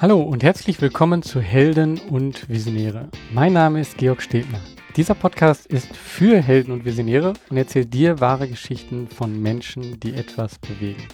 Hallo 0.00 0.22
und 0.22 0.42
herzlich 0.42 0.80
willkommen 0.80 1.22
zu 1.22 1.42
Helden 1.42 1.98
und 1.98 2.48
Visionäre. 2.48 3.10
Mein 3.34 3.52
Name 3.52 3.82
ist 3.82 3.98
Georg 3.98 4.22
Stebner. 4.22 4.58
Dieser 4.96 5.14
Podcast 5.14 5.66
ist 5.66 5.94
für 5.94 6.40
Helden 6.40 6.72
und 6.72 6.86
Visionäre 6.86 7.34
und 7.50 7.58
erzählt 7.58 7.92
dir 7.92 8.18
wahre 8.18 8.48
Geschichten 8.48 9.08
von 9.08 9.42
Menschen, 9.42 10.00
die 10.00 10.14
etwas 10.14 10.58
bewegen. 10.58 11.06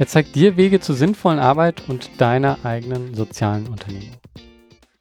Er 0.00 0.08
zeigt 0.08 0.34
dir 0.34 0.56
Wege 0.56 0.80
zur 0.80 0.96
sinnvollen 0.96 1.38
Arbeit 1.38 1.88
und 1.88 2.20
deiner 2.20 2.58
eigenen 2.64 3.14
sozialen 3.14 3.68
Unternehmung. 3.68 4.18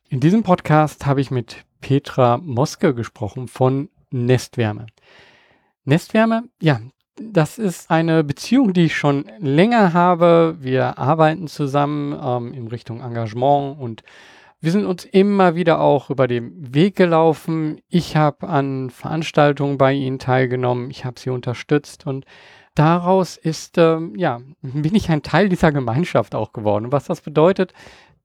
In 0.09 0.19
diesem 0.19 0.43
Podcast 0.43 1.07
habe 1.07 1.21
ich 1.21 1.31
mit 1.31 1.65
Petra 1.81 2.37
Moske 2.37 2.93
gesprochen 2.93 3.47
von 3.47 3.89
Nestwärme. 4.11 4.85
Nestwärme, 5.83 6.43
ja, 6.61 6.79
das 7.21 7.57
ist 7.57 7.91
eine 7.91 8.23
Beziehung, 8.23 8.73
die 8.73 8.85
ich 8.85 8.95
schon 8.95 9.25
länger 9.39 9.93
habe. 9.93 10.57
Wir 10.59 10.97
arbeiten 10.97 11.47
zusammen 11.47 12.17
ähm, 12.21 12.53
in 12.53 12.67
Richtung 12.67 13.01
Engagement 13.01 13.79
und 13.79 14.03
wir 14.61 14.71
sind 14.71 14.85
uns 14.85 15.05
immer 15.05 15.55
wieder 15.55 15.79
auch 15.79 16.09
über 16.09 16.27
den 16.27 16.73
Weg 16.73 16.95
gelaufen. 16.95 17.79
Ich 17.87 18.15
habe 18.17 18.47
an 18.47 18.89
Veranstaltungen 18.89 19.77
bei 19.77 19.93
ihnen 19.93 20.19
teilgenommen, 20.19 20.91
ich 20.91 21.05
habe 21.05 21.19
sie 21.19 21.29
unterstützt 21.29 22.05
und 22.05 22.25
daraus 22.75 23.37
ist, 23.37 23.77
ähm, 23.77 24.15
ja, 24.15 24.41
bin 24.61 24.95
ich 24.95 25.09
ein 25.09 25.23
Teil 25.23 25.49
dieser 25.49 25.71
Gemeinschaft 25.71 26.35
auch 26.35 26.51
geworden. 26.53 26.91
Was 26.91 27.05
das 27.05 27.21
bedeutet, 27.21 27.73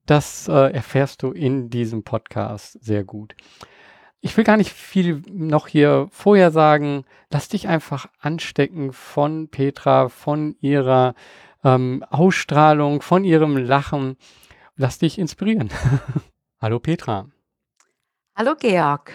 das 0.05 0.47
äh, 0.47 0.73
erfährst 0.73 1.23
du 1.23 1.31
in 1.31 1.69
diesem 1.69 2.03
Podcast 2.03 2.83
sehr 2.83 3.03
gut 3.03 3.35
ich 4.25 4.35
will 4.37 4.43
gar 4.43 4.57
nicht 4.57 4.73
viel 4.73 5.21
noch 5.31 5.67
hier 5.67 6.07
vorher 6.09 6.49
sagen. 6.49 7.05
Lass 7.29 7.47
dich 7.47 7.67
einfach 7.67 8.07
anstecken 8.19 8.91
von 8.91 9.49
Petra, 9.49 10.09
von 10.09 10.55
ihrer 10.61 11.13
ähm, 11.63 12.03
Ausstrahlung, 12.09 13.03
von 13.03 13.23
ihrem 13.23 13.55
Lachen. 13.55 14.17
Lass 14.75 14.97
dich 14.97 15.19
inspirieren. 15.19 15.69
Hallo 16.59 16.79
Petra. 16.79 17.27
Hallo 18.35 18.55
Georg. 18.59 19.13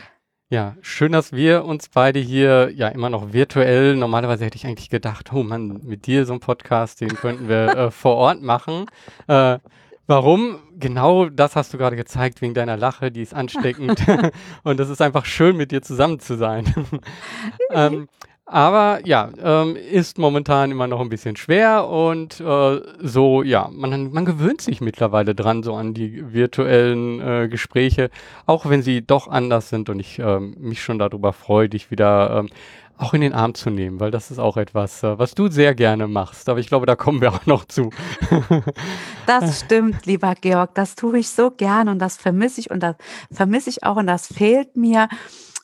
Ja, 0.48 0.77
schön, 0.81 1.11
dass 1.11 1.33
wir 1.33 1.64
uns 1.64 1.88
beide 1.88 2.20
hier 2.20 2.70
ja 2.72 2.86
immer 2.86 3.11
noch 3.11 3.33
virtuell. 3.33 3.97
Normalerweise 3.97 4.44
hätte 4.44 4.56
ich 4.56 4.66
eigentlich 4.66 4.91
gedacht, 4.91 5.33
oh 5.33 5.42
Mann, 5.42 5.81
mit 5.83 6.06
dir 6.06 6.25
so 6.25 6.34
ein 6.34 6.41
Podcast, 6.41 7.00
den 7.00 7.16
könnten 7.16 7.48
wir 7.48 7.77
äh, 7.77 7.91
vor 7.91 8.14
Ort 8.14 8.42
machen. 8.42 8.86
Äh, 9.27 9.58
Warum? 10.11 10.58
Genau 10.77 11.27
das 11.28 11.55
hast 11.55 11.72
du 11.72 11.78
gerade 11.78 11.94
gezeigt, 11.94 12.42
wegen 12.42 12.53
deiner 12.53 12.77
Lache, 12.77 13.12
die 13.12 13.22
ist 13.22 13.33
ansteckend. 13.33 14.05
und 14.64 14.80
das 14.80 14.91
ist 14.91 15.00
einfach 15.00 15.25
schön, 15.25 15.56
mit 15.56 15.70
dir 15.70 15.83
zusammen 15.83 16.19
zu 16.19 16.36
sein. 16.36 16.64
ähm, 17.70 18.08
aber 18.44 19.06
ja, 19.06 19.31
ähm, 19.41 19.77
ist 19.77 20.19
momentan 20.19 20.72
immer 20.72 20.88
noch 20.88 21.00
ein 21.00 21.11
bisschen 21.11 21.36
schwer 21.36 21.86
und 21.86 22.41
äh, 22.41 22.81
so, 22.98 23.44
ja, 23.44 23.70
man, 23.72 24.11
man 24.11 24.25
gewöhnt 24.25 24.61
sich 24.61 24.81
mittlerweile 24.81 25.36
dran, 25.36 25.62
so 25.62 25.77
an 25.77 25.94
die 25.94 26.33
virtuellen 26.33 27.20
äh, 27.20 27.48
Gespräche, 27.48 28.11
auch 28.47 28.69
wenn 28.69 28.83
sie 28.83 29.06
doch 29.06 29.28
anders 29.28 29.69
sind 29.69 29.88
und 29.91 30.00
ich 30.00 30.19
äh, 30.19 30.41
mich 30.41 30.83
schon 30.83 30.98
darüber 30.98 31.33
freue, 31.33 31.69
dich 31.69 31.92
wieder 31.92 32.41
ähm, 32.41 32.48
auch 33.01 33.15
in 33.15 33.23
den 33.23 33.33
Arm 33.33 33.55
zu 33.55 33.70
nehmen, 33.70 33.98
weil 33.98 34.11
das 34.11 34.31
ist 34.31 34.39
auch 34.39 34.56
etwas, 34.56 35.03
äh, 35.03 35.19
was 35.19 35.34
du 35.34 35.48
sehr 35.48 35.75
gerne 35.75 36.06
machst. 36.06 36.48
Aber 36.48 36.61
ich 36.61 36.69
glaube, 36.69 36.87
da 36.87 36.97
kommen 36.97 37.20
wir 37.20 37.33
auch 37.33 37.47
noch 37.47 37.65
zu. 37.65 37.91
das 39.27 39.61
stimmt, 39.61 40.06
lieber 40.06 40.34
Georg. 40.34 40.75
Das 40.75 40.95
tue 40.95 41.19
ich 41.19 41.31
so 41.31 41.51
gern 41.51 41.89
und 41.89 41.98
das 41.98 42.17
vermisse 42.17 42.61
ich 42.61 42.71
und 42.71 42.81
das 42.81 42.97
vermisse 43.33 43.71
ich 43.71 43.84
auch 43.84 43.97
und 43.97 44.06
das 44.06 44.27
fehlt 44.27 44.77
mir. 44.77 45.09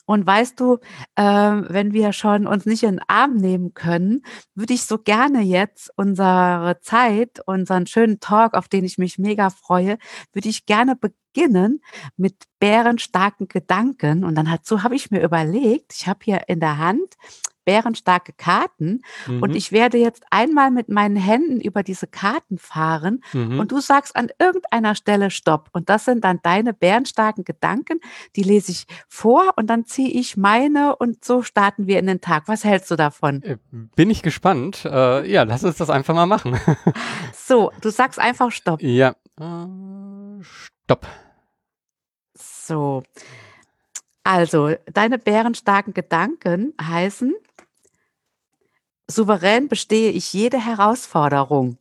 Und 0.07 0.25
weißt 0.25 0.57
du, 0.59 0.77
äh, 1.15 1.23
wenn 1.23 1.91
wir 1.91 2.13
schon 2.13 2.47
uns 2.47 2.65
nicht 2.65 2.83
in 2.83 2.95
den 2.95 3.05
Arm 3.07 3.35
nehmen 3.35 3.73
können, 3.73 4.21
würde 4.55 4.73
ich 4.73 4.85
so 4.85 4.97
gerne 4.97 5.41
jetzt 5.41 5.91
unsere 5.97 6.79
Zeit, 6.81 7.41
unseren 7.45 7.87
schönen 7.87 8.21
Talk, 8.21 8.53
auf 8.53 8.69
den 8.69 8.85
ich 8.85 8.97
mich 8.97 9.17
mega 9.19 9.49
freue, 9.49 9.97
würde 10.31 10.47
ich 10.47 10.65
gerne 10.65 10.95
beginnen 10.95 11.81
mit 12.15 12.45
bärenstarken 12.59 13.49
Gedanken. 13.49 14.23
Und 14.23 14.35
dann 14.35 14.57
so 14.63 14.81
habe 14.81 14.95
ich 14.95 15.11
mir 15.11 15.21
überlegt, 15.21 15.93
ich 15.93 16.07
habe 16.07 16.19
hier 16.23 16.47
in 16.47 16.61
der 16.61 16.77
Hand 16.77 17.15
bärenstarke 17.67 18.31
Karten 18.31 19.01
mhm. 19.27 19.43
und 19.43 19.53
ich 19.53 19.73
werde 19.73 19.97
jetzt 19.97 20.23
einmal 20.31 20.71
mit 20.71 20.87
meinen 20.87 21.17
Händen 21.17 21.59
über 21.59 21.83
diese 21.83 22.07
Karten 22.07 22.57
fahren 22.57 23.21
mhm. 23.33 23.59
und 23.59 23.73
du 23.73 23.81
sagst 23.81 24.15
an 24.15 24.29
irgendeiner 24.39 24.95
Stelle 24.95 25.31
Stopp 25.31 25.67
und 25.73 25.89
das 25.89 26.05
sind 26.05 26.23
dann 26.23 26.39
deine 26.43 26.73
bärenstarken 26.73 27.43
Gedanken, 27.43 27.99
die 28.37 28.43
lese 28.43 28.71
ich 28.71 28.87
vor 29.09 29.53
und 29.57 29.67
dann 29.67 29.85
ziehe 29.85 30.09
ich 30.09 30.37
meine 30.37 30.95
und 30.95 31.25
so 31.25 31.43
starten 31.43 31.87
wir 31.87 31.99
in 31.99 32.07
den 32.07 32.21
Tag. 32.21 32.43
Was 32.47 32.63
hältst 32.63 32.89
du 32.89 32.95
davon? 32.95 33.43
Äh, 33.43 33.57
bin 33.97 34.09
ich 34.09 34.21
gespannt. 34.21 34.85
Äh, 34.85 35.29
ja, 35.29 35.43
lass 35.43 35.65
uns 35.65 35.75
das 35.75 35.89
einfach 35.89 36.15
mal 36.15 36.25
machen. 36.25 36.57
so, 37.33 37.73
du 37.81 37.89
sagst 37.89 38.17
einfach 38.17 38.49
Stopp. 38.51 38.81
Ja. 38.81 39.09
Äh, 39.37 40.41
stopp. 40.41 41.05
So. 42.33 43.03
Also, 44.23 44.75
deine 44.91 45.19
bärenstarken 45.19 45.93
Gedanken 45.93 46.73
heißen, 46.81 47.33
Souverän 49.09 49.69
bestehe 49.69 50.11
ich 50.11 50.33
jede 50.33 50.63
Herausforderung. 50.63 51.77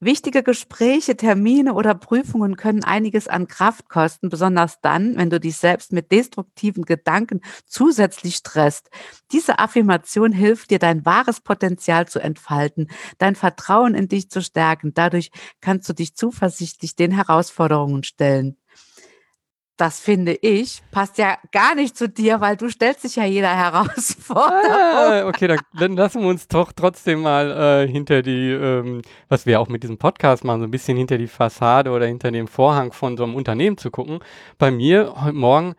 Wichtige 0.00 0.42
Gespräche, 0.42 1.16
Termine 1.16 1.74
oder 1.74 1.94
Prüfungen 1.94 2.56
können 2.56 2.82
einiges 2.82 3.28
an 3.28 3.46
Kraft 3.46 3.88
kosten, 3.88 4.30
besonders 4.30 4.80
dann, 4.80 5.16
wenn 5.16 5.30
du 5.30 5.38
dich 5.38 5.56
selbst 5.56 5.92
mit 5.92 6.10
destruktiven 6.10 6.84
Gedanken 6.84 7.40
zusätzlich 7.66 8.34
stresst. 8.34 8.90
Diese 9.30 9.60
Affirmation 9.60 10.32
hilft 10.32 10.72
dir, 10.72 10.80
dein 10.80 11.06
wahres 11.06 11.40
Potenzial 11.40 12.08
zu 12.08 12.18
entfalten, 12.18 12.88
dein 13.18 13.36
Vertrauen 13.36 13.94
in 13.94 14.08
dich 14.08 14.28
zu 14.28 14.42
stärken. 14.42 14.92
Dadurch 14.92 15.30
kannst 15.60 15.88
du 15.88 15.92
dich 15.92 16.16
zuversichtlich 16.16 16.96
den 16.96 17.12
Herausforderungen 17.12 18.02
stellen 18.02 18.56
das 19.76 20.00
finde 20.00 20.34
ich, 20.34 20.82
passt 20.90 21.18
ja 21.18 21.36
gar 21.50 21.74
nicht 21.74 21.96
zu 21.96 22.08
dir, 22.08 22.40
weil 22.40 22.56
du 22.56 22.68
stellst 22.68 23.04
dich 23.04 23.16
ja 23.16 23.24
jeder 23.24 23.54
Herausforderung. 23.56 24.52
Ah, 25.02 25.26
okay, 25.26 25.48
dann, 25.48 25.58
dann, 25.78 25.96
lassen 25.96 26.20
wir 26.22 26.28
uns 26.28 26.46
doch 26.46 26.72
trotzdem 26.72 27.22
mal 27.22 27.50
äh, 27.84 27.88
hinter 27.88 28.22
die, 28.22 28.50
ähm, 28.50 29.02
was 29.28 29.46
wir 29.46 29.60
auch 29.60 29.68
mit 29.68 29.82
diesem 29.82 29.98
Podcast 29.98 30.44
machen, 30.44 30.60
so 30.60 30.66
ein 30.66 30.70
bisschen 30.70 30.96
hinter 30.96 31.18
die 31.18 31.26
Fassade 31.26 31.90
oder 31.90 32.06
hinter 32.06 32.30
dem 32.30 32.46
Vorhang 32.46 32.92
von 32.92 33.16
so 33.16 33.24
einem 33.24 33.34
Unternehmen 33.34 33.78
zu 33.78 33.90
gucken. 33.90 34.20
Bei 34.58 34.70
mir 34.70 35.14
heute 35.22 35.36
Morgen 35.36 35.74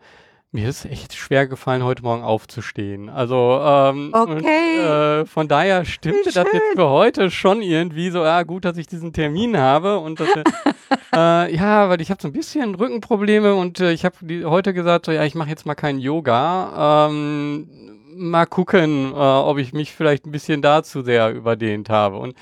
mir 0.54 0.68
ist 0.68 0.84
echt 0.84 1.14
schwer 1.14 1.48
gefallen, 1.48 1.82
heute 1.82 2.04
Morgen 2.04 2.22
aufzustehen. 2.22 3.08
Also 3.08 3.60
ähm, 3.60 4.10
okay. 4.12 4.32
und, 4.32 4.44
äh, 4.44 5.26
von 5.26 5.48
daher 5.48 5.84
stimmte 5.84 6.30
das 6.32 6.46
jetzt 6.52 6.76
für 6.76 6.88
heute 6.88 7.32
schon 7.32 7.60
irgendwie 7.60 8.10
so, 8.10 8.22
ja 8.22 8.44
gut, 8.44 8.64
dass 8.64 8.76
ich 8.76 8.86
diesen 8.86 9.12
Termin 9.12 9.58
habe 9.58 9.98
und 9.98 10.20
dass, 10.20 10.28
äh, 11.12 11.54
ja, 11.56 11.88
weil 11.88 12.00
ich 12.00 12.10
habe 12.10 12.22
so 12.22 12.28
ein 12.28 12.32
bisschen 12.32 12.76
Rückenprobleme 12.76 13.56
und 13.56 13.80
äh, 13.80 13.90
ich 13.90 14.04
habe 14.04 14.16
heute 14.44 14.72
gesagt, 14.72 15.06
so 15.06 15.12
ja, 15.12 15.24
ich 15.24 15.34
mache 15.34 15.50
jetzt 15.50 15.66
mal 15.66 15.74
kein 15.74 15.98
Yoga. 15.98 17.08
Ähm, 17.08 17.68
mal 18.14 18.46
gucken, 18.46 19.10
äh, 19.12 19.16
ob 19.16 19.58
ich 19.58 19.72
mich 19.72 19.92
vielleicht 19.92 20.24
ein 20.24 20.30
bisschen 20.30 20.62
dazu 20.62 21.02
sehr 21.02 21.32
überdehnt 21.32 21.90
habe 21.90 22.16
und 22.16 22.36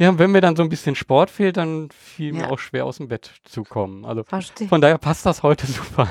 ja, 0.00 0.18
wenn 0.18 0.30
mir 0.30 0.40
dann 0.40 0.56
so 0.56 0.62
ein 0.62 0.70
bisschen 0.70 0.94
Sport 0.94 1.28
fehlt, 1.28 1.58
dann 1.58 1.90
fiel 1.90 2.34
ja. 2.34 2.46
mir 2.46 2.50
auch 2.50 2.58
schwer 2.58 2.86
aus 2.86 2.96
dem 2.96 3.08
Bett 3.08 3.34
zu 3.44 3.64
kommen. 3.64 4.06
Also 4.06 4.24
Versteh. 4.24 4.66
von 4.66 4.80
daher 4.80 4.96
passt 4.96 5.26
das 5.26 5.42
heute 5.42 5.66
super. 5.70 6.10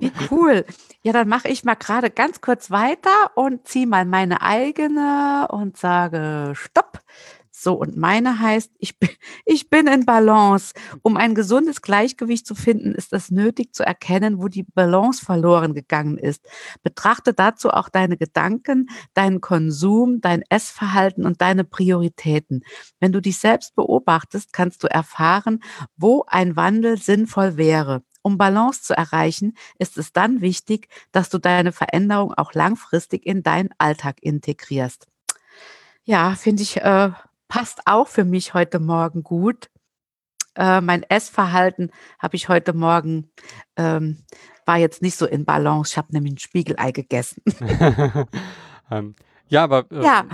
Wie 0.00 0.10
cool. 0.32 0.64
Ja, 1.02 1.12
dann 1.12 1.28
mache 1.28 1.46
ich 1.46 1.62
mal 1.62 1.76
gerade 1.76 2.10
ganz 2.10 2.40
kurz 2.40 2.72
weiter 2.72 3.30
und 3.36 3.68
ziehe 3.68 3.86
mal 3.86 4.04
meine 4.06 4.42
eigene 4.42 5.46
und 5.52 5.76
sage 5.76 6.52
Stopp. 6.56 6.98
So, 7.60 7.74
und 7.74 7.96
meine 7.96 8.38
heißt, 8.38 8.70
ich 8.78 9.00
bin, 9.00 9.08
ich 9.44 9.68
bin 9.68 9.88
in 9.88 10.06
Balance. 10.06 10.74
Um 11.02 11.16
ein 11.16 11.34
gesundes 11.34 11.82
Gleichgewicht 11.82 12.46
zu 12.46 12.54
finden, 12.54 12.94
ist 12.94 13.12
es 13.12 13.32
nötig 13.32 13.74
zu 13.74 13.84
erkennen, 13.84 14.40
wo 14.40 14.46
die 14.46 14.62
Balance 14.62 15.24
verloren 15.24 15.74
gegangen 15.74 16.18
ist. 16.18 16.46
Betrachte 16.84 17.34
dazu 17.34 17.70
auch 17.70 17.88
deine 17.88 18.16
Gedanken, 18.16 18.88
deinen 19.14 19.40
Konsum, 19.40 20.20
dein 20.20 20.44
Essverhalten 20.48 21.26
und 21.26 21.40
deine 21.40 21.64
Prioritäten. 21.64 22.62
Wenn 23.00 23.10
du 23.10 23.20
dich 23.20 23.38
selbst 23.38 23.74
beobachtest, 23.74 24.52
kannst 24.52 24.84
du 24.84 24.86
erfahren, 24.86 25.58
wo 25.96 26.24
ein 26.28 26.54
Wandel 26.54 26.96
sinnvoll 26.96 27.56
wäre. 27.56 28.02
Um 28.22 28.38
Balance 28.38 28.82
zu 28.82 28.96
erreichen, 28.96 29.56
ist 29.78 29.98
es 29.98 30.12
dann 30.12 30.42
wichtig, 30.42 30.88
dass 31.10 31.28
du 31.28 31.38
deine 31.38 31.72
Veränderung 31.72 32.34
auch 32.34 32.54
langfristig 32.54 33.26
in 33.26 33.42
deinen 33.42 33.70
Alltag 33.78 34.18
integrierst. 34.20 35.08
Ja, 36.04 36.34
finde 36.36 36.62
ich 36.62 36.78
äh, 36.78 37.10
passt 37.48 37.80
auch 37.86 38.08
für 38.08 38.24
mich 38.24 38.54
heute 38.54 38.78
Morgen 38.78 39.22
gut. 39.22 39.70
Äh, 40.54 40.80
mein 40.80 41.02
Essverhalten 41.02 41.90
habe 42.18 42.36
ich 42.36 42.48
heute 42.48 42.72
Morgen, 42.72 43.30
ähm, 43.76 44.18
war 44.66 44.76
jetzt 44.76 45.02
nicht 45.02 45.16
so 45.16 45.26
in 45.26 45.44
Balance. 45.44 45.92
Ich 45.92 45.98
habe 45.98 46.08
nämlich 46.12 46.34
ein 46.34 46.38
Spiegelei 46.38 46.92
gegessen. 46.92 47.42
ähm, 48.90 49.14
ja, 49.48 49.64
aber 49.64 49.86
äh, 49.90 50.04
ja. 50.04 50.26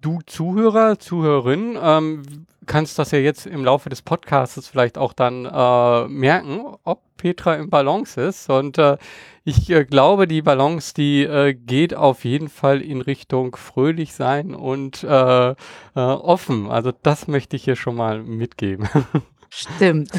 du 0.00 0.20
Zuhörer, 0.26 0.98
Zuhörerin, 0.98 1.78
ähm, 1.80 2.46
kannst 2.66 2.98
das 2.98 3.10
ja 3.10 3.18
jetzt 3.18 3.46
im 3.46 3.64
Laufe 3.64 3.88
des 3.88 4.02
Podcasts 4.02 4.68
vielleicht 4.68 4.98
auch 4.98 5.12
dann 5.12 5.44
äh, 5.44 6.08
merken, 6.08 6.76
ob 6.84 7.00
Petra 7.16 7.54
im 7.54 7.70
Balance 7.70 8.20
ist. 8.20 8.50
Und 8.50 8.78
äh, 8.78 8.98
ich 9.44 9.70
äh, 9.70 9.84
glaube, 9.84 10.26
die 10.26 10.42
Balance, 10.42 10.94
die 10.94 11.22
äh, 11.22 11.54
geht 11.54 11.94
auf 11.94 12.24
jeden 12.24 12.48
Fall 12.48 12.80
in 12.80 13.00
Richtung 13.00 13.56
fröhlich 13.56 14.12
sein 14.14 14.54
und 14.54 15.04
äh, 15.04 15.50
äh, 15.50 15.54
offen. 15.94 16.70
Also 16.70 16.92
das 17.02 17.28
möchte 17.28 17.56
ich 17.56 17.64
hier 17.64 17.76
schon 17.76 17.96
mal 17.96 18.22
mitgeben. 18.22 18.88
Stimmt. 19.50 20.10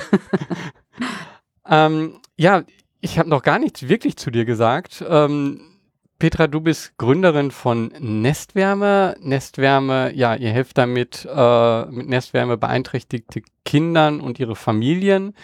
ähm, 1.69 2.19
ja, 2.38 2.63
ich 3.01 3.19
habe 3.19 3.30
noch 3.30 3.44
gar 3.44 3.60
nichts 3.60 3.88
wirklich 3.90 4.16
zu 4.18 4.31
dir 4.31 4.45
gesagt. 4.45 5.04
Ähm, 5.07 5.73
Petra, 6.19 6.48
du 6.48 6.62
bist 6.62 6.98
Gründerin 6.98 7.51
von 7.51 7.92
Nestwärme. 8.00 9.15
Nestwärme, 9.19 10.13
ja, 10.15 10.36
ihr 10.36 10.51
helft 10.51 10.77
damit 10.77 11.27
äh, 11.30 11.86
mit 11.86 12.07
Nestwärme 12.07 12.57
beeinträchtigte 12.57 13.42
Kindern 13.65 14.21
und 14.21 14.39
ihre 14.39 14.56
Familien. 14.56 15.36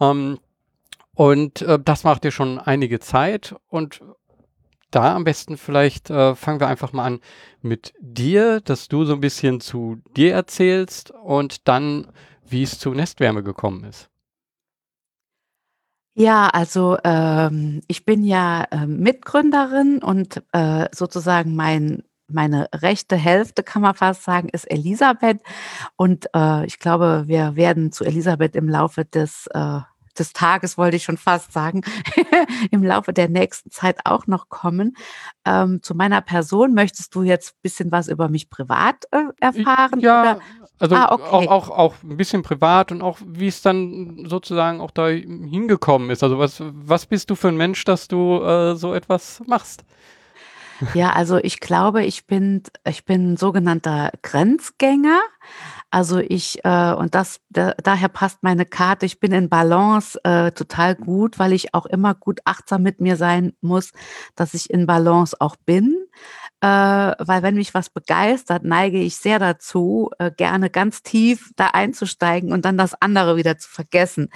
Ähm, 0.00 0.38
und 1.14 1.62
äh, 1.62 1.78
das 1.82 2.04
macht 2.04 2.24
ihr 2.24 2.30
schon 2.30 2.58
einige 2.58 3.00
Zeit. 3.00 3.56
Und 3.68 4.00
da 4.90 5.14
am 5.14 5.24
besten 5.24 5.56
vielleicht 5.56 6.10
äh, 6.10 6.34
fangen 6.34 6.60
wir 6.60 6.68
einfach 6.68 6.92
mal 6.92 7.04
an 7.04 7.20
mit 7.60 7.92
dir, 8.00 8.60
dass 8.60 8.88
du 8.88 9.04
so 9.04 9.14
ein 9.14 9.20
bisschen 9.20 9.60
zu 9.60 10.00
dir 10.16 10.34
erzählst 10.34 11.10
und 11.10 11.68
dann, 11.68 12.08
wie 12.46 12.62
es 12.62 12.78
zu 12.78 12.90
Nestwärme 12.90 13.42
gekommen 13.42 13.84
ist. 13.84 14.08
Ja, 16.18 16.48
also 16.48 16.98
ähm, 17.04 17.80
ich 17.86 18.04
bin 18.04 18.24
ja 18.24 18.64
äh, 18.72 18.86
Mitgründerin 18.86 20.02
und 20.02 20.42
äh, 20.52 20.88
sozusagen 20.92 21.54
mein 21.54 22.02
meine 22.30 22.68
rechte 22.74 23.16
Hälfte, 23.16 23.62
kann 23.62 23.82
man 23.82 23.94
fast 23.94 24.24
sagen, 24.24 24.48
ist 24.50 24.64
Elisabeth. 24.64 25.40
Und 25.96 26.26
äh, 26.34 26.66
ich 26.66 26.78
glaube, 26.78 27.24
wir 27.26 27.56
werden 27.56 27.90
zu 27.92 28.04
Elisabeth 28.04 28.54
im 28.54 28.68
Laufe 28.68 29.06
des, 29.06 29.46
äh, 29.54 29.80
des 30.18 30.32
Tages, 30.34 30.76
wollte 30.76 30.96
ich 30.96 31.04
schon 31.04 31.16
fast 31.16 31.52
sagen, 31.52 31.82
im 32.70 32.82
Laufe 32.82 33.12
der 33.12 33.28
nächsten 33.28 33.70
Zeit 33.70 34.00
auch 34.04 34.26
noch 34.26 34.48
kommen. 34.48 34.96
Ähm, 35.46 35.82
zu 35.82 35.94
meiner 35.94 36.20
Person 36.20 36.74
möchtest 36.74 37.14
du 37.14 37.22
jetzt 37.22 37.52
ein 37.52 37.60
bisschen 37.62 37.92
was 37.92 38.08
über 38.08 38.28
mich 38.28 38.50
privat 38.50 39.06
äh, 39.12 39.22
erfahren? 39.40 40.00
Ja, 40.00 40.20
oder? 40.20 40.40
Also 40.78 40.94
ah, 40.94 41.12
okay. 41.12 41.22
auch, 41.24 41.46
auch, 41.48 41.70
auch 41.70 41.94
ein 42.02 42.16
bisschen 42.16 42.42
privat 42.42 42.92
und 42.92 43.02
auch 43.02 43.18
wie 43.26 43.48
es 43.48 43.62
dann 43.62 44.26
sozusagen 44.26 44.80
auch 44.80 44.92
da 44.92 45.08
hingekommen 45.08 46.10
ist. 46.10 46.22
Also 46.22 46.38
was, 46.38 46.62
was 46.64 47.06
bist 47.06 47.30
du 47.30 47.34
für 47.34 47.48
ein 47.48 47.56
Mensch, 47.56 47.84
dass 47.84 48.08
du 48.08 48.40
äh, 48.42 48.76
so 48.76 48.94
etwas 48.94 49.42
machst? 49.46 49.84
Ja, 50.94 51.10
also 51.10 51.38
ich 51.38 51.58
glaube, 51.58 52.04
ich 52.04 52.26
bin, 52.26 52.62
ich 52.86 53.04
bin 53.04 53.32
ein 53.32 53.36
sogenannter 53.36 54.12
Grenzgänger. 54.22 55.20
Also 55.90 56.18
ich, 56.18 56.64
äh, 56.64 56.92
und 56.92 57.14
das, 57.14 57.40
da, 57.48 57.72
daher 57.82 58.08
passt 58.08 58.42
meine 58.42 58.66
Karte, 58.66 59.06
ich 59.06 59.18
bin 59.18 59.32
in 59.32 59.48
Balance 59.48 60.20
äh, 60.22 60.52
total 60.52 60.94
gut, 60.94 61.38
weil 61.38 61.52
ich 61.52 61.74
auch 61.74 61.86
immer 61.86 62.14
gut 62.14 62.40
achtsam 62.44 62.82
mit 62.82 63.00
mir 63.00 63.16
sein 63.16 63.54
muss, 63.60 63.92
dass 64.36 64.54
ich 64.54 64.70
in 64.70 64.86
Balance 64.86 65.36
auch 65.40 65.56
bin 65.56 65.96
weil 66.66 67.42
wenn 67.42 67.54
mich 67.54 67.74
was 67.74 67.90
begeistert, 67.90 68.64
neige 68.64 68.98
ich 68.98 69.16
sehr 69.16 69.38
dazu, 69.38 70.10
äh, 70.18 70.30
gerne 70.30 70.70
ganz 70.70 71.02
tief 71.02 71.52
da 71.56 71.68
einzusteigen 71.68 72.52
und 72.52 72.64
dann 72.64 72.76
das 72.76 73.00
andere 73.00 73.36
wieder 73.36 73.58
zu 73.58 73.68
vergessen. 73.68 74.30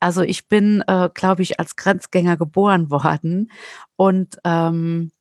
Also 0.00 0.22
ich 0.22 0.48
bin, 0.48 0.82
äh, 0.86 1.10
glaube 1.12 1.42
ich, 1.42 1.60
als 1.60 1.76
Grenzgänger 1.76 2.36
geboren 2.36 2.90
worden 2.90 3.50
und 3.96 4.38
ähm, 4.44 5.12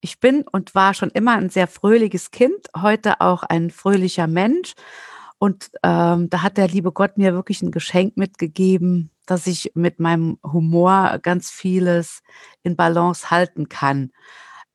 ich 0.00 0.20
bin 0.20 0.42
und 0.42 0.74
war 0.74 0.92
schon 0.92 1.08
immer 1.08 1.32
ein 1.32 1.48
sehr 1.48 1.66
fröhliches 1.66 2.30
Kind, 2.30 2.68
heute 2.76 3.22
auch 3.22 3.42
ein 3.42 3.70
fröhlicher 3.70 4.26
Mensch. 4.26 4.74
Und 5.38 5.70
ähm, 5.82 6.28
da 6.28 6.42
hat 6.42 6.58
der 6.58 6.68
liebe 6.68 6.92
Gott 6.92 7.16
mir 7.16 7.32
wirklich 7.32 7.62
ein 7.62 7.70
Geschenk 7.70 8.18
mitgegeben, 8.18 9.10
dass 9.24 9.46
ich 9.46 9.72
mit 9.74 10.00
meinem 10.00 10.38
Humor 10.42 11.18
ganz 11.22 11.50
vieles 11.50 12.22
in 12.62 12.76
Balance 12.76 13.30
halten 13.30 13.70
kann. 13.70 14.12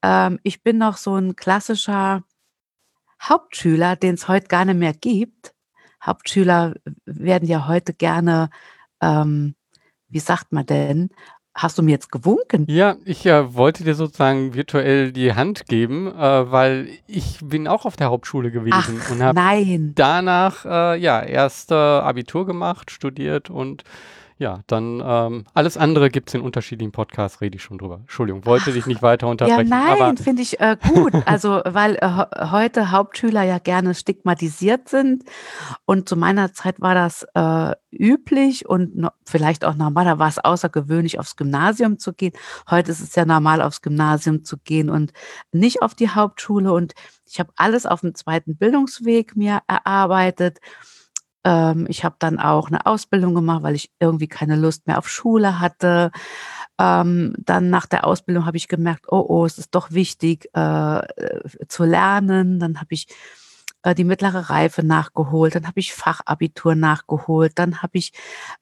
Ähm, 0.04 0.40
ich 0.44 0.64
bin 0.64 0.78
noch 0.78 0.98
so 0.98 1.16
ein 1.16 1.36
klassischer 1.36 2.24
Hauptschüler, 3.22 3.96
den 3.96 4.16
es 4.16 4.28
heute 4.28 4.48
gar 4.48 4.66
nicht 4.66 4.78
mehr 4.78 4.94
gibt. 4.94 5.54
Hauptschüler 6.04 6.76
werden 7.06 7.48
ja 7.48 7.68
heute 7.68 7.94
gerne, 7.94 8.50
ähm, 9.02 9.56
wie 10.08 10.20
sagt 10.20 10.52
man 10.52 10.66
denn, 10.66 11.10
Hast 11.56 11.78
du 11.78 11.84
mir 11.84 11.92
jetzt 11.92 12.12
gewunken? 12.12 12.66
Ja, 12.70 12.96
ich 13.04 13.26
äh, 13.26 13.54
wollte 13.54 13.84
dir 13.84 13.94
sozusagen 13.94 14.54
virtuell 14.54 15.12
die 15.12 15.34
Hand 15.34 15.66
geben, 15.66 16.08
äh, 16.08 16.52
weil 16.52 16.88
ich 17.06 17.40
bin 17.44 17.68
auch 17.68 17.86
auf 17.86 17.98
der 17.98 18.10
Hauptschule 18.10 18.50
gewesen 18.50 19.02
Ach, 19.04 19.12
und 19.12 19.22
habe 19.22 19.92
danach 19.94 20.64
äh, 20.64 20.98
ja 20.98 21.22
erst 21.22 21.74
Abitur 21.74 22.46
gemacht, 22.46 22.92
studiert 22.92 23.50
und 23.50 23.84
ja, 24.40 24.62
dann 24.68 25.04
ähm, 25.06 25.44
alles 25.54 25.76
andere 25.76 26.10
gibt 26.10 26.30
es 26.30 26.34
in 26.34 26.40
unterschiedlichen 26.40 26.94
Podcasts, 26.94 27.42
rede 27.42 27.58
ich 27.58 27.64
schon 27.64 27.78
drüber. 27.78 27.96
Entschuldigung, 27.96 28.46
wollte 28.46 28.72
dich 28.72 28.86
nicht 28.86 29.02
weiter 29.02 29.28
unterbrechen. 29.28 29.70
Ja, 29.70 29.96
nein, 30.00 30.16
finde 30.16 30.42
ich 30.42 30.62
äh, 30.62 30.78
gut. 30.94 31.14
Also, 31.26 31.62
weil 31.66 31.98
äh, 31.98 32.48
heute 32.50 32.92
Hauptschüler 32.92 33.44
ja 33.44 33.60
gerne 33.60 33.94
stigmatisiert 33.94 34.88
sind. 34.88 35.26
Und 35.84 36.08
zu 36.08 36.16
meiner 36.16 36.54
Zeit 36.54 36.80
war 36.80 36.96
das 36.96 37.28
äh, 37.34 37.76
üblich 37.92 38.66
und 38.68 38.96
no, 38.96 39.10
vielleicht 39.26 39.66
auch 39.66 39.76
normal. 39.76 40.06
Da 40.06 40.20
war 40.20 40.30
es 40.30 40.40
außergewöhnlich, 40.40 41.20
aufs 41.20 41.36
Gymnasium 41.36 42.00
zu 42.00 42.14
gehen. 42.14 42.32
Heute 42.70 42.92
ist 42.92 43.02
es 43.02 43.16
ja 43.16 43.26
normal, 43.26 43.62
aufs 43.62 43.82
Gymnasium 43.82 44.46
zu 44.46 44.56
gehen 44.58 44.90
und 44.90 45.12
nicht 45.52 45.82
auf 45.82 45.96
die 45.96 46.12
Hauptschule. 46.12 46.72
Und 46.72 46.94
ich 47.30 47.42
habe 47.42 47.52
alles 47.58 47.86
auf 47.86 48.00
dem 48.02 48.16
zweiten 48.16 48.56
Bildungsweg 48.56 49.36
mir 49.36 49.60
erarbeitet. 49.68 50.60
Ähm, 51.44 51.86
ich 51.90 52.04
habe 52.04 52.16
dann 52.20 52.40
auch 52.40 52.68
eine 52.68 52.86
Ausbildung 52.86 53.36
gemacht, 53.36 53.64
weil 53.64 53.76
ich 53.76 53.92
irgendwie 54.00 54.28
keine 54.28 54.56
Lust 54.56 54.88
mehr 54.88 54.98
auf 54.98 55.10
Schule 55.10 55.60
hatte. 55.60 56.12
Ähm, 56.80 57.34
dann 57.38 57.70
nach 57.70 57.86
der 57.86 58.06
Ausbildung 58.06 58.46
habe 58.46 58.58
ich 58.58 58.68
gemerkt, 58.68 59.06
oh, 59.10 59.26
oh, 59.28 59.46
es 59.46 59.58
ist 59.58 59.76
doch 59.76 59.92
wichtig 59.92 60.50
äh, 60.54 61.02
zu 61.68 61.84
lernen. 61.84 62.60
Dann 62.60 62.80
habe 62.80 62.94
ich 62.94 63.08
äh, 63.84 63.96
die 63.96 64.04
mittlere 64.04 64.50
Reife 64.50 64.84
nachgeholt, 64.84 65.56
dann 65.56 65.68
habe 65.68 65.80
ich 65.80 65.94
Fachabitur 65.94 66.76
nachgeholt, 66.76 67.54
dann 67.56 67.82
habe 67.82 67.98
ich 67.98 68.12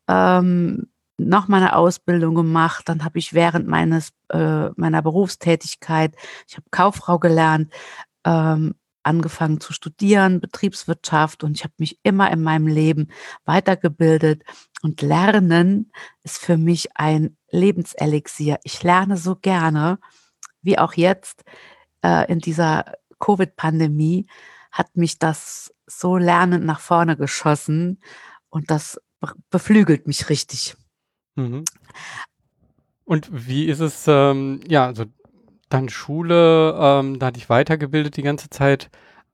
ähm, 0.08 0.88
noch 1.18 1.48
meine 1.48 1.76
Ausbildung 1.76 2.36
gemacht, 2.36 2.88
dann 2.90 3.04
habe 3.04 3.20
ich 3.20 3.34
während 3.34 3.68
meines 3.68 4.12
äh, 4.30 4.70
meiner 4.76 5.02
Berufstätigkeit, 5.02 6.16
ich 6.48 6.58
habe 6.58 6.68
Kauffrau 6.72 7.20
gelernt, 7.20 7.74
ähm, 8.26 8.76
angefangen 9.08 9.60
zu 9.60 9.74
studieren, 9.74 10.40
Betriebswirtschaft 10.40 11.44
und 11.44 11.56
ich 11.56 11.64
habe 11.64 11.74
mich 11.78 12.00
immer 12.04 12.32
in 12.32 12.44
meinem 12.44 12.68
Leben 12.68 13.08
weitergebildet 13.46 14.44
und 14.84 15.02
Lernen 15.02 15.92
ist 16.24 16.38
für 16.38 16.58
mich 16.58 16.96
ein 16.96 17.38
Lebenselixier. 17.50 18.60
Ich 18.64 18.84
lerne 18.84 19.18
so 19.18 19.36
gerne, 19.36 19.98
wie 20.62 20.78
auch 20.78 20.94
jetzt 20.94 21.44
äh, 22.04 22.32
in 22.32 22.40
dieser 22.40 22.94
Covid-Pandemie 23.20 24.28
hat 24.72 24.96
mich 24.96 25.18
das 25.18 25.74
so 25.88 26.18
lernend 26.18 26.66
nach 26.66 26.82
vorne 26.82 27.18
geschossen 27.18 28.00
und 28.50 28.70
das 28.70 29.02
beflügelt 29.50 30.06
mich 30.06 30.30
richtig. 30.30 30.76
Mhm. 31.36 31.64
Und 33.06 33.30
wie 33.32 33.66
ist 33.66 33.80
es, 33.80 34.06
ähm, 34.08 34.60
ja, 34.68 34.86
also 34.86 35.06
dann 35.70 35.90
Schule, 35.90 36.76
ähm, 36.80 37.20
da 37.20 37.28
hatte 37.28 37.40
ich 37.40 37.50
weitergebildet 37.50 38.18
die 38.18 38.24
ganze 38.24 38.50
Zeit. 38.50 38.90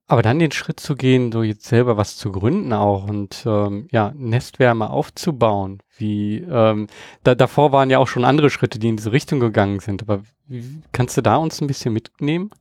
Aber 0.05 0.21
dann 0.21 0.39
den 0.39 0.51
Schritt 0.51 0.81
zu 0.81 0.95
gehen, 0.95 1.31
so 1.31 1.43
jetzt 1.43 1.65
selber 1.65 1.95
was 1.95 2.17
zu 2.17 2.31
gründen 2.31 2.73
auch 2.73 3.07
und 3.07 3.43
ähm, 3.45 3.87
ja, 3.89 4.11
Nestwärme 4.15 4.89
aufzubauen, 4.89 5.81
wie 5.97 6.39
ähm, 6.39 6.87
da, 7.23 7.35
davor 7.35 7.71
waren 7.71 7.89
ja 7.89 7.99
auch 7.99 8.07
schon 8.07 8.25
andere 8.25 8.49
Schritte, 8.49 8.79
die 8.79 8.89
in 8.89 8.97
diese 8.97 9.13
Richtung 9.13 9.39
gegangen 9.39 9.79
sind. 9.79 10.01
Aber 10.01 10.23
wie, 10.45 10.81
kannst 10.91 11.15
du 11.15 11.21
da 11.21 11.37
uns 11.37 11.61
ein 11.61 11.67
bisschen 11.67 11.93
mitnehmen? 11.93 12.51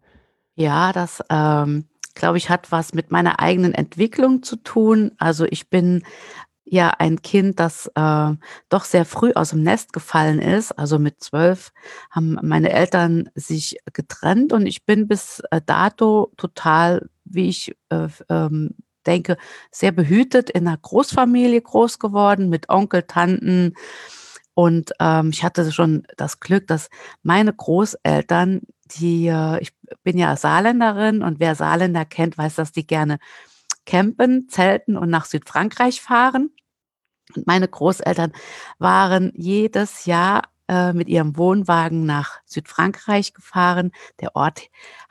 Ja, 0.55 0.93
das 0.93 1.21
ähm, 1.31 1.87
glaube 2.15 2.39
ich 2.39 2.49
hat 2.49 2.71
was 2.71 2.95
mit 2.95 3.11
meiner 3.11 3.41
eigenen 3.41 3.75
Entwicklung 3.75 4.45
zu 4.45 4.57
tun. 4.57 5.11
Also 5.19 5.45
ich 5.45 5.69
bin 5.69 6.05
ja 6.73 6.91
ein 6.99 7.21
Kind, 7.21 7.61
das 7.61 7.91
äh, 7.95 8.31
doch 8.71 8.85
sehr 8.85 9.05
früh 9.05 9.33
aus 9.35 9.51
dem 9.51 9.63
Nest 9.63 9.93
gefallen 9.93 10.41
ist. 10.41 10.73
Also 10.73 10.99
mit 10.99 11.23
zwölf 11.23 11.71
haben 12.11 12.39
meine 12.43 12.73
Eltern 12.73 13.29
sich 13.35 13.77
getrennt 13.93 14.55
und 14.55 14.67
ich 14.67 14.87
bin 14.87 15.07
bis 15.07 15.43
äh, 15.51 15.61
dato 15.65 16.33
total, 16.39 17.11
wie 17.27 17.51
ich 17.51 17.77
äh, 17.91 18.09
ähm, 18.31 18.71
denke, 19.07 19.37
sehr 19.71 19.93
behütet 19.93 20.49
in 20.49 20.67
einer 20.67 20.79
Großfamilie 20.79 21.61
groß 21.61 21.99
geworden 21.99 22.49
mit 22.49 22.71
Onkel, 22.71 23.03
Tanten. 23.03 23.75
Und 24.55 24.93
ähm, 24.99 25.29
ich 25.31 25.45
hatte 25.45 25.71
schon 25.73 26.05
das 26.17 26.41
Glück, 26.41 26.67
dass 26.69 26.89
meine 27.23 27.53
Großeltern, 27.53 28.63
die, 28.97 29.27
äh, 29.27 29.61
ich 29.61 29.75
bin 30.05 30.17
ja 30.17 30.37
Saarländerin 30.37 31.23
und 31.23 31.39
wer 31.39 31.55
Saarländer 31.55 32.07
kennt, 32.07 32.39
weiß, 32.39 32.55
dass 32.55 32.73
die 32.73 32.87
gerne 32.87 33.19
campen, 33.85 34.49
zelten 34.49 34.97
und 34.97 35.11
nach 35.11 35.27
Südfrankreich 35.27 36.01
fahren. 36.01 36.51
Und 37.37 37.47
meine 37.47 37.69
Großeltern 37.69 38.33
waren 38.79 39.33
jedes 39.35 40.07
Jahr 40.07 40.43
äh, 40.69 40.93
mit 40.93 41.09
ihrem 41.09 41.37
Wohnwagen 41.37 42.07
nach 42.07 42.41
Südfrankreich 42.47 43.35
gefahren. 43.35 43.93
Der 44.21 44.37
Ort 44.37 44.63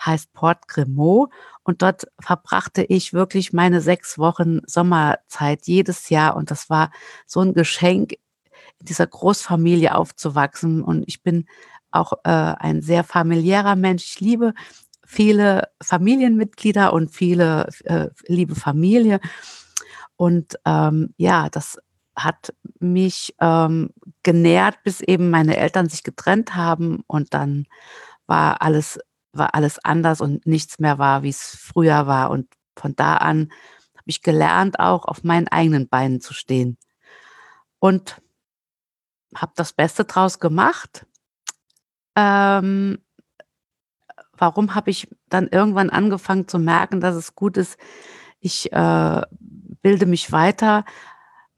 heißt 0.04 0.34
Port 0.34 0.68
Grimaud. 0.68 1.30
Und 1.63 1.82
dort 1.82 2.08
verbrachte 2.20 2.84
ich 2.84 3.13
wirklich 3.13 3.54
meine 3.54 3.82
sechs 3.82 4.18
Wochen 4.18 4.62
Sommerzeit 4.66 5.68
jedes 5.68 6.10
Jahr. 6.10 6.36
Und 6.36 6.51
das 6.51 6.70
war 6.70 6.92
so 7.28 7.42
ein 7.42 7.54
Geschenk, 7.54 8.13
in 8.80 8.86
dieser 8.86 9.06
Großfamilie 9.06 9.94
aufzuwachsen. 9.94 10.82
Und 10.82 11.04
ich 11.08 11.22
bin 11.22 11.46
auch 11.92 12.13
äh, 12.24 12.30
ein 12.30 12.82
sehr 12.82 13.04
familiärer 13.04 13.75
Mensch. 13.75 14.06
Ich 14.06 14.20
liebe 14.20 14.54
viele 15.06 15.68
Familienmitglieder 15.84 16.94
und 16.94 17.12
viele 17.12 17.68
äh, 17.84 18.08
liebe 18.25 18.56
Familie. 18.56 19.20
Und 20.16 20.58
ähm, 20.66 21.13
ja, 21.18 21.50
das 21.50 21.78
hat 22.24 22.54
mich 22.80 23.36
ähm, 23.40 23.92
genährt, 24.24 24.84
bis 24.84 25.01
eben 25.01 25.30
meine 25.30 25.58
Eltern 25.58 25.90
sich 25.90 26.04
getrennt 26.04 26.56
haben 26.56 27.04
und 27.08 27.34
dann 27.34 27.68
war 28.28 28.62
alles, 28.62 29.00
war 29.34 29.56
alles 29.56 29.80
anders 29.84 30.22
und 30.22 30.46
nichts 30.46 30.80
mehr 30.80 30.98
war, 31.00 31.24
wie 31.24 31.30
es 31.30 31.56
früher 31.60 32.08
war. 32.08 32.30
Und 32.30 32.48
von 32.75 32.96
da 32.96 33.18
an 33.18 33.51
habe 33.96 34.10
ich 34.10 34.22
gelernt, 34.22 34.80
auch 34.80 35.06
auf 35.06 35.24
meinen 35.24 35.48
eigenen 35.48 35.88
Beinen 35.88 36.22
zu 36.22 36.34
stehen. 36.34 36.78
Und 37.80 38.22
habe 39.36 39.54
das 39.56 39.74
Beste 39.74 40.06
draus 40.06 40.40
gemacht. 40.40 41.06
Ähm, 42.16 43.00
warum 44.38 44.75
habe 44.75 44.90
ich 44.90 45.08
dann 45.30 45.48
irgendwann 45.48 45.90
angefangen 45.90 46.48
zu 46.48 46.60
merken, 46.60 47.00
dass 47.00 47.16
es 47.16 47.36
gut 47.36 47.58
ist, 47.58 47.78
ich 48.40 48.72
äh, 48.74 49.22
bilde 49.82 50.06
mich 50.08 50.32
weiter, 50.32 50.84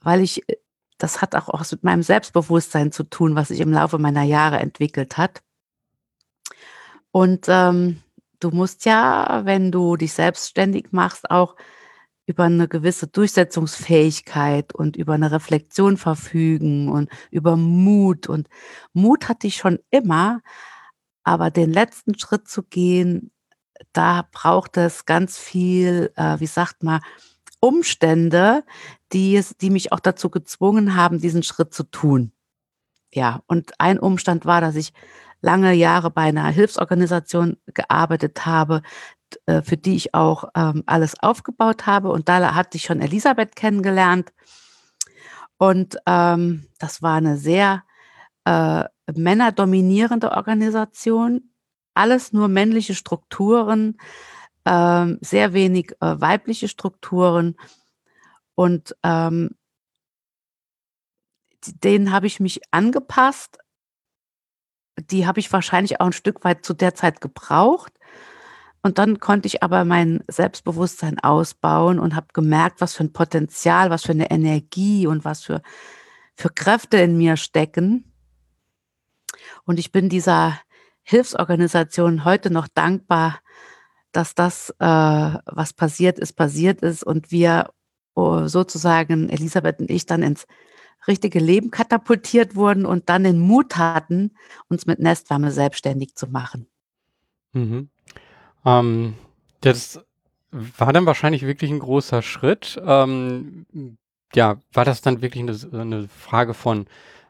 weil 0.03 0.21
ich, 0.21 0.47
äh, 0.49 0.57
das 0.97 1.21
hat 1.21 1.35
auch 1.35 1.49
was 1.59 1.71
mit 1.71 1.83
meinem 1.83 2.03
Selbstbewusstsein 2.03 2.91
zu 2.91 3.03
tun, 3.03 3.35
was 3.35 3.49
sich 3.49 3.59
im 3.59 3.73
Laufe 3.73 3.97
meiner 3.97 4.23
Jahre 4.23 4.59
entwickelt 4.59 5.17
hat. 5.17 5.41
Und 7.11 7.45
ähm, 7.47 8.01
du 8.39 8.51
musst 8.51 8.85
ja, 8.85 9.41
wenn 9.45 9.71
du 9.71 9.95
dich 9.97 10.13
selbstständig 10.13 10.87
machst, 10.91 11.29
auch 11.29 11.55
über 12.25 12.45
eine 12.45 12.67
gewisse 12.67 13.07
Durchsetzungsfähigkeit 13.07 14.73
und 14.73 14.95
über 14.95 15.13
eine 15.13 15.31
Reflexion 15.31 15.97
verfügen 15.97 16.89
und 16.89 17.09
über 17.31 17.57
Mut. 17.57 18.27
Und 18.29 18.47
Mut 18.93 19.27
hatte 19.27 19.47
ich 19.47 19.57
schon 19.57 19.79
immer, 19.89 20.41
aber 21.23 21.51
den 21.51 21.71
letzten 21.71 22.17
Schritt 22.17 22.47
zu 22.47 22.63
gehen, 22.63 23.31
da 23.91 24.27
braucht 24.31 24.77
es 24.77 25.05
ganz 25.05 25.37
viel, 25.37 26.11
äh, 26.15 26.39
wie 26.39 26.47
sagt 26.47 26.83
man, 26.83 27.01
Umstände, 27.63 28.65
die, 29.13 29.37
es, 29.37 29.55
die 29.55 29.69
mich 29.69 29.93
auch 29.93 30.01
dazu 30.01 30.29
gezwungen 30.29 30.97
haben, 30.97 31.19
diesen 31.19 31.43
Schritt 31.43 31.73
zu 31.73 31.83
tun. 31.83 32.33
Ja, 33.13 33.41
und 33.47 33.79
ein 33.79 33.99
Umstand 33.99 34.45
war, 34.45 34.59
dass 34.59 34.75
ich 34.75 34.91
lange 35.41 35.71
Jahre 35.71 36.11
bei 36.11 36.23
einer 36.23 36.47
Hilfsorganisation 36.49 37.55
gearbeitet 37.67 38.45
habe, 38.45 38.81
äh, 39.45 39.61
für 39.61 39.77
die 39.77 39.95
ich 39.95 40.13
auch 40.13 40.49
ähm, 40.55 40.83
alles 40.87 41.17
aufgebaut 41.21 41.85
habe. 41.85 42.11
Und 42.11 42.27
da 42.27 42.53
hatte 42.53 42.75
ich 42.75 42.83
schon 42.83 42.99
Elisabeth 42.99 43.55
kennengelernt. 43.55 44.33
Und 45.57 45.95
ähm, 46.05 46.67
das 46.79 47.01
war 47.01 47.15
eine 47.15 47.37
sehr 47.37 47.83
äh, 48.43 48.83
männerdominierende 49.15 50.31
Organisation. 50.31 51.49
Alles 51.93 52.33
nur 52.33 52.49
männliche 52.49 52.93
Strukturen, 52.93 53.97
ähm, 54.65 55.19
sehr 55.21 55.53
wenig 55.53 55.91
äh, 55.99 56.19
weibliche 56.19 56.67
Strukturen. 56.67 57.55
Und 58.55 58.95
ähm, 59.03 59.55
denen 61.65 62.11
habe 62.11 62.27
ich 62.27 62.39
mich 62.39 62.61
angepasst. 62.71 63.57
Die 64.97 65.25
habe 65.25 65.39
ich 65.39 65.51
wahrscheinlich 65.51 65.99
auch 65.99 66.07
ein 66.07 66.13
Stück 66.13 66.43
weit 66.43 66.65
zu 66.65 66.73
der 66.73 66.95
Zeit 66.95 67.21
gebraucht. 67.21 67.93
Und 68.81 68.97
dann 68.97 69.19
konnte 69.19 69.47
ich 69.47 69.63
aber 69.63 69.85
mein 69.85 70.23
Selbstbewusstsein 70.27 71.17
ausbauen 71.19 71.99
und 71.99 72.15
habe 72.15 72.27
gemerkt, 72.33 72.81
was 72.81 72.93
für 72.95 73.05
ein 73.05 73.13
Potenzial, 73.13 73.89
was 73.89 74.03
für 74.03 74.11
eine 74.11 74.29
Energie 74.29 75.07
und 75.07 75.23
was 75.23 75.41
für, 75.41 75.61
für 76.35 76.49
Kräfte 76.49 76.97
in 76.97 77.17
mir 77.17 77.37
stecken. 77.37 78.11
Und 79.63 79.79
ich 79.79 79.93
bin 79.93 80.09
dieser 80.09 80.59
Hilfsorganisation 81.03 82.25
heute 82.25 82.51
noch 82.51 82.67
dankbar, 82.67 83.39
dass 84.13 84.35
das, 84.35 84.69
äh, 84.79 84.85
was 84.85 85.73
passiert 85.73 86.19
ist, 86.19 86.33
passiert 86.33 86.81
ist 86.81 87.03
und 87.03 87.31
wir 87.31 87.69
oh, 88.15 88.47
sozusagen, 88.47 89.29
Elisabeth 89.29 89.79
und 89.79 89.89
ich, 89.89 90.05
dann 90.05 90.23
ins 90.23 90.45
richtige 91.07 91.39
Leben 91.39 91.71
katapultiert 91.71 92.55
wurden 92.55 92.85
und 92.85 93.09
dann 93.09 93.23
den 93.23 93.39
Mut 93.39 93.75
hatten, 93.75 94.31
uns 94.69 94.85
mit 94.85 94.99
Nestwärme 94.99 95.51
selbstständig 95.51 96.15
zu 96.15 96.27
machen. 96.27 96.67
Mhm. 97.51 97.89
Ähm, 98.65 99.15
das 99.61 99.99
war 100.51 100.93
dann 100.93 101.05
wahrscheinlich 101.05 101.45
wirklich 101.45 101.71
ein 101.71 101.79
großer 101.79 102.21
Schritt. 102.21 102.81
Ähm, 102.85 103.65
ja, 104.33 104.57
war 104.71 104.85
das 104.85 105.01
dann 105.01 105.21
wirklich 105.21 105.43
eine, 105.43 105.81
eine 105.81 106.07
Frage 106.07 106.53
von 106.53 106.87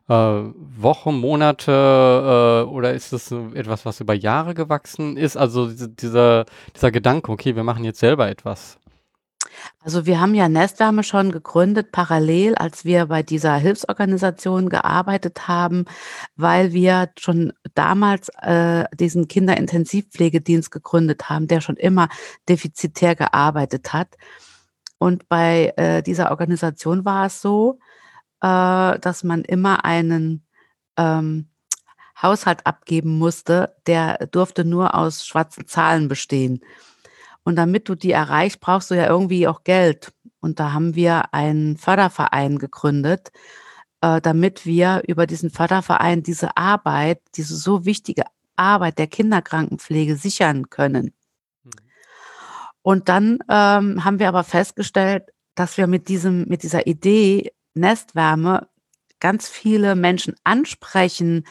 äh, 0.10 0.14
Wochen, 0.14 1.16
Monate 1.16 1.72
äh, 1.72 2.70
oder 2.70 2.94
ist 2.94 3.10
so 3.10 3.52
etwas, 3.54 3.86
was 3.86 4.00
über 4.00 4.14
Jahre 4.14 4.54
gewachsen 4.54 5.18
ist? 5.18 5.38
Also 5.38 5.68
dieser, 5.72 6.46
dieser 6.76 6.92
Gedanke, 6.92 7.32
okay, 7.32 7.56
wir 7.56 7.64
machen 7.64 7.84
jetzt 7.84 8.00
selber 8.00 8.30
etwas. 8.30 8.80
Also 9.84 10.06
wir 10.06 10.20
haben 10.20 10.34
ja 10.34 10.50
Nestwärme 10.50 11.04
schon 11.04 11.32
gegründet, 11.32 11.92
parallel, 11.92 12.56
als 12.56 12.86
wir 12.86 13.08
bei 13.08 13.24
dieser 13.24 13.56
Hilfsorganisation 13.56 14.70
gearbeitet 14.70 15.48
haben, 15.48 15.86
weil 16.36 16.74
wir 16.74 17.10
schon 17.20 17.54
damals 17.76 18.30
äh, 18.42 18.86
diesen 18.96 19.28
Kinderintensivpflegedienst 19.28 20.72
gegründet 20.72 21.30
haben, 21.30 21.48
der 21.48 21.62
schon 21.62 21.78
immer 21.78 22.08
defizitär 22.50 23.16
gearbeitet 23.16 23.94
hat. 23.94 24.16
Und 24.98 25.28
bei 25.28 25.74
äh, 25.76 26.02
dieser 26.02 26.32
Organisation 26.32 27.04
war 27.04 27.26
es 27.26 27.42
so, 27.42 27.80
äh, 28.44 29.00
dass 29.00 29.24
man 29.24 29.44
immer 29.44 29.86
einen 29.86 30.46
ähm, 30.98 31.48
Haushalt 32.22 32.66
abgeben 32.68 33.18
musste, 33.18 33.76
der 33.88 34.28
durfte 34.28 34.66
nur 34.66 34.96
aus 34.96 35.26
schwarzen 35.26 35.66
Zahlen 35.66 36.10
bestehen. 36.10 36.62
Und 37.44 37.56
damit 37.56 37.90
du 37.90 37.96
die 37.96 38.12
erreichst, 38.12 38.60
brauchst 38.60 38.92
du 38.92 38.96
ja 38.96 39.08
irgendwie 39.08 39.48
auch 39.48 39.64
Geld. 39.64 40.14
Und 40.42 40.60
da 40.60 40.74
haben 40.74 40.96
wir 40.96 41.34
einen 41.34 41.78
Förderverein 41.78 42.60
gegründet, 42.60 43.32
äh, 44.02 44.20
damit 44.22 44.66
wir 44.66 45.04
über 45.08 45.26
diesen 45.26 45.50
Förderverein 45.50 46.22
diese 46.22 46.58
Arbeit, 46.58 47.22
diese 47.36 47.56
so 47.56 47.86
wichtige 47.86 48.24
Arbeit 48.58 49.00
der 49.00 49.08
Kinderkrankenpflege 49.08 50.18
sichern 50.18 50.70
können. 50.70 51.14
Mhm. 51.64 51.72
Und 52.82 53.10
dann 53.10 53.40
ähm, 53.50 54.04
haben 54.04 54.20
wir 54.20 54.28
aber 54.28 54.44
festgestellt, 54.44 55.24
dass 55.56 55.78
wir 55.78 55.88
mit 55.88 56.10
diesem, 56.10 56.46
mit 56.48 56.64
dieser 56.64 56.88
Idee 56.88 57.52
Nestwärme 57.74 58.68
ganz 59.24 59.48
viele 59.48 59.96
Menschen 59.96 60.36
ansprechen, 60.44 61.46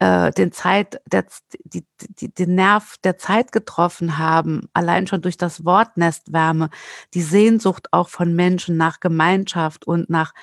äh, 0.00 0.32
den 0.32 0.50
Zeit, 0.50 1.00
der, 1.06 1.24
die, 1.64 1.86
die, 2.18 2.34
den 2.34 2.56
Nerv 2.56 2.96
der 3.04 3.18
Zeit 3.18 3.52
getroffen 3.52 4.18
haben, 4.18 4.68
allein 4.72 5.06
schon 5.06 5.22
durch 5.22 5.36
das 5.36 5.64
Wort 5.64 5.96
Nestwärme, 5.96 6.70
die 7.14 7.22
Sehnsucht 7.22 7.92
auch 7.92 8.08
von 8.08 8.34
Menschen 8.34 8.76
nach 8.76 8.98
Gemeinschaft 8.98 9.86
und 9.86 10.10
nach, 10.10 10.34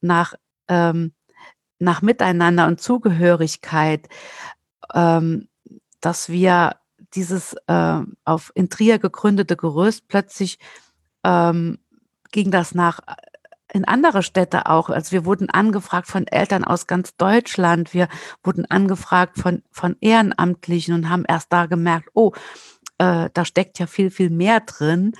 nach, 0.00 0.34
ähm, 0.66 1.12
nach 1.78 2.02
Miteinander 2.02 2.66
und 2.66 2.80
Zugehörigkeit, 2.80 4.08
ähm, 4.92 5.48
dass 6.00 6.28
wir 6.28 6.74
dieses 7.14 7.54
äh, 7.68 8.00
auf 8.24 8.50
in 8.56 8.68
gegründete 8.68 9.56
Gerüst 9.56 10.08
plötzlich 10.08 10.58
ähm, 11.22 11.78
ging 12.32 12.50
das 12.50 12.74
nach 12.74 13.00
in 13.72 13.84
andere 13.84 14.22
Städte 14.22 14.66
auch. 14.66 14.90
Also 14.90 15.12
wir 15.12 15.24
wurden 15.24 15.50
angefragt 15.50 16.08
von 16.08 16.26
Eltern 16.26 16.64
aus 16.64 16.86
ganz 16.86 17.16
Deutschland. 17.16 17.94
Wir 17.94 18.08
wurden 18.42 18.66
angefragt 18.66 19.38
von, 19.38 19.62
von 19.70 19.96
Ehrenamtlichen 20.00 20.94
und 20.94 21.08
haben 21.08 21.24
erst 21.26 21.52
da 21.52 21.66
gemerkt, 21.66 22.10
oh, 22.14 22.32
äh, 22.98 23.30
da 23.32 23.44
steckt 23.44 23.78
ja 23.78 23.86
viel, 23.86 24.10
viel 24.10 24.30
mehr 24.30 24.60
drin. 24.60 25.12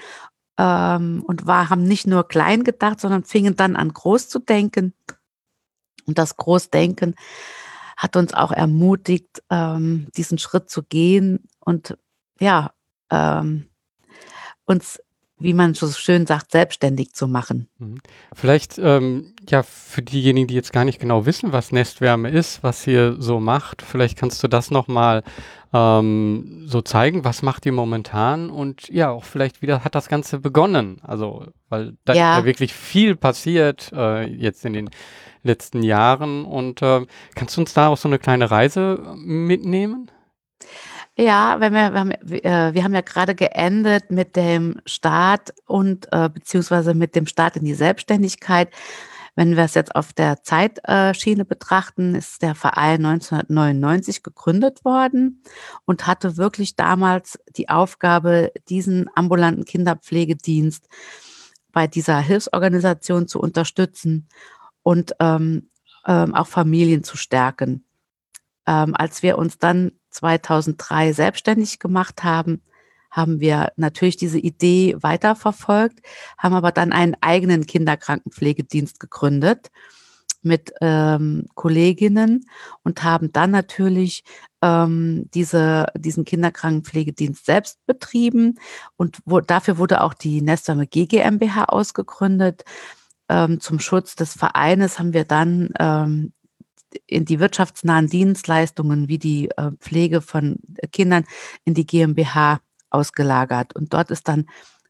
Ähm, 0.58 1.24
und 1.26 1.46
war, 1.46 1.70
haben 1.70 1.84
nicht 1.84 2.06
nur 2.06 2.28
klein 2.28 2.64
gedacht, 2.64 3.00
sondern 3.00 3.24
fingen 3.24 3.56
dann 3.56 3.76
an, 3.76 3.92
groß 3.92 4.28
zu 4.28 4.38
denken. 4.40 4.94
Und 6.06 6.18
das 6.18 6.36
Großdenken 6.36 7.14
hat 7.96 8.16
uns 8.16 8.34
auch 8.34 8.52
ermutigt, 8.52 9.42
ähm, 9.50 10.08
diesen 10.16 10.38
Schritt 10.38 10.70
zu 10.70 10.82
gehen 10.82 11.46
und 11.60 11.96
ja, 12.40 12.72
ähm, 13.10 13.66
uns 14.64 15.00
wie 15.40 15.54
man 15.54 15.74
so 15.74 15.88
schön 15.88 16.26
sagt, 16.26 16.52
selbstständig 16.52 17.14
zu 17.14 17.26
machen. 17.26 17.68
Mhm. 17.78 18.00
Vielleicht, 18.32 18.78
ähm, 18.78 19.34
ja, 19.48 19.62
für 19.62 20.02
diejenigen, 20.02 20.46
die 20.46 20.54
jetzt 20.54 20.72
gar 20.72 20.84
nicht 20.84 21.00
genau 21.00 21.26
wissen, 21.26 21.52
was 21.52 21.72
Nestwärme 21.72 22.30
ist, 22.30 22.62
was 22.62 22.86
ihr 22.86 23.16
so 23.18 23.40
macht, 23.40 23.82
vielleicht 23.82 24.18
kannst 24.18 24.42
du 24.42 24.48
das 24.48 24.70
nochmal 24.70 25.22
ähm, 25.72 26.64
so 26.66 26.82
zeigen, 26.82 27.24
was 27.24 27.42
macht 27.42 27.64
ihr 27.66 27.72
momentan 27.72 28.50
und 28.50 28.88
ja, 28.88 29.10
auch 29.10 29.24
vielleicht 29.24 29.62
wieder 29.62 29.82
hat 29.84 29.94
das 29.94 30.08
Ganze 30.08 30.38
begonnen. 30.38 31.00
Also, 31.02 31.46
weil 31.68 31.96
da 32.04 32.12
ja. 32.12 32.32
ist 32.32 32.40
ja 32.40 32.44
wirklich 32.44 32.74
viel 32.74 33.16
passiert 33.16 33.90
äh, 33.92 34.26
jetzt 34.26 34.64
in 34.64 34.74
den 34.74 34.90
letzten 35.42 35.82
Jahren 35.82 36.44
und 36.44 36.82
äh, 36.82 37.06
kannst 37.34 37.56
du 37.56 37.62
uns 37.62 37.72
da 37.72 37.88
auch 37.88 37.96
so 37.96 38.08
eine 38.08 38.18
kleine 38.18 38.50
Reise 38.50 39.14
mitnehmen? 39.16 40.10
Ja, 41.16 41.60
wenn 41.60 41.72
wir, 41.72 41.92
wir, 41.92 42.00
haben, 42.00 42.10
äh, 42.12 42.74
wir 42.74 42.84
haben 42.84 42.94
ja 42.94 43.00
gerade 43.02 43.34
geendet 43.34 44.10
mit 44.10 44.36
dem 44.36 44.80
Start 44.86 45.52
und 45.66 46.08
äh, 46.12 46.28
beziehungsweise 46.30 46.94
mit 46.94 47.14
dem 47.14 47.26
Start 47.26 47.56
in 47.56 47.64
die 47.64 47.74
Selbstständigkeit. 47.74 48.70
Wenn 49.36 49.56
wir 49.56 49.64
es 49.64 49.74
jetzt 49.74 49.94
auf 49.94 50.12
der 50.12 50.42
Zeitschiene 50.42 51.44
betrachten, 51.44 52.14
ist 52.14 52.42
der 52.42 52.54
Verein 52.54 53.04
1999 53.04 54.22
gegründet 54.22 54.84
worden 54.84 55.42
und 55.84 56.06
hatte 56.06 56.36
wirklich 56.36 56.74
damals 56.74 57.38
die 57.56 57.68
Aufgabe, 57.68 58.52
diesen 58.68 59.08
ambulanten 59.14 59.64
Kinderpflegedienst 59.64 60.88
bei 61.72 61.86
dieser 61.86 62.18
Hilfsorganisation 62.20 63.28
zu 63.28 63.40
unterstützen. 63.40 64.28
und 64.82 65.14
ähm, 65.20 65.70
ähm, 66.06 66.34
auch 66.34 66.46
Familien 66.46 67.04
zu 67.04 67.16
stärken. 67.16 67.84
Ähm, 68.66 68.94
als 68.96 69.22
wir 69.22 69.38
uns 69.38 69.58
dann 69.58 69.92
2003 70.10 71.12
selbstständig 71.12 71.78
gemacht 71.78 72.22
haben, 72.24 72.62
haben 73.10 73.40
wir 73.40 73.72
natürlich 73.76 74.16
diese 74.16 74.38
Idee 74.38 74.96
weiterverfolgt, 75.00 76.00
haben 76.38 76.54
aber 76.54 76.72
dann 76.72 76.92
einen 76.92 77.16
eigenen 77.20 77.66
Kinderkrankenpflegedienst 77.66 79.00
gegründet 79.00 79.70
mit 80.42 80.72
ähm, 80.80 81.46
Kolleginnen 81.54 82.46
und 82.82 83.02
haben 83.02 83.32
dann 83.32 83.50
natürlich 83.50 84.24
ähm, 84.62 85.28
diese, 85.34 85.86
diesen 85.96 86.24
Kinderkrankenpflegedienst 86.24 87.44
selbst 87.44 87.84
betrieben 87.86 88.58
und 88.96 89.18
wo, 89.24 89.40
dafür 89.40 89.78
wurde 89.78 90.02
auch 90.02 90.14
die 90.14 90.40
Nestwärme 90.40 90.86
GmbH 90.86 91.64
ausgegründet. 91.64 92.64
Ähm, 93.28 93.60
zum 93.60 93.80
Schutz 93.80 94.16
des 94.16 94.32
Vereines 94.34 94.98
haben 94.98 95.12
wir 95.12 95.24
dann 95.24 95.70
ähm, 95.78 96.32
in 97.06 97.24
die 97.24 97.40
wirtschaftsnahen 97.40 98.08
Dienstleistungen 98.08 99.08
wie 99.08 99.18
die 99.18 99.50
äh, 99.50 99.72
Pflege 99.78 100.20
von 100.20 100.58
Kindern 100.92 101.24
in 101.64 101.74
die 101.74 101.86
GmbH 101.86 102.60
ausgelagert. 102.90 103.74
Und 103.74 103.92
dort 103.92 104.10
ist 104.10 104.28
dann 104.28 104.46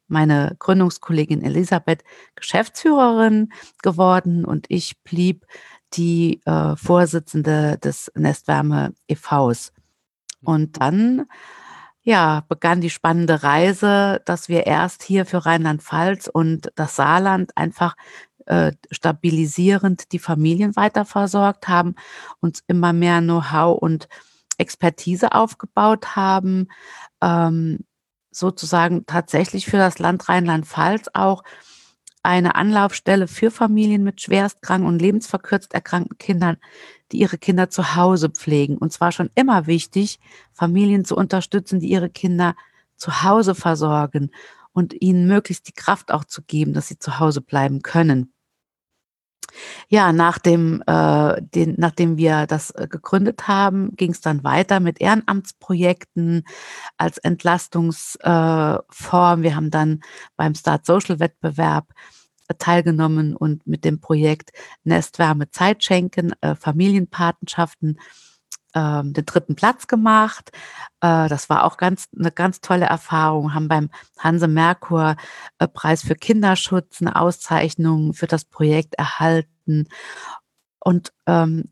meine 0.08 0.56
Gründungskollegin 0.58 1.42
Elisabeth 1.42 2.02
Geschäftsführerin 2.34 3.52
geworden 3.82 4.44
und 4.44 4.66
ich 4.68 5.00
blieb 5.04 5.46
die 5.94 6.40
äh, 6.44 6.76
Vorsitzende 6.76 7.78
des 7.78 8.10
Nestwärme 8.14 8.92
e.V.s. 9.08 9.72
Und 10.42 10.80
dann 10.80 11.26
ja, 12.02 12.44
begann 12.48 12.80
die 12.80 12.90
spannende 12.90 13.42
Reise, 13.42 14.22
dass 14.24 14.48
wir 14.48 14.66
erst 14.66 15.02
hier 15.02 15.26
für 15.26 15.44
Rheinland-Pfalz 15.44 16.28
und 16.32 16.72
das 16.74 16.96
Saarland 16.96 17.56
einfach 17.56 17.94
äh, 18.50 18.72
stabilisierend 18.90 20.10
die 20.10 20.18
Familien 20.18 20.74
weiter 20.74 21.04
versorgt 21.04 21.68
haben, 21.68 21.94
uns 22.40 22.64
immer 22.66 22.92
mehr 22.92 23.20
Know-how 23.20 23.80
und 23.80 24.08
Expertise 24.58 25.30
aufgebaut 25.30 26.16
haben, 26.16 26.66
ähm, 27.22 27.78
sozusagen 28.32 29.06
tatsächlich 29.06 29.66
für 29.66 29.76
das 29.76 30.00
Land 30.00 30.28
Rheinland-Pfalz 30.28 31.10
auch 31.14 31.44
eine 32.24 32.56
Anlaufstelle 32.56 33.28
für 33.28 33.52
Familien 33.52 34.02
mit 34.02 34.20
schwerstkranken 34.20 34.88
und 34.88 35.00
lebensverkürzt 35.00 35.72
erkrankten 35.72 36.18
Kindern, 36.18 36.56
die 37.12 37.20
ihre 37.20 37.38
Kinder 37.38 37.70
zu 37.70 37.94
Hause 37.94 38.30
pflegen. 38.30 38.76
Und 38.78 38.92
zwar 38.92 39.12
schon 39.12 39.30
immer 39.36 39.68
wichtig, 39.68 40.18
Familien 40.52 41.04
zu 41.04 41.16
unterstützen, 41.16 41.78
die 41.78 41.88
ihre 41.88 42.10
Kinder 42.10 42.56
zu 42.96 43.22
Hause 43.22 43.54
versorgen 43.54 44.32
und 44.72 45.00
ihnen 45.00 45.28
möglichst 45.28 45.68
die 45.68 45.72
Kraft 45.72 46.10
auch 46.10 46.24
zu 46.24 46.42
geben, 46.42 46.74
dass 46.74 46.88
sie 46.88 46.98
zu 46.98 47.20
Hause 47.20 47.40
bleiben 47.40 47.82
können. 47.82 48.32
Ja, 49.88 50.12
nach 50.12 50.38
dem, 50.38 50.82
äh, 50.86 51.42
den, 51.42 51.74
nachdem 51.78 52.16
wir 52.16 52.46
das 52.46 52.70
äh, 52.70 52.86
gegründet 52.88 53.48
haben, 53.48 53.94
ging 53.96 54.12
es 54.12 54.20
dann 54.20 54.44
weiter 54.44 54.80
mit 54.80 55.00
Ehrenamtsprojekten 55.00 56.44
als 56.96 57.18
Entlastungsform. 57.18 59.40
Äh, 59.40 59.42
wir 59.42 59.56
haben 59.56 59.70
dann 59.70 60.00
beim 60.36 60.54
Start 60.54 60.86
Social 60.86 61.20
Wettbewerb 61.20 61.92
äh, 62.48 62.54
teilgenommen 62.58 63.36
und 63.36 63.66
mit 63.66 63.84
dem 63.84 64.00
Projekt 64.00 64.50
Nestwärme 64.84 65.50
Zeit 65.50 65.84
schenken, 65.84 66.32
äh, 66.40 66.54
Familienpatenschaften 66.54 67.98
ähm, 68.74 69.12
den 69.12 69.26
dritten 69.26 69.56
Platz 69.56 69.86
gemacht. 69.86 70.50
Äh, 71.00 71.28
das 71.28 71.50
war 71.50 71.64
auch 71.64 71.76
ganz 71.76 72.08
eine 72.18 72.30
ganz 72.30 72.60
tolle 72.60 72.86
Erfahrung. 72.86 73.54
Haben 73.54 73.68
beim 73.68 73.90
Hanse 74.18 74.48
Merkur 74.48 75.16
äh, 75.58 75.96
für 75.96 76.14
Kinderschutz 76.14 77.00
eine 77.00 77.16
Auszeichnung 77.16 78.14
für 78.14 78.26
das 78.26 78.44
Projekt 78.44 78.94
erhalten. 78.96 79.88
Und 80.80 81.12
ähm, 81.26 81.64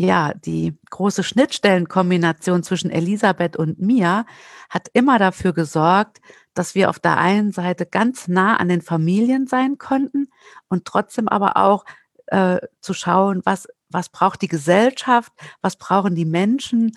ja, 0.00 0.32
die 0.32 0.78
große 0.90 1.24
Schnittstellenkombination 1.24 2.62
zwischen 2.62 2.90
Elisabeth 2.90 3.56
und 3.56 3.80
mir 3.80 4.26
hat 4.70 4.88
immer 4.92 5.18
dafür 5.18 5.52
gesorgt, 5.52 6.20
dass 6.54 6.76
wir 6.76 6.88
auf 6.88 7.00
der 7.00 7.18
einen 7.18 7.50
Seite 7.50 7.84
ganz 7.84 8.28
nah 8.28 8.56
an 8.58 8.68
den 8.68 8.80
Familien 8.80 9.48
sein 9.48 9.76
konnten 9.76 10.28
und 10.68 10.84
trotzdem 10.84 11.28
aber 11.28 11.56
auch 11.56 11.84
äh, 12.26 12.58
zu 12.80 12.94
schauen, 12.94 13.42
was 13.44 13.66
was 13.90 14.08
braucht 14.08 14.42
die 14.42 14.48
Gesellschaft, 14.48 15.32
was 15.60 15.76
brauchen 15.76 16.14
die 16.14 16.24
Menschen 16.24 16.92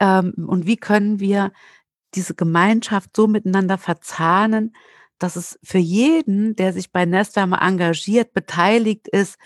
ähm, 0.00 0.34
und 0.48 0.66
wie 0.66 0.76
können 0.76 1.20
wir 1.20 1.52
diese 2.14 2.34
Gemeinschaft 2.34 3.14
so 3.14 3.26
miteinander 3.26 3.78
verzahnen, 3.78 4.74
dass 5.18 5.36
es 5.36 5.58
für 5.62 5.78
jeden, 5.78 6.54
der 6.56 6.72
sich 6.72 6.92
bei 6.92 7.04
Nestwärme 7.04 7.60
engagiert, 7.60 8.32
beteiligt 8.32 9.08
ist, 9.08 9.36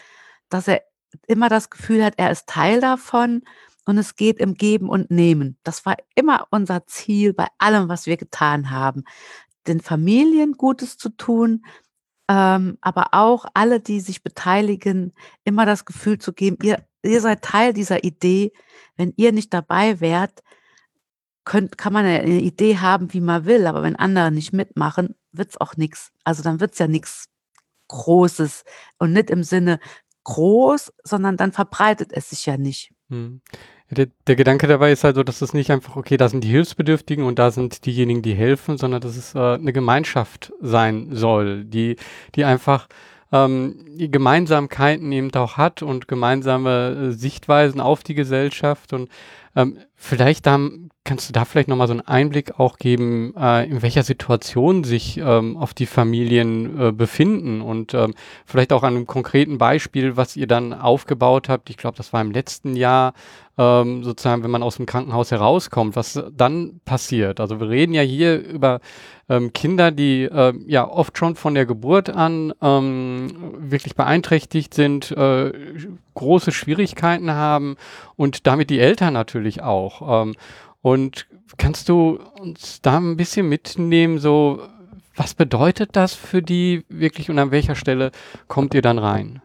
dass 0.48 0.68
er 0.68 0.82
immer 1.26 1.48
das 1.48 1.70
Gefühl 1.70 2.04
hat, 2.04 2.14
er 2.16 2.30
ist 2.30 2.46
Teil 2.46 2.80
davon 2.80 3.42
und 3.84 3.98
es 3.98 4.16
geht 4.16 4.38
im 4.38 4.54
Geben 4.54 4.88
und 4.88 5.10
Nehmen. 5.10 5.58
Das 5.64 5.84
war 5.86 5.96
immer 6.14 6.46
unser 6.50 6.86
Ziel 6.86 7.32
bei 7.32 7.48
allem, 7.58 7.88
was 7.88 8.06
wir 8.06 8.16
getan 8.16 8.70
haben. 8.70 9.04
Den 9.66 9.80
Familien 9.80 10.52
Gutes 10.52 10.96
zu 10.98 11.08
tun, 11.10 11.64
ähm, 12.32 12.78
aber 12.80 13.08
auch 13.12 13.44
alle, 13.52 13.78
die 13.78 14.00
sich 14.00 14.22
beteiligen, 14.22 15.12
immer 15.44 15.66
das 15.66 15.84
Gefühl 15.84 16.16
zu 16.16 16.32
geben, 16.32 16.56
ihr, 16.62 16.82
ihr 17.02 17.20
seid 17.20 17.42
Teil 17.42 17.74
dieser 17.74 18.04
Idee. 18.04 18.52
Wenn 18.96 19.12
ihr 19.18 19.32
nicht 19.32 19.52
dabei 19.52 20.00
wärt, 20.00 20.42
könnt, 21.44 21.76
kann 21.76 21.92
man 21.92 22.06
eine 22.06 22.40
Idee 22.40 22.78
haben, 22.78 23.12
wie 23.12 23.20
man 23.20 23.44
will, 23.44 23.66
aber 23.66 23.82
wenn 23.82 23.96
andere 23.96 24.32
nicht 24.32 24.54
mitmachen, 24.54 25.14
wird 25.30 25.50
es 25.50 25.60
auch 25.60 25.76
nichts. 25.76 26.10
Also 26.24 26.42
dann 26.42 26.58
wird 26.58 26.72
es 26.72 26.78
ja 26.78 26.88
nichts 26.88 27.28
Großes 27.88 28.64
und 28.98 29.12
nicht 29.12 29.28
im 29.28 29.42
Sinne 29.42 29.78
groß, 30.24 30.90
sondern 31.04 31.36
dann 31.36 31.52
verbreitet 31.52 32.12
es 32.14 32.30
sich 32.30 32.46
ja 32.46 32.56
nicht. 32.56 32.94
Hm. 33.10 33.42
Der, 33.94 34.08
der, 34.26 34.36
Gedanke 34.36 34.66
dabei 34.66 34.90
ist 34.90 35.04
halt 35.04 35.16
so, 35.16 35.22
dass 35.22 35.42
es 35.42 35.52
nicht 35.52 35.70
einfach, 35.70 35.96
okay, 35.96 36.16
da 36.16 36.30
sind 36.30 36.42
die 36.44 36.48
Hilfsbedürftigen 36.48 37.26
und 37.26 37.38
da 37.38 37.50
sind 37.50 37.84
diejenigen, 37.84 38.22
die 38.22 38.32
helfen, 38.32 38.78
sondern 38.78 39.02
dass 39.02 39.16
es 39.16 39.34
äh, 39.34 39.38
eine 39.38 39.74
Gemeinschaft 39.74 40.50
sein 40.62 41.08
soll, 41.10 41.64
die, 41.64 41.96
die 42.34 42.44
einfach 42.44 42.88
ähm, 43.32 43.84
die 43.98 44.10
Gemeinsamkeiten 44.10 45.12
eben 45.12 45.34
auch 45.34 45.58
hat 45.58 45.82
und 45.82 46.08
gemeinsame 46.08 47.10
äh, 47.10 47.12
Sichtweisen 47.12 47.82
auf 47.82 48.02
die 48.02 48.14
Gesellschaft 48.14 48.94
und 48.94 49.10
ähm, 49.54 49.78
vielleicht 49.94 50.46
da, 50.46 50.58
kannst 51.04 51.28
du 51.28 51.32
da 51.32 51.44
vielleicht 51.44 51.68
nochmal 51.68 51.86
so 51.86 51.92
einen 51.92 52.00
Einblick 52.00 52.58
auch 52.58 52.78
geben, 52.78 53.34
äh, 53.36 53.68
in 53.68 53.82
welcher 53.82 54.02
Situation 54.02 54.84
sich 54.84 55.18
ähm, 55.18 55.56
auf 55.56 55.74
die 55.74 55.86
Familien 55.86 56.80
äh, 56.80 56.92
befinden 56.92 57.60
und 57.60 57.92
ähm, 57.92 58.14
vielleicht 58.46 58.72
auch 58.72 58.82
an 58.82 58.96
einem 58.96 59.06
konkreten 59.06 59.58
Beispiel, 59.58 60.16
was 60.16 60.36
ihr 60.36 60.46
dann 60.46 60.72
aufgebaut 60.72 61.48
habt. 61.48 61.70
Ich 61.70 61.76
glaube, 61.76 61.96
das 61.96 62.12
war 62.12 62.20
im 62.20 62.30
letzten 62.30 62.76
Jahr, 62.76 63.14
ähm, 63.58 64.02
sozusagen, 64.02 64.42
wenn 64.42 64.50
man 64.50 64.62
aus 64.62 64.76
dem 64.76 64.86
Krankenhaus 64.86 65.30
herauskommt, 65.30 65.96
was 65.96 66.22
dann 66.32 66.80
passiert. 66.84 67.38
Also 67.38 67.60
wir 67.60 67.68
reden 67.68 67.92
ja 67.92 68.02
hier 68.02 68.38
über 68.38 68.80
ähm, 69.28 69.52
Kinder, 69.52 69.90
die 69.90 70.24
äh, 70.24 70.54
ja 70.66 70.88
oft 70.88 71.18
schon 71.18 71.36
von 71.36 71.54
der 71.54 71.66
Geburt 71.66 72.08
an 72.08 72.54
ähm, 72.62 73.28
wirklich 73.58 73.94
beeinträchtigt 73.94 74.72
sind, 74.72 75.10
äh, 75.10 75.52
große 76.14 76.52
Schwierigkeiten 76.52 77.32
haben 77.32 77.76
und 78.16 78.46
damit 78.46 78.70
die 78.70 78.80
Eltern 78.80 79.14
natürlich 79.14 79.62
auch. 79.62 80.22
Ähm, 80.22 80.34
und 80.80 81.26
kannst 81.58 81.88
du 81.88 82.18
uns 82.38 82.80
da 82.82 82.98
ein 82.98 83.16
bisschen 83.16 83.48
mitnehmen, 83.48 84.18
so 84.18 84.62
was 85.16 85.34
bedeutet 85.34 85.90
das 85.94 86.14
für 86.14 86.42
die 86.42 86.84
wirklich 86.88 87.30
und 87.30 87.38
an 87.38 87.50
welcher 87.50 87.74
Stelle 87.74 88.12
kommt 88.48 88.74
ihr 88.74 88.82
dann 88.82 88.98
rein? 88.98 89.42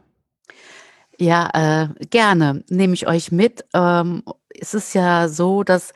Ja, 1.19 1.49
äh, 1.53 2.05
gerne 2.09 2.63
nehme 2.69 2.93
ich 2.93 3.07
euch 3.07 3.31
mit. 3.31 3.65
Ähm, 3.73 4.23
es 4.49 4.73
ist 4.73 4.93
ja 4.93 5.27
so, 5.27 5.63
dass 5.63 5.93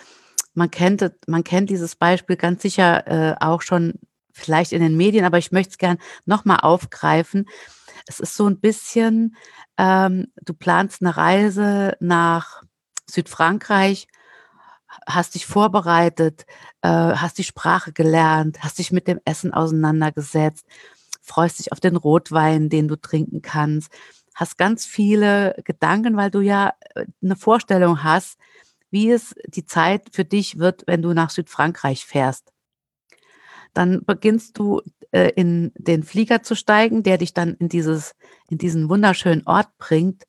man 0.54 0.72
kennt, 0.72 1.10
man 1.28 1.44
kennt 1.44 1.70
dieses 1.70 1.96
Beispiel 1.96 2.36
ganz 2.36 2.62
sicher 2.62 3.08
äh, 3.08 3.36
auch 3.40 3.62
schon 3.62 3.94
vielleicht 4.34 4.72
in 4.72 4.82
den 4.82 4.98
Medien, 4.98 5.26
aber 5.26 5.38
ich 5.38 5.52
möchte 5.52 5.72
es 5.72 5.78
gern 5.78 5.98
nochmal 6.26 6.60
aufgreifen. 6.62 7.48
Es 8.12 8.20
ist 8.20 8.36
so 8.36 8.46
ein 8.46 8.60
bisschen, 8.60 9.38
ähm, 9.78 10.28
du 10.42 10.54
planst 10.54 11.02
eine 11.02 11.16
Reise 11.16 11.96
nach 12.02 12.62
Südfrankreich, 13.10 14.06
hast 15.08 15.36
dich 15.36 15.46
vorbereitet, 15.46 16.46
äh, 16.82 16.90
hast 16.90 17.38
die 17.38 17.46
Sprache 17.46 17.94
gelernt, 17.94 18.62
hast 18.64 18.80
dich 18.80 18.92
mit 18.92 19.08
dem 19.08 19.22
Essen 19.24 19.54
auseinandergesetzt, 19.54 20.66
freust 21.22 21.60
dich 21.60 21.72
auf 21.72 21.80
den 21.80 21.96
Rotwein, 21.96 22.68
den 22.68 22.90
du 22.90 22.98
trinken 22.98 23.42
kannst, 23.42 23.94
hast 24.36 24.58
ganz 24.58 24.86
viele 24.86 25.56
Gedanken, 25.64 26.18
weil 26.18 26.32
du 26.32 26.42
ja 26.42 26.74
äh, 26.96 27.06
eine 27.24 27.38
Vorstellung 27.38 28.04
hast, 28.04 28.38
wie 28.90 29.10
es 29.10 29.34
die 29.48 29.66
Zeit 29.66 30.10
für 30.12 30.26
dich 30.26 30.60
wird, 30.60 30.84
wenn 30.86 31.02
du 31.02 31.14
nach 31.14 31.30
Südfrankreich 31.30 32.06
fährst. 32.06 32.52
Dann 33.74 34.04
beginnst 34.04 34.58
du 34.60 34.82
äh, 35.12 35.30
in 35.36 35.72
den 35.76 36.04
Flieger 36.04 36.44
zu 36.44 36.56
steigen, 36.56 37.04
der 37.04 37.18
dich 37.18 37.34
dann 37.34 37.56
in 37.56 37.70
dieses, 37.70 38.16
in 38.50 38.58
diesen 38.58 38.90
wunderschönen 38.90 39.46
Ort 39.46 39.78
bringt. 39.78 40.24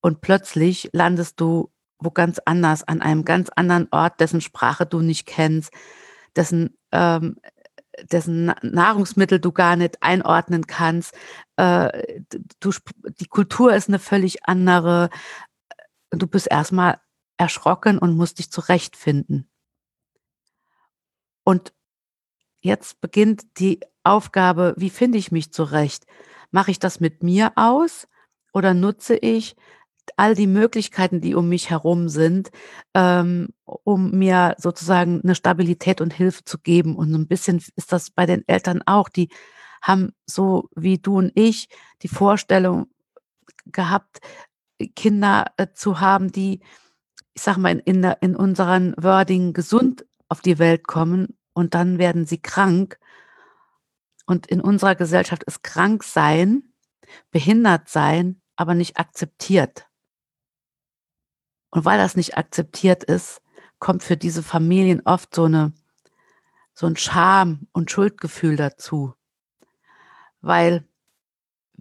Und 0.00 0.20
plötzlich 0.20 0.90
landest 0.92 1.40
du 1.40 1.70
wo 2.04 2.10
ganz 2.10 2.40
anders, 2.44 2.84
an 2.84 3.00
einem 3.00 3.24
ganz 3.24 3.50
anderen 3.50 3.88
Ort, 3.90 4.20
dessen 4.20 4.40
Sprache 4.40 4.86
du 4.86 5.00
nicht 5.00 5.26
kennst, 5.26 5.72
dessen, 6.36 6.76
ähm, 6.92 7.36
dessen 8.10 8.52
Nahrungsmittel 8.62 9.40
du 9.40 9.52
gar 9.52 9.76
nicht 9.76 10.02
einordnen 10.02 10.66
kannst, 10.66 11.14
äh, 11.56 12.20
du, 12.60 12.72
die 13.20 13.26
Kultur 13.26 13.74
ist 13.74 13.88
eine 13.88 13.98
völlig 13.98 14.44
andere. 14.44 15.10
Du 16.10 16.26
bist 16.26 16.48
erstmal 16.50 17.00
erschrocken 17.36 17.98
und 17.98 18.16
musst 18.16 18.38
dich 18.38 18.50
zurechtfinden. 18.50 19.48
Und 21.44 21.72
jetzt 22.64 23.00
beginnt 23.00 23.58
die 23.58 23.80
Aufgabe, 24.02 24.74
wie 24.76 24.90
finde 24.90 25.18
ich 25.18 25.30
mich 25.30 25.52
zurecht? 25.52 26.06
Mache 26.50 26.70
ich 26.70 26.78
das 26.78 26.98
mit 26.98 27.22
mir 27.22 27.52
aus 27.56 28.08
oder 28.52 28.74
nutze 28.74 29.16
ich 29.16 29.54
all 30.16 30.34
die 30.34 30.46
Möglichkeiten, 30.46 31.20
die 31.20 31.34
um 31.34 31.48
mich 31.48 31.70
herum 31.70 32.08
sind, 32.08 32.50
ähm, 32.94 33.48
um 33.64 34.10
mir 34.10 34.54
sozusagen 34.58 35.20
eine 35.22 35.34
Stabilität 35.34 36.00
und 36.00 36.12
Hilfe 36.12 36.44
zu 36.44 36.58
geben. 36.58 36.96
Und 36.96 37.12
ein 37.14 37.26
bisschen 37.26 37.62
ist 37.76 37.92
das 37.92 38.10
bei 38.10 38.26
den 38.26 38.46
Eltern 38.46 38.82
auch. 38.84 39.08
Die 39.08 39.28
haben 39.80 40.12
so 40.26 40.68
wie 40.74 40.98
du 40.98 41.18
und 41.18 41.32
ich 41.34 41.68
die 42.02 42.08
Vorstellung 42.08 42.86
gehabt, 43.66 44.20
Kinder 44.94 45.46
äh, 45.56 45.68
zu 45.74 46.00
haben, 46.00 46.32
die, 46.32 46.60
ich 47.34 47.42
sag 47.42 47.56
mal, 47.56 47.72
in, 47.84 48.04
in, 48.04 48.14
in 48.20 48.36
unseren 48.36 48.94
Wording 48.98 49.52
gesund 49.52 50.04
auf 50.28 50.40
die 50.40 50.58
Welt 50.58 50.86
kommen 50.86 51.36
und 51.54 51.74
dann 51.74 51.98
werden 51.98 52.26
sie 52.26 52.38
krank. 52.38 52.98
Und 54.26 54.46
in 54.46 54.60
unserer 54.60 54.94
Gesellschaft 54.94 55.44
ist 55.44 55.62
krank 55.62 56.04
sein, 56.04 56.64
behindert 57.30 57.88
sein, 57.88 58.40
aber 58.56 58.74
nicht 58.74 58.98
akzeptiert. 58.98 59.86
Und 61.70 61.84
weil 61.84 61.98
das 61.98 62.16
nicht 62.16 62.36
akzeptiert 62.36 63.04
ist, 63.04 63.40
kommt 63.78 64.02
für 64.02 64.16
diese 64.16 64.42
Familien 64.42 65.02
oft 65.04 65.34
so 65.34 65.44
eine, 65.44 65.72
so 66.72 66.86
ein 66.86 66.96
Scham 66.96 67.66
und 67.72 67.90
Schuldgefühl 67.90 68.56
dazu. 68.56 69.14
Weil 70.40 70.86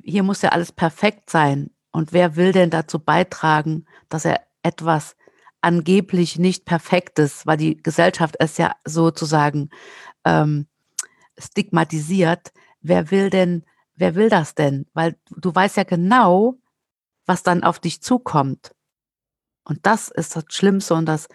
hier 0.01 0.23
muss 0.23 0.41
ja 0.41 0.49
alles 0.49 0.71
perfekt 0.71 1.29
sein. 1.29 1.69
Und 1.91 2.11
wer 2.11 2.35
will 2.35 2.51
denn 2.51 2.71
dazu 2.71 2.99
beitragen, 2.99 3.85
dass 4.09 4.25
er 4.25 4.41
etwas 4.63 5.15
angeblich 5.63 6.37
nicht 6.37 6.65
Perfektes, 6.65 7.45
weil 7.45 7.57
die 7.57 7.77
Gesellschaft 7.77 8.35
es 8.39 8.57
ja 8.57 8.75
sozusagen 8.85 9.69
ähm, 10.25 10.67
stigmatisiert, 11.37 12.51
wer 12.81 13.11
will 13.11 13.29
denn, 13.29 13.65
wer 13.95 14.15
will 14.15 14.29
das 14.29 14.55
denn? 14.55 14.85
Weil 14.93 15.17
du 15.29 15.53
weißt 15.53 15.77
ja 15.77 15.83
genau, 15.83 16.57
was 17.25 17.43
dann 17.43 17.63
auf 17.63 17.79
dich 17.79 18.01
zukommt. 18.01 18.75
Und 19.63 19.85
das 19.85 20.09
ist 20.09 20.35
das 20.35 20.45
Schlimmste 20.49 20.93
und 20.93 21.05
das, 21.05 21.27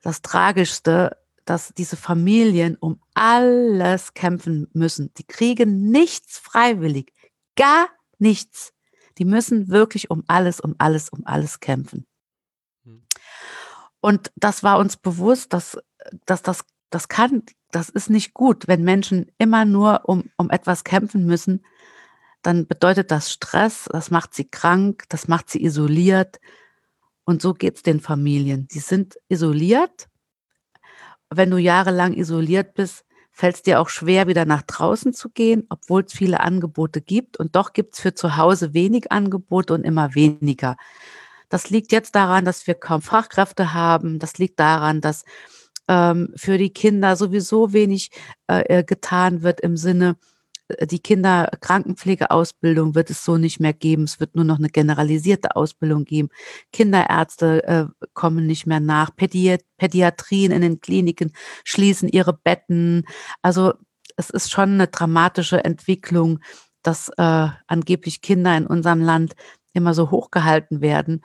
das 0.00 0.22
Tragischste, 0.22 1.16
dass 1.44 1.72
diese 1.74 1.96
Familien 1.96 2.76
um 2.76 3.00
alles 3.14 4.14
kämpfen 4.14 4.68
müssen. 4.72 5.12
Die 5.18 5.26
kriegen 5.26 5.90
nichts 5.90 6.38
freiwillig, 6.38 7.12
gar 7.56 7.88
nichts. 8.18 8.72
Die 9.18 9.24
müssen 9.24 9.68
wirklich 9.68 10.10
um 10.10 10.24
alles, 10.28 10.60
um 10.60 10.74
alles, 10.78 11.08
um 11.08 11.26
alles 11.26 11.60
kämpfen. 11.60 12.07
Und 14.00 14.30
das 14.36 14.62
war 14.62 14.78
uns 14.78 14.96
bewusst, 14.96 15.52
dass, 15.52 15.78
dass 16.26 16.42
das, 16.42 16.64
das 16.90 17.08
kann, 17.08 17.42
das 17.70 17.88
ist 17.88 18.10
nicht 18.10 18.34
gut, 18.34 18.68
wenn 18.68 18.84
Menschen 18.84 19.30
immer 19.38 19.64
nur 19.64 20.08
um, 20.08 20.30
um 20.36 20.50
etwas 20.50 20.84
kämpfen 20.84 21.26
müssen, 21.26 21.64
dann 22.42 22.66
bedeutet 22.66 23.10
das 23.10 23.32
Stress, 23.32 23.88
das 23.90 24.10
macht 24.10 24.34
sie 24.34 24.48
krank, 24.48 25.04
das 25.08 25.26
macht 25.26 25.50
sie 25.50 25.62
isoliert, 25.62 26.38
und 27.28 27.42
so 27.42 27.52
geht 27.52 27.76
es 27.76 27.82
den 27.82 28.00
Familien. 28.00 28.68
Die 28.68 28.78
sind 28.78 29.18
isoliert. 29.28 30.08
Wenn 31.28 31.50
du 31.50 31.58
jahrelang 31.58 32.14
isoliert 32.14 32.72
bist, 32.72 33.04
fällt 33.32 33.56
es 33.56 33.62
dir 33.62 33.80
auch 33.80 33.90
schwer, 33.90 34.28
wieder 34.28 34.46
nach 34.46 34.62
draußen 34.62 35.12
zu 35.12 35.28
gehen, 35.28 35.66
obwohl 35.68 36.04
es 36.04 36.14
viele 36.14 36.40
Angebote 36.40 37.02
gibt. 37.02 37.36
Und 37.36 37.54
doch 37.54 37.74
gibt 37.74 37.92
es 37.92 38.00
für 38.00 38.14
zu 38.14 38.38
Hause 38.38 38.72
wenig 38.72 39.12
Angebote 39.12 39.74
und 39.74 39.84
immer 39.84 40.14
weniger. 40.14 40.78
Das 41.48 41.70
liegt 41.70 41.92
jetzt 41.92 42.14
daran, 42.14 42.44
dass 42.44 42.66
wir 42.66 42.74
kaum 42.74 43.02
Fachkräfte 43.02 43.74
haben. 43.74 44.18
Das 44.18 44.38
liegt 44.38 44.60
daran, 44.60 45.00
dass 45.00 45.24
ähm, 45.88 46.32
für 46.36 46.58
die 46.58 46.70
Kinder 46.70 47.16
sowieso 47.16 47.72
wenig 47.72 48.10
äh, 48.48 48.80
äh 48.80 48.84
getan 48.84 49.42
wird 49.42 49.60
im 49.60 49.76
Sinne, 49.76 50.16
äh, 50.68 50.86
die 50.86 51.00
Kinderkrankenpflegeausbildung 51.00 52.94
wird 52.94 53.10
es 53.10 53.24
so 53.24 53.36
nicht 53.38 53.60
mehr 53.60 53.72
geben. 53.72 54.04
Es 54.04 54.20
wird 54.20 54.36
nur 54.36 54.44
noch 54.44 54.58
eine 54.58 54.68
generalisierte 54.68 55.56
Ausbildung 55.56 56.04
geben. 56.04 56.28
Kinderärzte 56.72 57.64
äh, 57.64 57.86
kommen 58.14 58.46
nicht 58.46 58.66
mehr 58.66 58.80
nach. 58.80 59.14
Pädi 59.14 59.58
Pädiatrien 59.78 60.52
in 60.52 60.62
den 60.62 60.80
Kliniken 60.80 61.32
schließen 61.64 62.08
ihre 62.08 62.32
Betten. 62.34 63.04
Also 63.42 63.74
es 64.16 64.30
ist 64.30 64.50
schon 64.50 64.74
eine 64.74 64.88
dramatische 64.88 65.64
Entwicklung, 65.64 66.40
dass 66.82 67.08
äh, 67.16 67.48
angeblich 67.66 68.22
Kinder 68.22 68.56
in 68.56 68.66
unserem 68.66 69.00
Land 69.00 69.34
immer 69.72 69.94
so 69.94 70.10
hochgehalten 70.10 70.80
werden. 70.80 71.22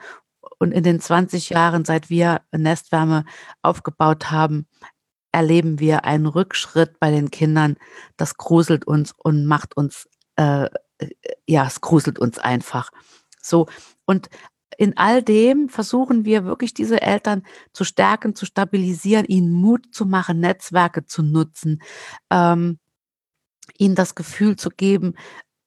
Und 0.58 0.72
in 0.72 0.82
den 0.84 1.00
20 1.00 1.50
Jahren, 1.50 1.84
seit 1.84 2.10
wir 2.10 2.42
Nestwärme 2.52 3.24
aufgebaut 3.62 4.30
haben, 4.30 4.66
erleben 5.32 5.80
wir 5.80 6.04
einen 6.04 6.26
Rückschritt 6.26 7.00
bei 7.00 7.10
den 7.10 7.30
Kindern. 7.30 7.76
Das 8.16 8.36
gruselt 8.36 8.86
uns 8.86 9.12
und 9.16 9.46
macht 9.46 9.76
uns, 9.76 10.08
äh, 10.36 10.68
ja, 11.46 11.66
es 11.66 11.80
gruselt 11.80 12.18
uns 12.18 12.38
einfach. 12.38 12.90
So. 13.42 13.66
Und 14.06 14.28
in 14.78 14.96
all 14.96 15.22
dem 15.22 15.68
versuchen 15.68 16.24
wir 16.24 16.44
wirklich 16.44 16.74
diese 16.74 17.02
Eltern 17.02 17.42
zu 17.72 17.84
stärken, 17.84 18.34
zu 18.34 18.46
stabilisieren, 18.46 19.26
ihnen 19.26 19.50
Mut 19.52 19.94
zu 19.94 20.06
machen, 20.06 20.40
Netzwerke 20.40 21.04
zu 21.04 21.22
nutzen, 21.22 21.82
ähm, 22.30 22.78
ihnen 23.78 23.94
das 23.94 24.14
Gefühl 24.14 24.56
zu 24.56 24.70
geben, 24.70 25.14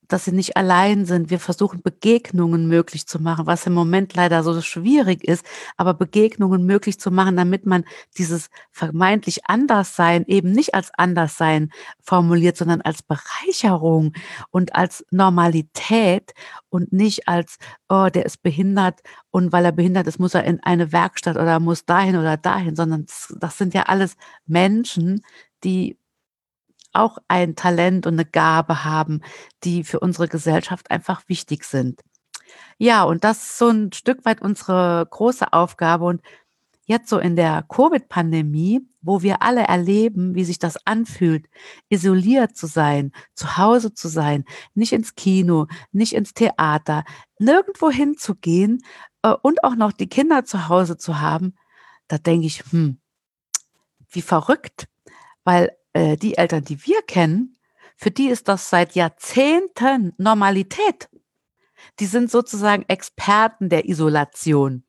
dass 0.08 0.26
sie 0.26 0.32
nicht 0.32 0.58
allein 0.58 1.06
sind. 1.06 1.30
Wir 1.30 1.40
versuchen 1.40 1.82
Begegnungen 1.82 2.68
möglich 2.68 3.08
zu 3.08 3.22
machen, 3.22 3.46
was 3.46 3.66
im 3.66 3.74
Moment 3.74 4.14
leider 4.16 4.44
so 4.44 4.60
schwierig 4.62 5.24
ist, 5.24 5.46
aber 5.76 5.94
Begegnungen 5.94 6.66
möglich 6.66 7.00
zu 7.00 7.12
machen, 7.12 7.36
damit 7.36 7.66
man 7.66 7.84
dieses 8.18 8.50
vermeintlich 8.72 9.46
Anderssein 9.46 10.26
eben 10.28 10.52
nicht 10.52 10.74
als 10.74 10.92
Anderssein 10.98 11.72
formuliert, 12.02 12.58
sondern 12.58 12.82
als 12.82 13.04
Bereicherung 13.04 14.14
und 14.52 14.76
als 14.76 15.06
Normalität 15.12 16.34
und 16.70 16.94
nicht 16.94 17.28
als, 17.28 17.58
oh, 17.90 18.08
der 18.14 18.26
ist 18.26 18.44
behindert 18.44 19.02
und 19.32 19.52
weil 19.52 19.66
er 19.66 19.72
behindert 19.72 20.08
ist, 20.08 20.20
muss 20.20 20.34
er 20.34 20.44
in 20.44 20.62
eine 20.64 20.92
Werkstatt 20.92 21.36
oder 21.38 21.60
muss 21.60 21.86
dahin 21.86 22.16
oder 22.16 22.38
dahin, 22.38 22.76
sondern 22.76 23.06
das, 23.06 23.36
das 23.40 23.58
sind 23.58 23.74
ja 23.74 23.84
alles 23.84 24.16
Menschen, 24.46 25.22
die 25.64 25.98
auch 26.98 27.18
ein 27.28 27.56
Talent 27.56 28.06
und 28.08 28.14
eine 28.14 28.26
Gabe 28.26 28.84
haben, 28.84 29.22
die 29.64 29.84
für 29.84 30.00
unsere 30.00 30.28
Gesellschaft 30.28 30.92
einfach 30.92 31.24
wichtig 31.28 31.64
sind. 31.64 32.02
Ja, 32.78 33.04
und 33.04 33.24
das 33.24 33.38
ist 33.38 33.58
so 33.58 33.70
ein 33.70 33.92
Stück 33.94 34.26
weit 34.26 34.42
unsere 34.42 35.08
große 35.10 35.52
Aufgabe. 35.54 36.06
Und 36.06 36.22
jetzt 36.86 37.10
so 37.10 37.20
in 37.20 37.36
der 37.36 37.64
Covid-Pandemie, 37.64 38.82
wo 39.02 39.22
wir 39.22 39.42
alle 39.42 39.62
erleben, 39.62 40.36
wie 40.36 40.46
sich 40.46 40.60
das 40.60 40.78
anfühlt, 40.86 41.48
isoliert 41.90 42.56
zu 42.56 42.68
sein, 42.68 43.12
zu 43.36 43.58
Hause 43.58 43.94
zu 43.94 44.08
sein, 44.08 44.46
nicht 44.74 44.94
ins 44.94 45.16
Kino, 45.16 45.68
nicht 45.92 46.14
ins 46.14 46.34
Theater, 46.34 47.04
nirgendwo 47.40 47.90
hinzugehen 47.90 48.84
äh, 49.22 49.34
und 49.42 49.64
auch 49.64 49.76
noch 49.76 49.92
die 49.92 50.08
Kinder 50.08 50.46
zu 50.46 50.70
Hause 50.70 50.98
zu 50.98 51.20
haben, 51.20 51.56
da 52.08 52.18
denke 52.18 52.48
ich, 52.48 52.64
hm, 52.72 53.00
wie 54.10 54.22
verrückt, 54.22 54.88
weil 55.44 55.77
äh, 55.94 56.18
die 56.18 56.38
Eltern, 56.38 56.64
die 56.64 56.86
wir 56.86 57.02
kennen, 57.02 57.58
für 57.98 58.12
die 58.12 58.30
ist 58.30 58.48
das 58.48 58.70
seit 58.70 58.94
Jahrzehnten 58.94 60.14
Normalität. 60.18 61.10
Die 62.00 62.06
sind 62.06 62.30
sozusagen 62.30 62.86
Experten 62.88 63.70
der 63.70 63.90
Isolation. 63.90 64.84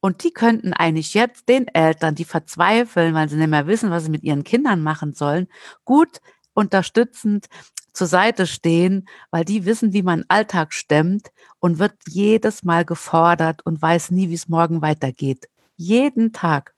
Und 0.00 0.22
die 0.22 0.32
könnten 0.32 0.74
eigentlich 0.74 1.14
jetzt 1.14 1.48
den 1.48 1.66
Eltern, 1.68 2.14
die 2.14 2.26
verzweifeln, 2.26 3.14
weil 3.14 3.28
sie 3.28 3.36
nicht 3.36 3.48
mehr 3.48 3.66
wissen, 3.66 3.90
was 3.90 4.04
sie 4.04 4.10
mit 4.10 4.22
ihren 4.22 4.44
Kindern 4.44 4.82
machen 4.82 5.14
sollen, 5.14 5.48
gut 5.84 6.20
unterstützend 6.52 7.46
zur 7.94 8.06
Seite 8.06 8.46
stehen, 8.46 9.08
weil 9.30 9.46
die 9.46 9.64
wissen, 9.64 9.94
wie 9.94 10.02
man 10.02 10.24
Alltag 10.28 10.74
stemmt 10.74 11.30
und 11.58 11.78
wird 11.78 11.94
jedes 12.06 12.62
Mal 12.62 12.84
gefordert 12.84 13.64
und 13.64 13.80
weiß 13.80 14.10
nie, 14.10 14.28
wie 14.28 14.34
es 14.34 14.48
morgen 14.48 14.82
weitergeht. 14.82 15.48
Jeden 15.76 16.34
Tag. 16.34 16.74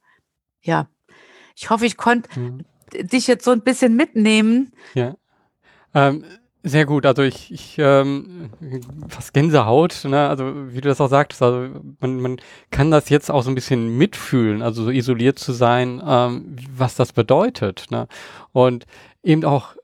Ja. 0.63 0.89
Ich 1.57 1.71
hoffe, 1.71 1.87
ich 1.87 1.97
konnte 1.97 2.39
mhm 2.39 2.65
dich 2.93 3.27
jetzt 3.27 3.45
so 3.45 3.51
ein 3.51 3.63
bisschen 3.63 3.97
mitnehmen. 3.97 4.73
Ja. 4.95 5.17
Ähm, 5.95 6.25
sehr 6.65 6.87
gut, 6.87 7.07
also 7.07 7.23
ich, 7.23 7.53
ich 7.53 7.77
ähm, 7.79 8.51
fast 9.09 9.33
Gänsehaut, 9.33 10.05
ne? 10.05 10.29
also 10.29 10.73
wie 10.73 10.81
du 10.81 10.89
das 10.89 11.01
auch 11.01 11.09
sagtest, 11.09 11.41
also 11.41 11.81
man, 12.01 12.21
man 12.21 12.41
kann 12.71 12.91
das 12.91 13.09
jetzt 13.09 13.31
auch 13.31 13.43
so 13.43 13.51
ein 13.51 13.55
bisschen 13.55 13.97
mitfühlen, 13.97 14.61
also 14.61 14.85
so 14.85 14.91
isoliert 14.91 15.39
zu 15.39 15.53
sein, 15.53 16.03
ähm, 16.05 16.57
was 16.75 16.97
das 16.97 17.13
bedeutet. 17.13 17.87
Ne? 17.91 18.09
Und 18.53 18.87
eben 19.23 19.45
auch, 19.45 19.77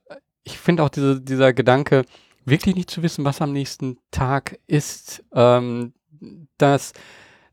ich 0.42 0.58
finde 0.58 0.82
auch 0.82 0.88
diese, 0.88 1.20
dieser 1.20 1.52
Gedanke, 1.52 2.04
wirklich 2.44 2.74
nicht 2.74 2.90
zu 2.90 3.02
wissen, 3.02 3.24
was 3.24 3.40
am 3.40 3.52
nächsten 3.52 3.98
Tag 4.10 4.58
ist, 4.66 5.24
ähm, 5.32 5.94
dass 6.58 6.92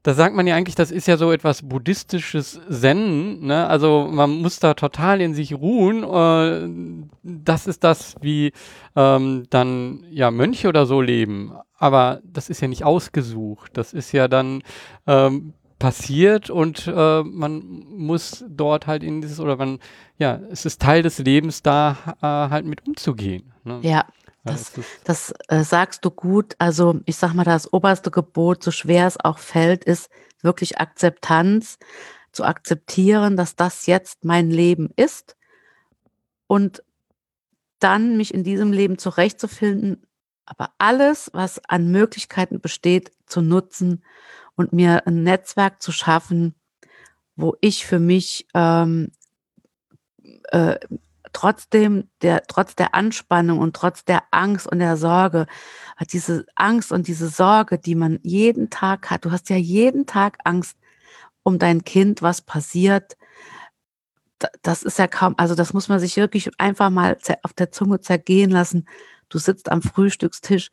da 0.04 0.14
sagt 0.16 0.36
man 0.36 0.48
ja 0.48 0.56
eigentlich, 0.56 0.76
das 0.76 0.92
ist 0.92 1.08
ja 1.08 1.18
so 1.18 1.32
etwas 1.32 1.62
buddhistisches 1.62 2.60
Zen, 2.70 3.46
ne? 3.46 3.68
Also 3.68 4.08
man 4.10 4.32
muss 4.32 4.60
da 4.60 4.74
total 4.74 5.22
in 5.22 5.34
sich 5.34 5.54
ruhen, 5.54 6.04
äh, 6.04 7.08
das 7.24 7.68
ist 7.68 7.84
das, 7.84 8.16
wie 8.22 8.52
ähm, 8.96 9.46
dann 9.50 10.04
ja 10.10 10.32
Mönche 10.32 10.70
oder 10.70 10.86
so 10.86 11.02
leben. 11.02 11.54
Aber 11.78 12.22
das 12.24 12.50
ist 12.50 12.62
ja 12.62 12.68
nicht 12.68 12.84
ausgesucht. 12.84 13.72
Das 13.76 13.94
ist 13.94 14.12
ja 14.12 14.28
dann 14.28 14.64
ähm, 15.08 15.54
passiert 15.78 16.52
und 16.52 16.88
äh, 16.88 17.24
man 17.24 17.84
muss 17.90 18.46
dort 18.48 18.86
halt 18.86 19.04
in 19.04 19.22
dieses 19.22 19.40
oder 19.40 19.58
man 19.58 19.80
ja 20.20 20.40
es 20.52 20.66
ist 20.66 20.80
Teil 20.80 21.02
des 21.02 21.18
Lebens 21.18 21.64
da 21.64 21.98
äh, 22.22 22.26
halt 22.26 22.66
mit 22.66 22.88
umzugehen. 22.88 23.52
Ne? 23.64 23.80
Ja. 23.82 24.06
Das, 24.44 24.72
das 25.04 25.34
äh, 25.50 25.64
sagst 25.64 26.04
du 26.04 26.12
gut. 26.12 26.56
Also 26.58 27.00
ich 27.06 27.16
sag 27.16 27.34
mal, 27.34 27.44
das 27.44 27.72
oberste 27.72 28.10
Gebot, 28.10 28.64
so 28.64 28.72
schwer 28.72 29.06
es 29.08 29.20
auch 29.20 29.38
fällt, 29.38 29.84
ist 29.84 30.10
wirklich 30.42 30.80
Akzeptanz, 30.80 31.78
zu 32.32 32.46
akzeptieren, 32.46 33.36
dass 33.36 33.56
das 33.56 33.86
jetzt 33.86 34.24
mein 34.24 34.50
Leben 34.50 34.90
ist 34.96 35.36
und 36.48 36.84
dann 37.80 38.18
mich 38.18 38.34
in 38.34 38.44
diesem 38.44 38.72
Leben 38.72 38.98
zurechtzufinden, 38.98 40.06
aber 40.46 40.72
alles, 40.78 41.30
was 41.34 41.62
an 41.68 41.92
Möglichkeiten 41.92 42.62
besteht, 42.62 43.12
zu 43.26 43.42
nutzen 43.42 44.04
und 44.56 44.74
mir 44.74 45.08
ein 45.08 45.24
Netzwerk 45.24 45.82
zu 45.82 45.92
schaffen, 45.92 46.56
wo 47.36 47.56
ich 47.62 47.86
für 47.86 48.00
mich 48.00 48.48
ähm, 48.54 49.12
äh, 50.50 50.80
trotzdem 51.34 52.10
der, 52.22 52.44
trotz 52.48 52.76
der 52.76 52.96
Anspannung 52.96 53.60
und 53.60 53.76
trotz 53.76 54.06
der 54.06 54.24
Angst 54.32 54.68
und 54.68 54.80
der 54.80 54.98
Sorge, 54.98 55.48
diese 56.12 56.46
Angst 56.56 56.92
und 56.92 57.08
diese 57.08 57.28
Sorge, 57.30 57.78
die 57.78 57.96
man 57.96 58.20
jeden 58.24 58.70
Tag 58.70 59.10
hat, 59.10 59.26
du 59.26 59.32
hast 59.32 59.50
ja 59.50 59.58
jeden 59.58 60.06
Tag 60.06 60.38
Angst 60.44 60.78
um 61.44 61.60
dein 61.60 61.84
Kind, 61.84 62.22
was 62.22 62.42
passiert, 62.42 63.18
das 64.62 64.84
ist 64.84 65.00
ja 65.00 65.08
kaum, 65.08 65.36
also 65.38 65.56
das 65.56 65.74
muss 65.74 65.88
man 65.88 66.00
sich 66.00 66.18
wirklich 66.18 66.50
einfach 66.60 66.90
mal 66.90 67.18
auf 67.44 67.54
der 67.54 67.72
Zunge 67.72 68.02
zergehen 68.02 68.52
lassen. 68.52 68.88
Du 69.30 69.38
sitzt 69.38 69.72
am 69.72 69.82
Frühstückstisch 69.82 70.72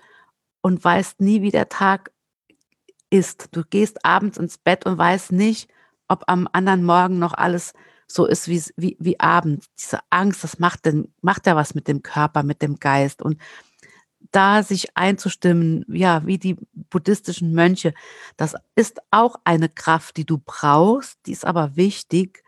und 0.63 0.83
weißt 0.83 1.21
nie, 1.21 1.43
wie 1.43 1.51
der 1.51 1.69
Tag 1.69 2.11
ist. 3.11 3.49
Du 3.53 3.63
gehst 3.69 4.05
abends 4.05 4.39
ins 4.39 4.59
Bett 4.59 4.87
und 4.87 4.99
weißt 4.99 5.33
nicht, 5.33 5.71
ob 6.09 6.25
am 6.27 6.49
anderen 6.53 6.85
Morgen 6.85 7.19
noch 7.19 7.35
alles 7.35 7.73
so 8.11 8.27
ist 8.27 8.49
wie, 8.49 8.63
wie, 8.77 8.97
wie 8.99 9.21
abends. 9.21 9.69
Diese 9.79 10.01
Angst, 10.11 10.43
das 10.43 10.59
macht, 10.59 10.87
denn, 10.87 11.13
macht 11.21 11.47
ja 11.47 11.55
was 11.55 11.75
mit 11.75 11.89
dem 11.89 12.03
Körper, 12.03 12.43
mit 12.43 12.63
dem 12.63 12.77
Geist. 12.77 13.23
Und 13.23 13.39
da 14.33 14.63
sich 14.63 14.97
einzustimmen, 14.97 15.85
ja, 15.89 16.25
wie 16.27 16.39
die 16.39 16.57
buddhistischen 16.73 17.53
Mönche, 17.53 17.95
das 18.37 18.55
ist 18.75 18.99
auch 19.11 19.37
eine 19.45 19.69
Kraft, 19.69 20.17
die 20.17 20.25
du 20.25 20.39
brauchst, 20.39 21.19
die 21.27 21.33
ist 21.33 21.45
aber 21.45 21.77
wichtig, 21.77 22.43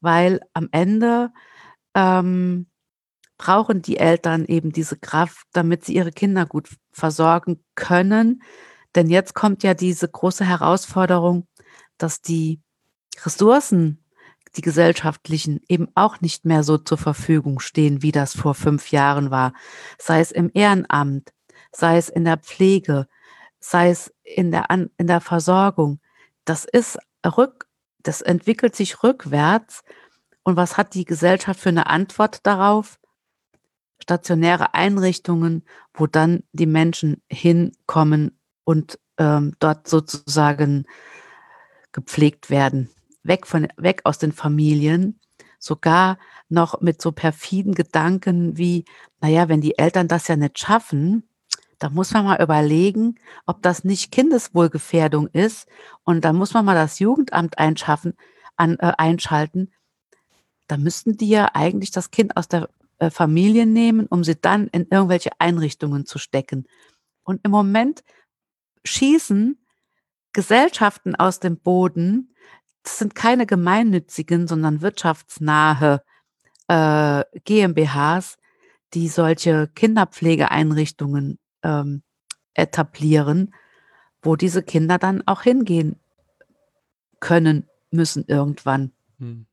weil 0.00 0.40
am 0.52 0.68
Ende 0.72 1.32
ähm, 1.94 2.66
brauchen 3.36 3.82
die 3.82 3.98
Eltern 3.98 4.44
eben 4.44 4.72
diese 4.72 4.96
Kraft, 4.96 5.46
damit 5.52 5.84
sie 5.84 5.94
ihre 5.94 6.12
Kinder 6.12 6.44
gut 6.44 6.68
versorgen 6.90 7.64
können. 7.74 8.42
Denn 8.94 9.08
jetzt 9.08 9.34
kommt 9.34 9.62
ja 9.62 9.74
diese 9.74 10.08
große 10.08 10.44
Herausforderung, 10.44 11.46
dass 11.98 12.20
die 12.20 12.60
Ressourcen, 13.24 14.04
die 14.58 14.62
gesellschaftlichen, 14.62 15.60
eben 15.68 15.88
auch 15.94 16.20
nicht 16.20 16.44
mehr 16.44 16.64
so 16.64 16.78
zur 16.78 16.98
Verfügung 16.98 17.60
stehen, 17.60 18.02
wie 18.02 18.10
das 18.10 18.36
vor 18.36 18.54
fünf 18.54 18.90
Jahren 18.90 19.30
war. 19.30 19.52
Sei 19.98 20.18
es 20.18 20.32
im 20.32 20.50
Ehrenamt, 20.52 21.32
sei 21.70 21.96
es 21.96 22.08
in 22.08 22.24
der 22.24 22.38
Pflege, 22.38 23.06
sei 23.60 23.90
es 23.90 24.12
in 24.24 24.50
der, 24.50 24.66
in 24.68 25.06
der 25.06 25.20
Versorgung. 25.20 26.00
Das 26.44 26.64
ist 26.64 26.98
rück, 27.24 27.68
das 28.02 28.20
entwickelt 28.20 28.74
sich 28.74 29.04
rückwärts. 29.04 29.84
Und 30.42 30.56
was 30.56 30.76
hat 30.76 30.94
die 30.94 31.04
Gesellschaft 31.04 31.60
für 31.60 31.68
eine 31.68 31.86
Antwort 31.86 32.44
darauf? 32.44 32.98
Stationäre 34.02 34.74
Einrichtungen, 34.74 35.64
wo 35.94 36.08
dann 36.08 36.42
die 36.52 36.66
Menschen 36.66 37.22
hinkommen 37.30 38.36
und 38.64 38.98
ähm, 39.18 39.54
dort 39.60 39.86
sozusagen 39.86 40.84
gepflegt 41.92 42.50
werden. 42.50 42.90
Weg, 43.28 43.46
von, 43.46 43.68
weg 43.76 44.00
aus 44.04 44.18
den 44.18 44.32
Familien, 44.32 45.20
sogar 45.58 46.18
noch 46.48 46.80
mit 46.80 47.00
so 47.00 47.12
perfiden 47.12 47.74
Gedanken 47.74 48.56
wie, 48.56 48.84
naja, 49.20 49.48
wenn 49.48 49.60
die 49.60 49.78
Eltern 49.78 50.08
das 50.08 50.26
ja 50.28 50.36
nicht 50.36 50.58
schaffen, 50.58 51.28
da 51.78 51.90
muss 51.90 52.12
man 52.12 52.24
mal 52.24 52.42
überlegen, 52.42 53.20
ob 53.46 53.62
das 53.62 53.84
nicht 53.84 54.10
Kindeswohlgefährdung 54.10 55.28
ist. 55.28 55.68
Und 56.02 56.24
da 56.24 56.32
muss 56.32 56.52
man 56.52 56.64
mal 56.64 56.74
das 56.74 56.98
Jugendamt 56.98 57.58
einschaffen, 57.58 58.14
an, 58.56 58.76
äh, 58.80 58.92
einschalten. 58.98 59.72
Da 60.66 60.76
müssten 60.76 61.16
die 61.16 61.28
ja 61.28 61.50
eigentlich 61.54 61.92
das 61.92 62.10
Kind 62.10 62.36
aus 62.36 62.48
der 62.48 62.68
äh, 62.98 63.10
Familie 63.10 63.64
nehmen, 63.64 64.06
um 64.06 64.24
sie 64.24 64.34
dann 64.34 64.66
in 64.68 64.88
irgendwelche 64.90 65.30
Einrichtungen 65.38 66.04
zu 66.04 66.18
stecken. 66.18 66.66
Und 67.22 67.40
im 67.44 67.52
Moment 67.52 68.02
schießen 68.84 69.58
Gesellschaften 70.32 71.14
aus 71.14 71.38
dem 71.40 71.58
Boden. 71.58 72.34
Das 72.88 72.96
sind 72.96 73.14
keine 73.14 73.44
gemeinnützigen, 73.44 74.48
sondern 74.48 74.80
wirtschaftsnahe 74.80 76.02
äh, 76.68 77.22
GmbHs, 77.44 78.38
die 78.94 79.08
solche 79.08 79.68
Kinderpflegeeinrichtungen 79.74 81.38
ähm, 81.62 82.02
etablieren, 82.54 83.54
wo 84.22 84.36
diese 84.36 84.62
Kinder 84.62 84.96
dann 84.96 85.22
auch 85.26 85.42
hingehen 85.42 85.96
können, 87.20 87.68
müssen 87.90 88.24
irgendwann. 88.26 88.92
Hm. 89.18 89.44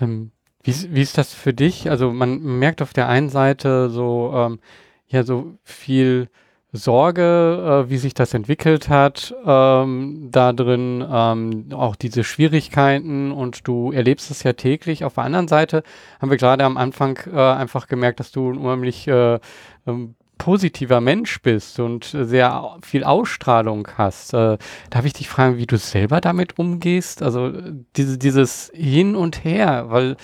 Ähm, 0.00 0.32
wie, 0.62 0.94
wie, 0.94 1.02
ist 1.02 1.18
das 1.18 1.34
für 1.34 1.52
dich? 1.52 1.90
Also 1.90 2.10
man 2.10 2.38
merkt 2.40 2.80
auf 2.80 2.94
der 2.94 3.06
einen 3.06 3.28
Seite 3.28 3.90
so, 3.90 4.32
ähm, 4.34 4.60
ja, 5.08 5.24
so 5.24 5.58
viel 5.62 6.30
Sorge, 6.76 7.84
äh, 7.86 7.90
wie 7.90 7.98
sich 7.98 8.14
das 8.14 8.34
entwickelt 8.34 8.88
hat, 8.88 9.32
ähm, 9.46 10.28
da 10.32 10.52
drin 10.52 11.06
ähm, 11.08 11.66
auch 11.72 11.94
diese 11.94 12.24
Schwierigkeiten 12.24 13.30
und 13.30 13.66
du 13.68 13.92
erlebst 13.92 14.30
es 14.32 14.42
ja 14.42 14.54
täglich. 14.54 15.04
Auf 15.04 15.14
der 15.14 15.24
anderen 15.24 15.46
Seite 15.46 15.84
haben 16.20 16.30
wir 16.30 16.36
gerade 16.36 16.64
am 16.64 16.76
Anfang 16.76 17.18
äh, 17.32 17.38
einfach 17.38 17.86
gemerkt, 17.86 18.18
dass 18.18 18.32
du 18.32 18.48
unheimlich 18.48 19.06
äh, 19.06 19.38
ähm, 19.86 20.16
positiver 20.36 21.00
Mensch 21.00 21.40
bist 21.42 21.78
und 21.78 22.04
sehr 22.04 22.76
viel 22.82 23.04
Ausstrahlung 23.04 23.88
hast, 23.96 24.34
äh, 24.34 24.58
darf 24.90 25.04
ich 25.04 25.12
dich 25.12 25.28
fragen, 25.28 25.56
wie 25.56 25.66
du 25.66 25.78
selber 25.78 26.20
damit 26.20 26.58
umgehst? 26.58 27.22
Also 27.22 27.52
diese, 27.96 28.18
dieses 28.18 28.72
Hin 28.74 29.14
und 29.14 29.44
Her, 29.44 29.86
weil 29.90 30.16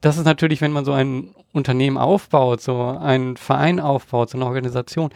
das 0.00 0.18
ist 0.18 0.24
natürlich, 0.24 0.60
wenn 0.60 0.72
man 0.72 0.84
so 0.84 0.92
ein 0.92 1.34
Unternehmen 1.52 1.98
aufbaut, 1.98 2.60
so 2.60 2.80
einen 2.82 3.36
Verein 3.36 3.80
aufbaut, 3.80 4.30
so 4.30 4.38
eine 4.38 4.46
Organisation, 4.46 5.10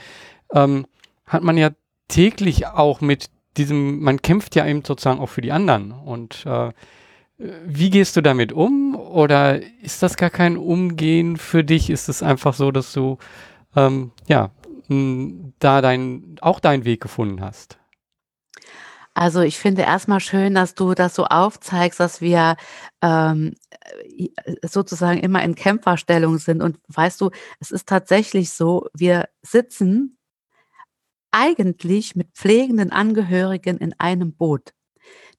ähm, 0.53 0.87
hat 1.27 1.43
man 1.43 1.57
ja 1.57 1.71
täglich 2.09 2.67
auch 2.67 3.01
mit 3.01 3.31
diesem, 3.57 4.01
man 4.01 4.23
kämpft 4.23 4.55
ja 4.57 4.67
eben 4.67 4.85
sozusagen 4.85 5.21
auch 5.21 5.29
für 5.29 5.41
die 5.41 5.53
anderen. 5.53 5.93
Und 5.93 6.45
äh, 6.47 6.71
wie 7.39 7.91
gehst 7.91 8.17
du 8.17 8.21
damit 8.21 8.53
um? 8.53 8.95
Oder 8.95 9.63
ist 9.83 10.03
das 10.03 10.17
gar 10.17 10.31
kein 10.31 10.57
Umgehen 10.57 11.37
für 11.37 11.65
dich? 11.65 11.91
Ist 11.91 12.09
es 12.09 12.23
einfach 12.23 12.55
so, 12.55 12.71
dass 12.71 12.93
du 12.93 13.19
ähm, 13.75 14.13
ja, 14.29 14.51
da 14.89 15.81
dein, 15.81 16.37
auch 16.41 16.61
deinen 16.61 16.85
Weg 16.85 17.01
gefunden 17.01 17.41
hast? 17.41 17.79
Also 19.15 19.41
ich 19.41 19.59
finde 19.59 19.83
erstmal 19.83 20.21
schön, 20.21 20.55
dass 20.55 20.75
du 20.75 20.95
das 20.95 21.15
so 21.15 21.25
aufzeigst, 21.25 21.99
dass 21.99 22.21
wir 22.21 22.57
ähm, 23.03 23.55
sozusagen 24.63 25.19
immer 25.19 25.43
in 25.43 25.55
Kämpferstellung 25.55 26.39
sind. 26.39 26.63
Und 26.63 26.79
weißt 26.89 27.21
du, 27.21 27.31
es 27.59 27.71
ist 27.71 27.89
tatsächlich 27.89 28.51
so, 28.51 28.87
wir 28.95 29.29
sitzen 29.43 30.19
eigentlich 31.33 32.17
mit 32.17 32.33
pflegenden 32.35 32.93
Angehörigen 32.93 33.79
in 33.79 33.95
einem 33.99 34.35
Boot. 34.35 34.73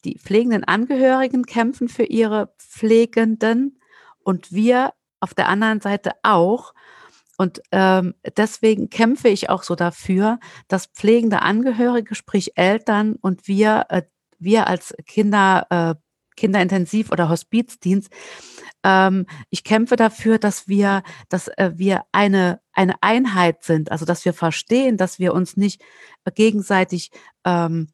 Die 0.04 0.18
pflegenden 0.18 0.64
Angehörigen 0.64 1.46
kämpfen 1.46 1.88
für 1.88 2.04
ihre 2.04 2.54
Pflegenden 2.58 3.80
und 4.24 4.52
wir 4.52 4.94
auf 5.20 5.34
der 5.34 5.48
anderen 5.48 5.82
Seite 5.82 6.12
auch. 6.24 6.74
Und 7.38 7.62
ähm, 7.72 8.16
deswegen 8.38 8.90
kämpfe 8.90 9.30
ich 9.30 9.50
auch 9.50 9.64
so 9.64 9.76
dafür, 9.76 10.40
dass 10.68 10.88
pflegende 10.88 11.42
Angehörige, 11.42 12.16
sprich 12.16 12.58
Eltern 12.58 13.16
und 13.22 13.48
wir, 13.48 13.86
äh, 13.90 14.04
wir 14.40 14.68
als 14.68 14.94
Kinder, 15.06 15.68
äh, 15.70 15.96
Kinderintensiv- 16.42 17.12
oder 17.12 17.30
Hospizdienst, 17.30 18.12
ähm, 18.84 19.26
ich 19.50 19.64
kämpfe 19.64 19.96
dafür, 19.96 20.40
dass 20.40 20.68
wir, 20.68 21.04
dass 21.30 21.48
äh, 21.50 21.72
wir 21.76 22.04
eine, 22.12 22.60
eine 22.74 22.96
Einheit 23.02 23.64
sind, 23.64 23.92
also 23.92 24.06
dass 24.06 24.26
wir 24.26 24.34
verstehen, 24.34 24.98
dass 24.98 25.20
wir 25.20 25.34
uns 25.34 25.56
nicht 25.56 25.82
gegenseitig 26.36 27.12
ähm, 27.46 27.90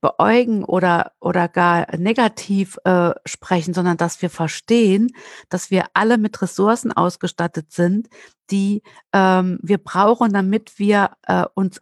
beäugen 0.00 0.64
oder, 0.64 1.12
oder 1.20 1.48
gar 1.48 1.96
negativ 1.96 2.78
äh, 2.84 3.12
sprechen, 3.24 3.72
sondern 3.72 3.96
dass 3.96 4.20
wir 4.20 4.28
verstehen, 4.28 5.10
dass 5.48 5.70
wir 5.70 5.86
alle 5.94 6.18
mit 6.18 6.42
Ressourcen 6.42 6.92
ausgestattet 6.92 7.72
sind, 7.72 8.08
die 8.50 8.82
ähm, 9.12 9.58
wir 9.62 9.78
brauchen, 9.78 10.32
damit 10.32 10.78
wir 10.78 11.12
äh, 11.26 11.44
uns 11.54 11.80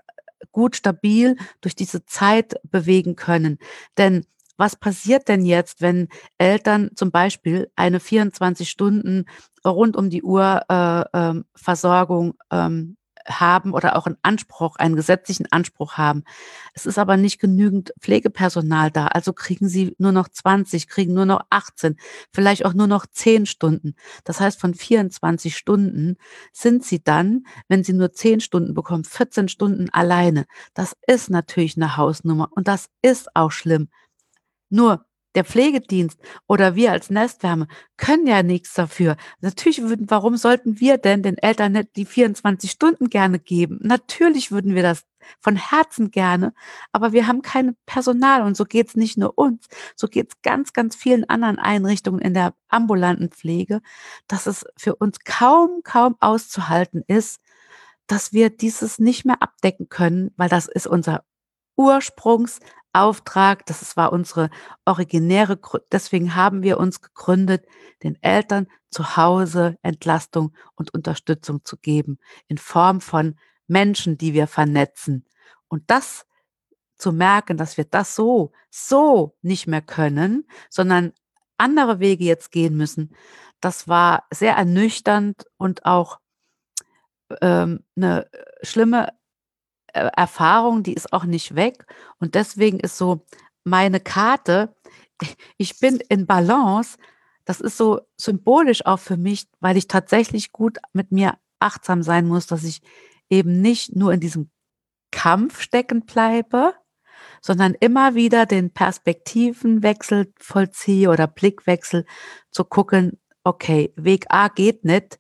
gut 0.53 0.77
stabil 0.77 1.37
durch 1.61 1.75
diese 1.75 2.05
Zeit 2.07 2.55
bewegen 2.63 3.17
können. 3.17 3.59
Denn 3.97 4.25
was 4.59 4.77
passiert 4.77 5.29
denn 5.29 5.47
jetzt, 5.47 5.81
wenn 5.81 6.09
Eltern 6.37 6.91
zum 6.95 7.11
Beispiel 7.11 7.71
eine 7.77 8.01
24 8.01 8.69
Stunden 8.69 9.25
rund 9.65 9.97
um 9.97 10.11
die 10.11 10.23
Uhr 10.23 10.63
äh, 10.69 11.05
ähm, 11.15 11.45
Versorgung 11.55 12.35
ähm, 12.51 12.99
haben 13.29 13.73
oder 13.73 13.97
auch 13.97 14.07
einen 14.07 14.17
Anspruch, 14.23 14.77
einen 14.77 14.97
gesetzlichen 14.97 15.47
Anspruch 15.51 15.95
haben. 15.95 16.25
Es 16.75 16.87
ist 16.87 16.99
aber 16.99 17.17
nicht 17.17 17.39
genügend 17.39 17.93
Pflegepersonal 18.01 18.91
da, 18.91 19.09
also 19.09 19.33
kriegen 19.33 19.69
sie 19.69 19.95
nur 19.99 20.13
noch 20.13 20.29
20, 20.29 20.89
kriegen 20.89 21.15
nur 21.15 21.27
noch 21.27 21.43
18, 21.51 21.97
vielleicht 22.33 22.65
auch 22.65 22.75
nur 22.75 22.87
noch 22.87 23.07
10 23.07 23.47
Stunden. 23.47 23.95
Das 24.25 24.41
heißt, 24.41 24.61
von 24.61 24.75
24 24.75 25.57
Stunden 25.57 26.17
sind 26.53 26.85
sie 26.85 27.03
dann, 27.03 27.45
wenn 27.69 27.85
sie 27.85 27.93
nur 27.93 28.13
10 28.13 28.41
Stunden 28.41 28.75
bekommen, 28.75 29.05
14 29.05 29.49
Stunden 29.49 29.91
alleine. 29.91 30.47
Das 30.75 30.97
ist 31.07 31.31
natürlich 31.31 31.77
eine 31.77 31.97
Hausnummer 31.97 32.49
und 32.53 32.69
das 32.69 32.89
ist 33.03 33.29
auch 33.35 33.53
schlimm. 33.53 33.89
Nur 34.71 35.05
der 35.35 35.45
Pflegedienst 35.45 36.19
oder 36.47 36.75
wir 36.75 36.91
als 36.91 37.11
Nestwärme 37.11 37.69
können 37.97 38.27
ja 38.27 38.43
nichts 38.43 38.75
dafür. 38.75 39.17
Natürlich 39.41 39.83
würden, 39.83 40.11
warum 40.11 40.37
sollten 40.37 40.81
wir 40.81 40.99
denn 40.99 41.23
den 41.23 41.39
Eltern 41.39 41.73
nicht 41.73 41.97
die 41.97 42.07
24 42.07 42.71
Stunden 42.71 43.09
gerne 43.09 43.39
geben? 43.39 43.79
Natürlich 43.83 44.51
würden 44.51 44.75
wir 44.75 44.83
das 44.83 45.05
von 45.41 45.57
Herzen 45.57 46.11
gerne, 46.11 46.55
aber 46.91 47.13
wir 47.13 47.27
haben 47.27 47.43
kein 47.43 47.77
Personal 47.87 48.43
und 48.43 48.57
so 48.57 48.65
geht 48.65 48.89
es 48.89 48.97
nicht 48.97 49.19
nur 49.19 49.37
uns, 49.39 49.67
so 49.95 50.09
geht 50.09 50.31
es 50.33 50.43
ganz, 50.43 50.73
ganz 50.73 50.97
vielen 50.97 51.29
anderen 51.29 51.59
Einrichtungen 51.59 52.21
in 52.21 52.35
der 52.35 52.55
ambulanten 52.69 53.31
Pflege, 53.31 53.81
dass 54.27 54.47
es 54.47 54.65
für 54.77 54.97
uns 54.97 55.21
kaum, 55.21 55.83
kaum 55.85 56.17
auszuhalten 56.21 57.05
ist, 57.07 57.41
dass 58.09 58.33
wir 58.33 58.51
dieses 58.51 58.99
nicht 58.99 59.25
mehr 59.25 59.43
abdecken 59.43 59.89
können, 59.89 60.33
weil 60.37 60.49
das 60.49 60.67
ist 60.67 60.87
unser 60.87 61.25
Ursprungs, 61.79 62.59
Auftrag, 62.93 63.65
das 63.67 63.97
war 63.97 64.13
unsere 64.13 64.51
originäre, 64.85 65.59
deswegen 65.93 66.35
haben 66.35 66.63
wir 66.63 66.79
uns 66.79 67.01
gegründet, 67.01 67.65
den 68.03 68.21
Eltern 68.23 68.67
zu 68.91 69.17
Hause 69.17 69.79
Entlastung 69.83 70.53
und 70.75 70.93
Unterstützung 70.93 71.65
zu 71.65 71.77
geben 71.77 72.19
in 72.49 72.59
Form 72.59 73.01
von 73.01 73.39
Menschen, 73.69 74.19
die 74.19 74.35
wir 74.35 74.47
vernetzen. 74.47 75.27
Und 75.69 75.85
das 75.87 76.27
zu 76.97 77.13
merken, 77.13 77.57
dass 77.57 77.77
wir 77.77 77.85
das 77.85 78.17
so, 78.17 78.53
so 78.71 79.37
nicht 79.43 79.69
mehr 79.69 79.83
können, 79.83 80.49
sondern 80.69 81.13
andere 81.59 82.01
Wege 82.01 82.25
jetzt 82.25 82.51
gehen 82.51 82.77
müssen, 82.77 83.15
das 83.61 83.87
war 83.87 84.25
sehr 84.33 84.55
ernüchternd 84.55 85.47
und 85.57 85.85
auch 85.85 86.19
ähm, 87.41 87.85
eine 87.97 88.29
schlimme 88.63 89.18
Erfahrung, 89.93 90.83
die 90.83 90.95
ist 90.95 91.13
auch 91.13 91.25
nicht 91.25 91.55
weg. 91.55 91.87
Und 92.19 92.35
deswegen 92.35 92.81
ist 92.81 92.97
so 92.97 93.25
meine 93.65 94.01
Karte, 94.01 94.75
ich 95.57 95.79
bin 95.79 95.99
in 96.09 96.27
Balance, 96.27 96.99
das 97.45 97.61
ist 97.61 97.77
so 97.77 98.01
symbolisch 98.17 98.85
auch 98.85 98.99
für 98.99 99.17
mich, 99.17 99.47
weil 99.61 99.77
ich 99.77 99.89
tatsächlich 99.89 100.53
gut 100.53 100.79
mit 100.93 101.13
mir 101.13 101.39
achtsam 101.61 102.03
sein 102.03 102.27
muss, 102.27 102.47
dass 102.47 102.65
ich 102.65 102.83
eben 103.31 103.61
nicht 103.61 103.97
nur 103.97 104.13
in 104.13 104.21
diesem 104.21 104.51
Kampf 105.11 105.63
stecken 105.63 106.05
bleibe, 106.05 106.75
sondern 107.41 107.75
immer 107.75 108.15
wieder 108.15 108.47
den 108.47 108.71
Perspektivenwechsel 108.71 110.33
vollziehe 110.39 111.09
oder 111.09 111.27
Blickwechsel 111.27 112.05
zu 112.51 112.65
gucken, 112.65 113.19
okay, 113.45 113.93
Weg 113.97 114.27
A 114.29 114.49
geht 114.49 114.85
nicht, 114.85 115.19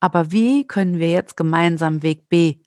aber 0.00 0.32
wie 0.32 0.66
können 0.66 0.98
wir 0.98 1.10
jetzt 1.10 1.36
gemeinsam 1.36 2.02
Weg 2.02 2.28
B 2.28 2.58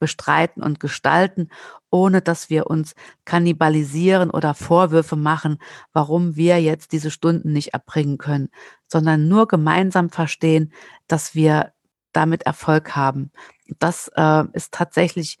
bestreiten 0.00 0.62
und 0.64 0.80
gestalten, 0.80 1.48
ohne 1.90 2.22
dass 2.22 2.50
wir 2.50 2.66
uns 2.66 2.94
kannibalisieren 3.24 4.30
oder 4.30 4.54
Vorwürfe 4.54 5.14
machen, 5.14 5.58
warum 5.92 6.34
wir 6.34 6.60
jetzt 6.60 6.90
diese 6.90 7.12
Stunden 7.12 7.52
nicht 7.52 7.74
erbringen 7.74 8.18
können, 8.18 8.48
sondern 8.88 9.28
nur 9.28 9.46
gemeinsam 9.46 10.10
verstehen, 10.10 10.72
dass 11.06 11.36
wir 11.36 11.72
damit 12.12 12.42
Erfolg 12.42 12.96
haben. 12.96 13.30
Das 13.78 14.10
äh, 14.16 14.44
ist 14.52 14.72
tatsächlich 14.72 15.38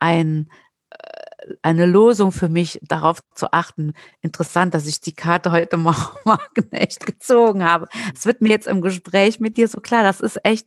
ein, 0.00 0.50
äh, 0.90 1.54
eine 1.62 1.86
Losung 1.86 2.32
für 2.32 2.48
mich, 2.48 2.80
darauf 2.82 3.20
zu 3.34 3.52
achten. 3.52 3.92
Interessant, 4.20 4.74
dass 4.74 4.86
ich 4.86 5.00
die 5.00 5.14
Karte 5.14 5.52
heute 5.52 5.76
Morgen 5.76 6.72
echt 6.72 7.06
gezogen 7.06 7.64
habe. 7.64 7.86
Es 8.14 8.26
wird 8.26 8.40
mir 8.40 8.50
jetzt 8.50 8.66
im 8.66 8.80
Gespräch 8.80 9.40
mit 9.40 9.56
dir 9.56 9.68
so 9.68 9.80
klar, 9.80 10.02
das 10.02 10.20
ist 10.20 10.40
echt 10.44 10.66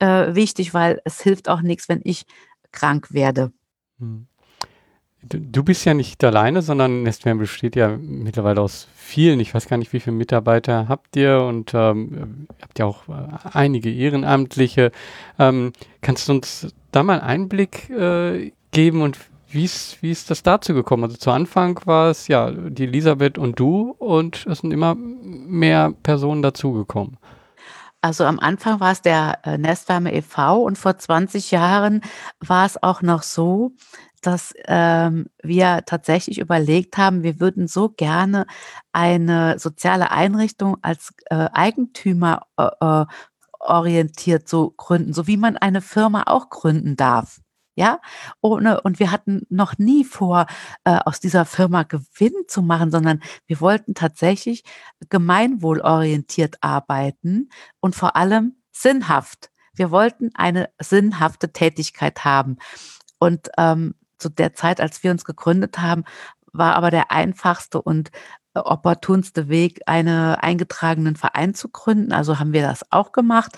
äh, 0.00 0.34
wichtig, 0.34 0.74
weil 0.74 1.00
es 1.04 1.20
hilft 1.20 1.48
auch 1.48 1.60
nichts, 1.60 1.88
wenn 1.88 2.00
ich 2.04 2.24
krank 2.72 3.12
werde. 3.12 3.52
Hm. 3.98 4.26
Du 5.20 5.64
bist 5.64 5.84
ja 5.84 5.94
nicht 5.94 6.22
alleine, 6.22 6.62
sondern 6.62 7.02
Nestwärme 7.02 7.40
besteht 7.40 7.74
ja 7.74 7.96
mittlerweile 7.96 8.60
aus 8.60 8.86
vielen. 8.94 9.40
Ich 9.40 9.52
weiß 9.52 9.66
gar 9.68 9.76
nicht, 9.76 9.92
wie 9.92 9.98
viele 9.98 10.14
Mitarbeiter 10.14 10.86
habt 10.88 11.16
ihr 11.16 11.40
und 11.42 11.74
ähm, 11.74 12.46
habt 12.62 12.78
ja 12.78 12.86
auch 12.86 13.08
äh, 13.08 13.26
einige 13.52 13.92
Ehrenamtliche. 13.92 14.92
Ähm, 15.38 15.72
kannst 16.02 16.28
du 16.28 16.34
uns 16.34 16.72
da 16.92 17.02
mal 17.02 17.20
einen 17.20 17.42
Einblick 17.42 17.90
äh, 17.90 18.52
geben 18.70 19.02
und 19.02 19.18
wie 19.50 19.64
ist, 19.64 20.02
wie 20.02 20.10
ist 20.10 20.30
das 20.30 20.42
dazu 20.42 20.72
gekommen? 20.72 21.04
Also 21.04 21.16
zu 21.16 21.30
Anfang 21.30 21.80
war 21.84 22.10
es 22.10 22.28
ja 22.28 22.50
die 22.50 22.84
Elisabeth 22.84 23.38
und 23.38 23.58
du 23.58 23.94
und 23.98 24.46
es 24.46 24.58
sind 24.58 24.72
immer 24.72 24.94
mehr 24.94 25.94
Personen 26.02 26.42
dazugekommen. 26.42 27.16
Also 28.00 28.24
am 28.24 28.38
Anfang 28.38 28.80
war 28.80 28.92
es 28.92 29.02
der 29.02 29.40
äh, 29.44 29.58
Nestwärme 29.58 30.14
e.V. 30.14 30.62
und 30.62 30.78
vor 30.78 30.96
20 30.98 31.50
Jahren 31.50 32.02
war 32.40 32.64
es 32.64 32.80
auch 32.82 33.02
noch 33.02 33.22
so, 33.24 33.72
dass 34.22 34.52
ähm, 34.66 35.26
wir 35.42 35.82
tatsächlich 35.86 36.38
überlegt 36.38 36.96
haben, 36.96 37.22
wir 37.22 37.40
würden 37.40 37.66
so 37.68 37.88
gerne 37.88 38.46
eine 38.92 39.58
soziale 39.58 40.10
Einrichtung 40.10 40.76
als 40.82 41.12
äh, 41.26 41.48
Eigentümer 41.52 42.46
äh, 42.56 42.68
äh 42.80 43.06
orientiert 43.60 44.48
so 44.48 44.70
gründen, 44.70 45.12
so 45.12 45.26
wie 45.26 45.36
man 45.36 45.56
eine 45.56 45.82
Firma 45.82 46.22
auch 46.26 46.48
gründen 46.48 46.94
darf 46.94 47.40
ja, 47.78 48.00
ohne, 48.40 48.80
und 48.80 48.98
wir 48.98 49.12
hatten 49.12 49.46
noch 49.50 49.78
nie 49.78 50.04
vor, 50.04 50.46
äh, 50.82 50.98
aus 51.04 51.20
dieser 51.20 51.44
Firma 51.44 51.84
Gewinn 51.84 52.34
zu 52.48 52.60
machen, 52.60 52.90
sondern 52.90 53.20
wir 53.46 53.60
wollten 53.60 53.94
tatsächlich 53.94 54.64
gemeinwohlorientiert 55.08 56.56
arbeiten 56.60 57.50
und 57.78 57.94
vor 57.94 58.16
allem 58.16 58.56
sinnhaft. 58.72 59.50
Wir 59.74 59.92
wollten 59.92 60.30
eine 60.34 60.70
sinnhafte 60.80 61.52
Tätigkeit 61.52 62.24
haben. 62.24 62.56
Und 63.20 63.48
ähm, 63.56 63.94
zu 64.18 64.28
der 64.28 64.54
Zeit, 64.54 64.80
als 64.80 65.04
wir 65.04 65.12
uns 65.12 65.24
gegründet 65.24 65.78
haben, 65.78 66.02
war 66.52 66.74
aber 66.74 66.90
der 66.90 67.12
einfachste 67.12 67.80
und 67.80 68.10
äh, 68.54 68.58
opportunste 68.58 69.48
Weg, 69.48 69.82
einen 69.86 70.34
eingetragenen 70.34 71.14
Verein 71.14 71.54
zu 71.54 71.68
gründen. 71.68 72.12
Also 72.12 72.40
haben 72.40 72.52
wir 72.52 72.62
das 72.62 72.90
auch 72.90 73.12
gemacht, 73.12 73.56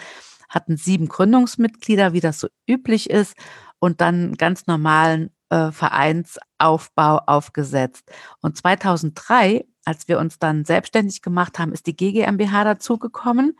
hatten 0.50 0.76
sieben 0.76 1.08
Gründungsmitglieder, 1.08 2.12
wie 2.12 2.20
das 2.20 2.38
so 2.38 2.48
üblich 2.66 3.08
ist 3.08 3.34
und 3.80 4.00
dann 4.00 4.36
ganz 4.36 4.68
normalen 4.68 5.30
äh, 5.48 5.72
Vereinsaufbau 5.72 7.18
aufgesetzt. 7.26 8.10
Und 8.40 8.56
2003, 8.56 9.64
als 9.84 10.06
wir 10.06 10.18
uns 10.18 10.38
dann 10.38 10.64
selbstständig 10.64 11.22
gemacht 11.22 11.58
haben, 11.58 11.72
ist 11.72 11.86
die 11.86 11.96
GGMBH 11.96 12.64
dazugekommen. 12.64 13.58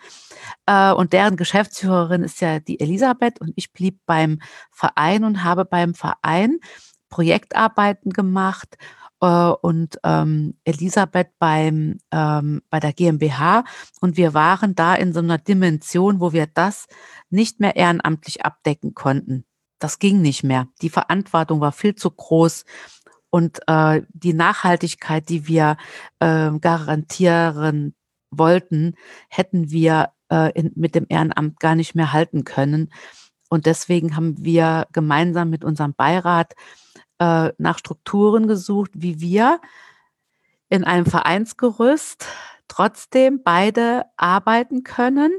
Äh, 0.66 0.92
und 0.92 1.12
deren 1.12 1.36
Geschäftsführerin 1.36 2.22
ist 2.22 2.40
ja 2.40 2.60
die 2.60 2.78
Elisabeth 2.78 3.40
und 3.40 3.52
ich 3.56 3.72
blieb 3.72 3.98
beim 4.06 4.40
Verein 4.70 5.24
und 5.24 5.42
habe 5.42 5.64
beim 5.64 5.94
Verein 5.94 6.60
Projektarbeiten 7.08 8.12
gemacht 8.12 8.76
äh, 9.20 9.26
und 9.26 9.98
ähm, 10.04 10.54
Elisabeth 10.64 11.30
beim, 11.38 11.98
ähm, 12.12 12.62
bei 12.70 12.80
der 12.80 12.92
GmbH. 12.92 13.64
Und 14.00 14.16
wir 14.16 14.34
waren 14.34 14.74
da 14.74 14.94
in 14.94 15.12
so 15.12 15.20
einer 15.20 15.38
Dimension, 15.38 16.20
wo 16.20 16.32
wir 16.32 16.46
das 16.46 16.86
nicht 17.30 17.60
mehr 17.60 17.76
ehrenamtlich 17.76 18.44
abdecken 18.44 18.94
konnten. 18.94 19.44
Das 19.80 19.98
ging 19.98 20.22
nicht 20.22 20.44
mehr. 20.44 20.68
Die 20.82 20.90
Verantwortung 20.90 21.60
war 21.60 21.72
viel 21.72 21.96
zu 21.96 22.10
groß. 22.10 22.64
Und 23.30 23.60
äh, 23.66 24.02
die 24.12 24.34
Nachhaltigkeit, 24.34 25.28
die 25.28 25.48
wir 25.48 25.76
äh, 26.20 26.50
garantieren 26.60 27.94
wollten, 28.30 28.94
hätten 29.28 29.70
wir 29.70 30.10
äh, 30.30 30.52
in, 30.52 30.72
mit 30.76 30.94
dem 30.94 31.06
Ehrenamt 31.08 31.58
gar 31.60 31.74
nicht 31.74 31.94
mehr 31.94 32.12
halten 32.12 32.44
können. 32.44 32.92
Und 33.48 33.66
deswegen 33.66 34.14
haben 34.14 34.36
wir 34.44 34.86
gemeinsam 34.92 35.50
mit 35.50 35.64
unserem 35.64 35.94
Beirat 35.94 36.54
äh, 37.18 37.52
nach 37.58 37.78
Strukturen 37.78 38.46
gesucht, 38.46 38.92
wie 38.94 39.20
wir 39.20 39.60
in 40.68 40.84
einem 40.84 41.06
Vereinsgerüst 41.06 42.26
trotzdem 42.68 43.42
beide 43.42 44.04
arbeiten 44.16 44.84
können 44.84 45.32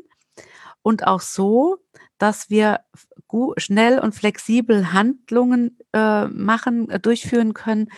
und 0.81 1.07
auch 1.07 1.21
so, 1.21 1.77
dass 2.17 2.49
wir 2.49 2.81
schnell 3.57 3.99
und 3.99 4.13
flexibel 4.13 4.93
Handlungen 4.93 5.77
äh, 5.93 6.25
machen, 6.27 6.89
äh, 6.89 6.99
durchführen 6.99 7.53
können 7.53 7.89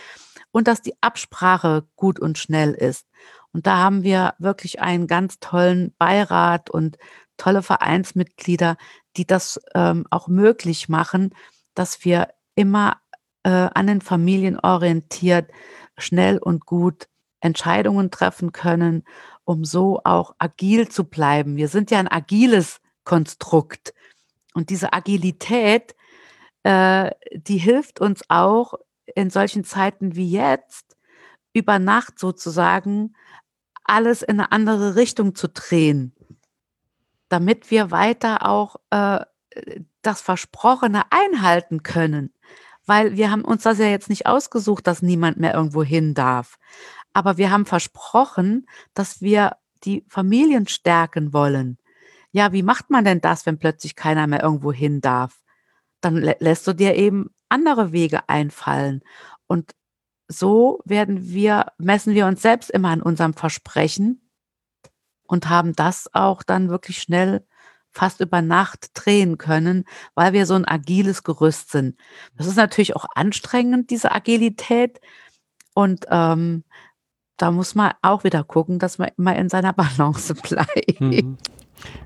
und 0.50 0.68
dass 0.68 0.82
die 0.82 0.94
Absprache 1.00 1.86
gut 1.96 2.20
und 2.20 2.38
schnell 2.38 2.72
ist. 2.72 3.06
Und 3.52 3.66
da 3.66 3.78
haben 3.78 4.02
wir 4.02 4.34
wirklich 4.38 4.80
einen 4.80 5.06
ganz 5.06 5.38
tollen 5.38 5.94
Beirat 5.98 6.70
und 6.70 6.98
tolle 7.36 7.62
Vereinsmitglieder, 7.62 8.76
die 9.16 9.26
das 9.26 9.60
ähm, 9.74 10.06
auch 10.10 10.28
möglich 10.28 10.88
machen, 10.88 11.34
dass 11.74 12.04
wir 12.04 12.28
immer 12.54 12.98
äh, 13.44 13.50
an 13.50 13.86
den 13.86 14.00
Familien 14.00 14.58
orientiert, 14.58 15.50
schnell 15.98 16.38
und 16.38 16.66
gut 16.66 17.08
Entscheidungen 17.40 18.10
treffen 18.10 18.52
können, 18.52 19.04
um 19.44 19.64
so 19.64 20.00
auch 20.04 20.34
agil 20.38 20.88
zu 20.88 21.04
bleiben. 21.04 21.56
Wir 21.56 21.68
sind 21.68 21.90
ja 21.90 21.98
ein 21.98 22.10
agiles 22.10 22.80
Konstrukt. 23.04 23.93
Und 24.54 24.70
diese 24.70 24.92
Agilität, 24.94 25.94
äh, 26.62 27.10
die 27.34 27.58
hilft 27.58 28.00
uns 28.00 28.22
auch 28.28 28.74
in 29.14 29.28
solchen 29.28 29.64
Zeiten 29.64 30.16
wie 30.16 30.30
jetzt, 30.30 30.96
über 31.52 31.78
Nacht 31.78 32.18
sozusagen 32.18 33.14
alles 33.84 34.22
in 34.22 34.40
eine 34.40 34.50
andere 34.50 34.96
Richtung 34.96 35.34
zu 35.34 35.48
drehen, 35.48 36.14
damit 37.28 37.70
wir 37.70 37.90
weiter 37.90 38.48
auch 38.48 38.76
äh, 38.90 39.20
das 40.02 40.20
Versprochene 40.20 41.02
einhalten 41.10 41.82
können. 41.82 42.32
Weil 42.86 43.16
wir 43.16 43.30
haben 43.30 43.44
uns 43.44 43.62
das 43.62 43.78
ja 43.78 43.86
jetzt 43.86 44.08
nicht 44.10 44.26
ausgesucht, 44.26 44.86
dass 44.86 45.02
niemand 45.02 45.38
mehr 45.38 45.54
irgendwo 45.54 45.82
hin 45.82 46.14
darf. 46.14 46.58
Aber 47.12 47.38
wir 47.38 47.50
haben 47.50 47.66
versprochen, 47.66 48.66
dass 48.94 49.22
wir 49.22 49.56
die 49.84 50.04
Familien 50.08 50.66
stärken 50.66 51.32
wollen. 51.32 51.78
Ja, 52.34 52.52
wie 52.52 52.64
macht 52.64 52.90
man 52.90 53.04
denn 53.04 53.20
das, 53.20 53.46
wenn 53.46 53.60
plötzlich 53.60 53.94
keiner 53.94 54.26
mehr 54.26 54.42
irgendwo 54.42 54.72
hin 54.72 55.00
darf? 55.00 55.40
Dann 56.00 56.16
lä 56.16 56.34
lässt 56.40 56.66
du 56.66 56.72
dir 56.72 56.96
eben 56.96 57.30
andere 57.48 57.92
Wege 57.92 58.28
einfallen. 58.28 59.02
Und 59.46 59.70
so 60.26 60.80
werden 60.84 61.28
wir, 61.28 61.66
messen 61.78 62.12
wir 62.12 62.26
uns 62.26 62.42
selbst 62.42 62.70
immer 62.70 62.88
an 62.88 63.02
unserem 63.02 63.34
Versprechen 63.34 64.28
und 65.28 65.48
haben 65.48 65.74
das 65.74 66.12
auch 66.12 66.42
dann 66.42 66.70
wirklich 66.70 66.98
schnell 66.98 67.46
fast 67.92 68.18
über 68.18 68.42
Nacht 68.42 68.90
drehen 68.94 69.38
können, 69.38 69.84
weil 70.16 70.32
wir 70.32 70.46
so 70.46 70.54
ein 70.54 70.66
agiles 70.66 71.22
Gerüst 71.22 71.70
sind. 71.70 71.96
Das 72.36 72.48
ist 72.48 72.56
natürlich 72.56 72.96
auch 72.96 73.06
anstrengend, 73.14 73.90
diese 73.90 74.10
Agilität. 74.10 75.00
Und 75.72 76.06
ähm, 76.10 76.64
da 77.36 77.52
muss 77.52 77.76
man 77.76 77.92
auch 78.02 78.24
wieder 78.24 78.42
gucken, 78.42 78.80
dass 78.80 78.98
man 78.98 79.10
immer 79.16 79.36
in 79.36 79.48
seiner 79.48 79.72
Balance 79.74 80.34
bleibt. 80.34 81.00
Mhm. 81.00 81.38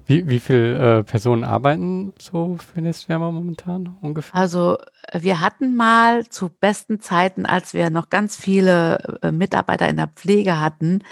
Wie, 0.06 0.28
wie 0.28 0.40
viele 0.40 0.98
äh, 0.98 1.04
Personen 1.04 1.44
arbeiten 1.44 2.12
so 2.18 2.56
für 2.56 2.80
Nestwärmer 2.80 3.30
momentan 3.30 3.96
ungefähr? 4.00 4.34
Also 4.34 4.78
wir 5.12 5.40
hatten 5.40 5.76
mal 5.76 6.26
zu 6.28 6.48
besten 6.48 7.00
Zeiten, 7.00 7.46
als 7.46 7.74
wir 7.74 7.90
noch 7.90 8.08
ganz 8.08 8.36
viele 8.36 9.20
äh, 9.22 9.32
Mitarbeiter 9.32 9.88
in 9.88 9.96
der 9.96 10.08
Pflege 10.08 10.60
hatten, 10.60 11.02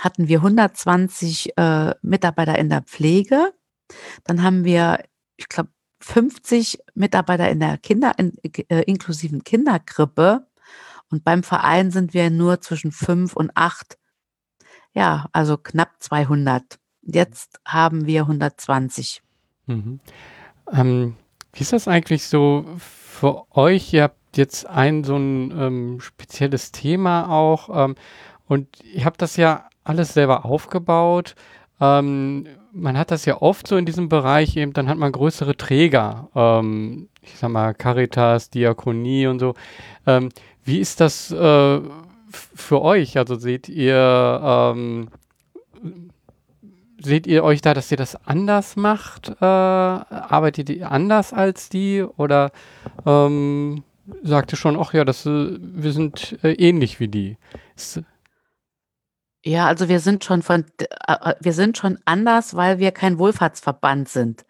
hatten 0.00 0.28
wir 0.28 0.38
120 0.38 1.56
äh, 1.56 1.94
Mitarbeiter 2.02 2.58
in 2.58 2.68
der 2.68 2.82
Pflege. 2.82 3.52
Dann 4.24 4.42
haben 4.42 4.64
wir, 4.64 5.04
ich 5.36 5.48
glaube, 5.48 5.70
50 6.00 6.80
Mitarbeiter 6.94 7.48
in 7.48 7.60
der 7.60 7.78
Kinder, 7.78 8.12
in, 8.18 8.36
äh, 8.42 8.82
inklusiven 8.82 9.44
Kindergrippe. 9.44 10.46
Und 11.10 11.24
beim 11.24 11.42
Verein 11.42 11.90
sind 11.90 12.14
wir 12.14 12.30
nur 12.30 12.60
zwischen 12.60 12.90
fünf 12.90 13.34
und 13.34 13.52
acht. 13.54 13.98
Ja, 14.94 15.26
also 15.32 15.56
knapp 15.56 15.90
200. 16.00 16.78
Jetzt 17.02 17.60
haben 17.64 18.06
wir 18.06 18.22
120. 18.22 19.22
Mhm. 19.66 20.00
Ähm, 20.72 21.16
wie 21.52 21.60
ist 21.60 21.72
das 21.72 21.88
eigentlich 21.88 22.24
so 22.24 22.64
für 22.78 23.44
euch? 23.54 23.92
Ihr 23.92 24.04
habt 24.04 24.36
jetzt 24.36 24.66
ein 24.66 25.04
so 25.04 25.16
ein 25.16 25.52
ähm, 25.58 26.00
spezielles 26.00 26.72
Thema 26.72 27.28
auch 27.30 27.68
ähm, 27.84 27.94
und 28.46 28.68
ihr 28.82 29.04
habt 29.04 29.20
das 29.20 29.36
ja 29.36 29.68
alles 29.84 30.14
selber 30.14 30.44
aufgebaut. 30.44 31.34
Ähm, 31.80 32.46
man 32.72 32.96
hat 32.96 33.10
das 33.10 33.26
ja 33.26 33.42
oft 33.42 33.66
so 33.66 33.76
in 33.76 33.84
diesem 33.84 34.08
Bereich 34.08 34.56
eben, 34.56 34.72
dann 34.72 34.88
hat 34.88 34.96
man 34.96 35.12
größere 35.12 35.56
Träger, 35.56 36.28
ähm, 36.34 37.08
ich 37.20 37.36
sag 37.36 37.50
mal 37.50 37.74
Caritas, 37.74 38.48
Diakonie 38.48 39.26
und 39.26 39.40
so. 39.40 39.54
Ähm, 40.06 40.30
wie 40.64 40.78
ist 40.78 41.00
das 41.00 41.30
äh, 41.32 41.80
für 42.30 42.80
euch? 42.80 43.18
Also 43.18 43.34
seht 43.34 43.68
ihr 43.68 44.74
seht 47.04 47.26
ihr 47.26 47.44
euch 47.44 47.60
da, 47.60 47.74
dass 47.74 47.90
ihr 47.90 47.96
das 47.96 48.16
anders 48.26 48.76
macht? 48.76 49.28
Äh, 49.28 49.44
arbeitet 49.44 50.70
ihr 50.70 50.90
anders 50.90 51.32
als 51.32 51.68
die? 51.68 52.02
Oder 52.02 52.52
ähm, 53.06 53.84
sagt 54.22 54.52
ihr 54.52 54.56
schon, 54.56 54.78
ach 54.78 54.94
ja, 54.94 55.04
das, 55.04 55.26
äh, 55.26 55.58
wir 55.60 55.92
sind 55.92 56.38
äh, 56.42 56.52
ähnlich 56.52 57.00
wie 57.00 57.08
die? 57.08 57.36
Ist, 57.76 58.02
ja, 59.44 59.66
also 59.66 59.88
wir 59.88 60.00
sind 60.00 60.24
schon 60.24 60.42
von, 60.42 60.64
äh, 60.78 60.86
äh, 61.08 61.34
wir 61.40 61.52
sind 61.52 61.76
schon 61.76 61.98
anders, 62.04 62.54
weil 62.54 62.78
wir 62.78 62.92
kein 62.92 63.18
Wohlfahrtsverband 63.18 64.08
sind. 64.08 64.44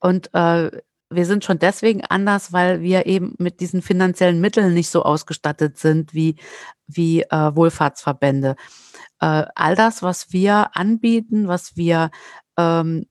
Und 0.00 0.30
wir 0.32 1.26
sind 1.26 1.44
schon 1.44 1.58
deswegen 1.58 2.02
anders, 2.06 2.54
weil 2.54 2.80
wir 2.80 3.04
eben 3.04 3.34
mit 3.38 3.60
diesen 3.60 3.82
finanziellen 3.82 4.40
Mitteln 4.40 4.72
nicht 4.72 4.88
so 4.88 5.02
ausgestattet 5.02 5.76
sind 5.76 6.14
wie, 6.14 6.36
wie 6.86 7.22
Wohlfahrtsverbände 7.30 8.56
äh, 9.20 9.44
all 9.54 9.76
das, 9.76 10.02
was 10.02 10.32
wir 10.32 10.76
anbieten, 10.76 11.48
was 11.48 11.76
wir 11.76 12.10
ähm, 12.56 13.06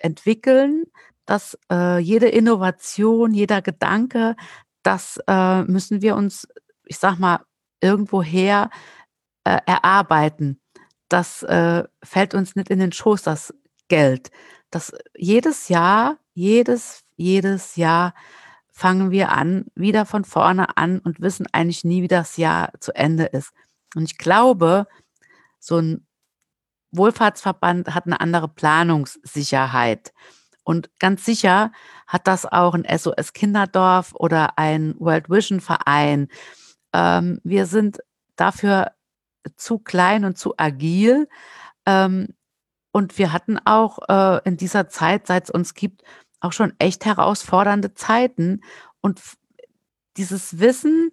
entwickeln, 0.00 0.84
dass 1.26 1.58
äh, 1.70 1.98
jede 1.98 2.28
Innovation, 2.28 3.34
jeder 3.34 3.62
Gedanke, 3.62 4.36
das 4.82 5.18
äh, 5.26 5.62
müssen 5.62 6.02
wir 6.02 6.16
uns, 6.16 6.48
ich 6.86 6.98
sag 6.98 7.18
mal, 7.18 7.40
irgendwoher 7.80 8.70
äh, 9.44 9.58
erarbeiten. 9.66 10.60
Das 11.08 11.42
äh, 11.42 11.84
fällt 12.02 12.34
uns 12.34 12.56
nicht 12.56 12.70
in 12.70 12.78
den 12.78 12.92
Schoß, 12.92 13.22
das 13.22 13.54
Geld. 13.88 14.30
Das 14.70 14.92
jedes 15.16 15.68
Jahr, 15.68 16.18
jedes, 16.34 17.02
jedes 17.16 17.76
Jahr 17.76 18.14
fangen 18.72 19.10
wir 19.10 19.30
an, 19.30 19.66
wieder 19.74 20.06
von 20.06 20.24
vorne 20.24 20.76
an 20.76 21.00
und 21.00 21.20
wissen 21.20 21.46
eigentlich 21.52 21.84
nie, 21.84 22.02
wie 22.02 22.08
das 22.08 22.36
Jahr 22.36 22.72
zu 22.80 22.94
Ende 22.94 23.24
ist. 23.24 23.52
Und 23.94 24.04
ich 24.04 24.18
glaube, 24.18 24.86
so 25.60 25.78
ein 25.78 26.06
Wohlfahrtsverband 26.92 27.94
hat 27.94 28.06
eine 28.06 28.20
andere 28.20 28.48
Planungssicherheit. 28.48 30.12
Und 30.64 30.90
ganz 30.98 31.24
sicher 31.24 31.72
hat 32.06 32.26
das 32.26 32.46
auch 32.46 32.74
ein 32.74 32.86
SOS 32.98 33.32
Kinderdorf 33.32 34.12
oder 34.14 34.58
ein 34.58 34.94
World 34.98 35.30
Vision 35.30 35.60
Verein. 35.60 36.28
Ähm, 36.92 37.40
wir 37.44 37.66
sind 37.66 38.00
dafür 38.36 38.92
zu 39.56 39.78
klein 39.78 40.24
und 40.24 40.36
zu 40.36 40.54
agil. 40.56 41.28
Ähm, 41.86 42.34
und 42.92 43.18
wir 43.18 43.32
hatten 43.32 43.58
auch 43.64 43.98
äh, 44.08 44.40
in 44.44 44.56
dieser 44.56 44.88
Zeit, 44.88 45.26
seit 45.26 45.44
es 45.44 45.50
uns 45.50 45.74
gibt, 45.74 46.02
auch 46.40 46.52
schon 46.52 46.72
echt 46.78 47.04
herausfordernde 47.04 47.94
Zeiten. 47.94 48.62
Und 49.00 49.20
dieses 50.16 50.58
Wissen, 50.58 51.12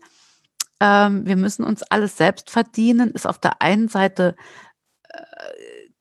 ähm, 0.80 1.26
wir 1.26 1.36
müssen 1.36 1.64
uns 1.64 1.84
alles 1.84 2.18
selbst 2.18 2.50
verdienen, 2.50 3.12
ist 3.12 3.28
auf 3.28 3.40
der 3.40 3.62
einen 3.62 3.88
Seite 3.88 4.36
äh, 5.10 5.20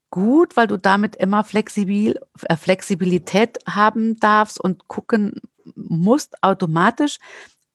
gut, 0.09 0.55
weil 0.57 0.67
du 0.67 0.77
damit 0.77 1.15
immer 1.15 1.43
flexibil, 1.43 2.19
äh, 2.43 2.55
Flexibilität 2.55 3.59
haben 3.67 4.19
darfst 4.19 4.59
und 4.59 4.87
gucken 4.87 5.41
musst 5.75 6.43
automatisch, 6.43 7.19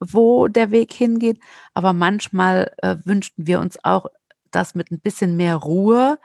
wo 0.00 0.48
der 0.48 0.70
Weg 0.70 0.92
hingeht. 0.92 1.40
Aber 1.74 1.92
manchmal 1.92 2.72
äh, 2.78 2.96
wünschten 3.04 3.46
wir 3.46 3.60
uns 3.60 3.82
auch 3.84 4.06
das 4.50 4.74
mit 4.74 4.90
ein 4.90 5.00
bisschen 5.00 5.36
mehr 5.36 5.56
Ruhe, 5.56 6.18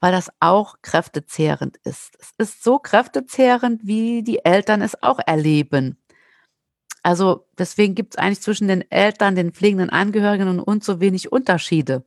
weil 0.00 0.12
das 0.12 0.30
auch 0.40 0.76
kräftezehrend 0.82 1.76
ist. 1.84 2.16
Es 2.18 2.32
ist 2.38 2.64
so 2.64 2.78
kräftezehrend, 2.78 3.86
wie 3.86 4.22
die 4.22 4.44
Eltern 4.44 4.82
es 4.82 5.00
auch 5.02 5.20
erleben. 5.24 5.96
Also 7.02 7.46
deswegen 7.58 7.94
gibt 7.94 8.14
es 8.14 8.18
eigentlich 8.18 8.40
zwischen 8.40 8.68
den 8.68 8.88
Eltern, 8.90 9.34
den 9.34 9.52
pflegenden 9.52 9.90
Angehörigen 9.90 10.48
und 10.48 10.60
uns 10.60 10.86
so 10.86 11.00
wenig 11.00 11.32
Unterschiede. 11.32 12.04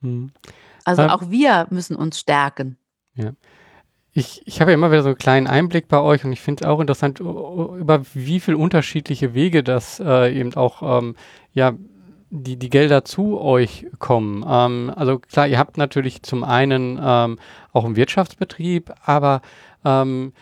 Hm. 0.00 0.32
Also 0.84 1.02
ähm, 1.02 1.10
auch 1.10 1.30
wir 1.30 1.66
müssen 1.70 1.96
uns 1.96 2.18
stärken. 2.18 2.76
Ja. 3.14 3.32
Ich, 4.12 4.42
ich 4.44 4.60
habe 4.60 4.70
ja 4.70 4.76
immer 4.76 4.92
wieder 4.92 5.02
so 5.02 5.08
einen 5.08 5.18
kleinen 5.18 5.46
Einblick 5.48 5.88
bei 5.88 5.98
euch 5.98 6.24
und 6.24 6.32
ich 6.32 6.40
finde 6.40 6.64
es 6.64 6.70
auch 6.70 6.78
interessant, 6.80 7.18
über 7.18 8.02
wie 8.14 8.38
viele 8.38 8.56
unterschiedliche 8.56 9.34
Wege 9.34 9.64
das 9.64 9.98
äh, 9.98 10.38
eben 10.38 10.54
auch, 10.54 10.98
ähm, 10.98 11.16
ja, 11.52 11.72
die, 12.30 12.56
die 12.56 12.70
Gelder 12.70 13.04
zu 13.04 13.40
euch 13.40 13.86
kommen. 13.98 14.44
Ähm, 14.48 14.92
also 14.94 15.18
klar, 15.18 15.48
ihr 15.48 15.58
habt 15.58 15.78
natürlich 15.78 16.22
zum 16.22 16.44
einen 16.44 16.98
ähm, 17.02 17.38
auch 17.72 17.84
einen 17.84 17.96
Wirtschaftsbetrieb, 17.96 18.92
aber 19.04 19.42
ähm, 19.84 20.32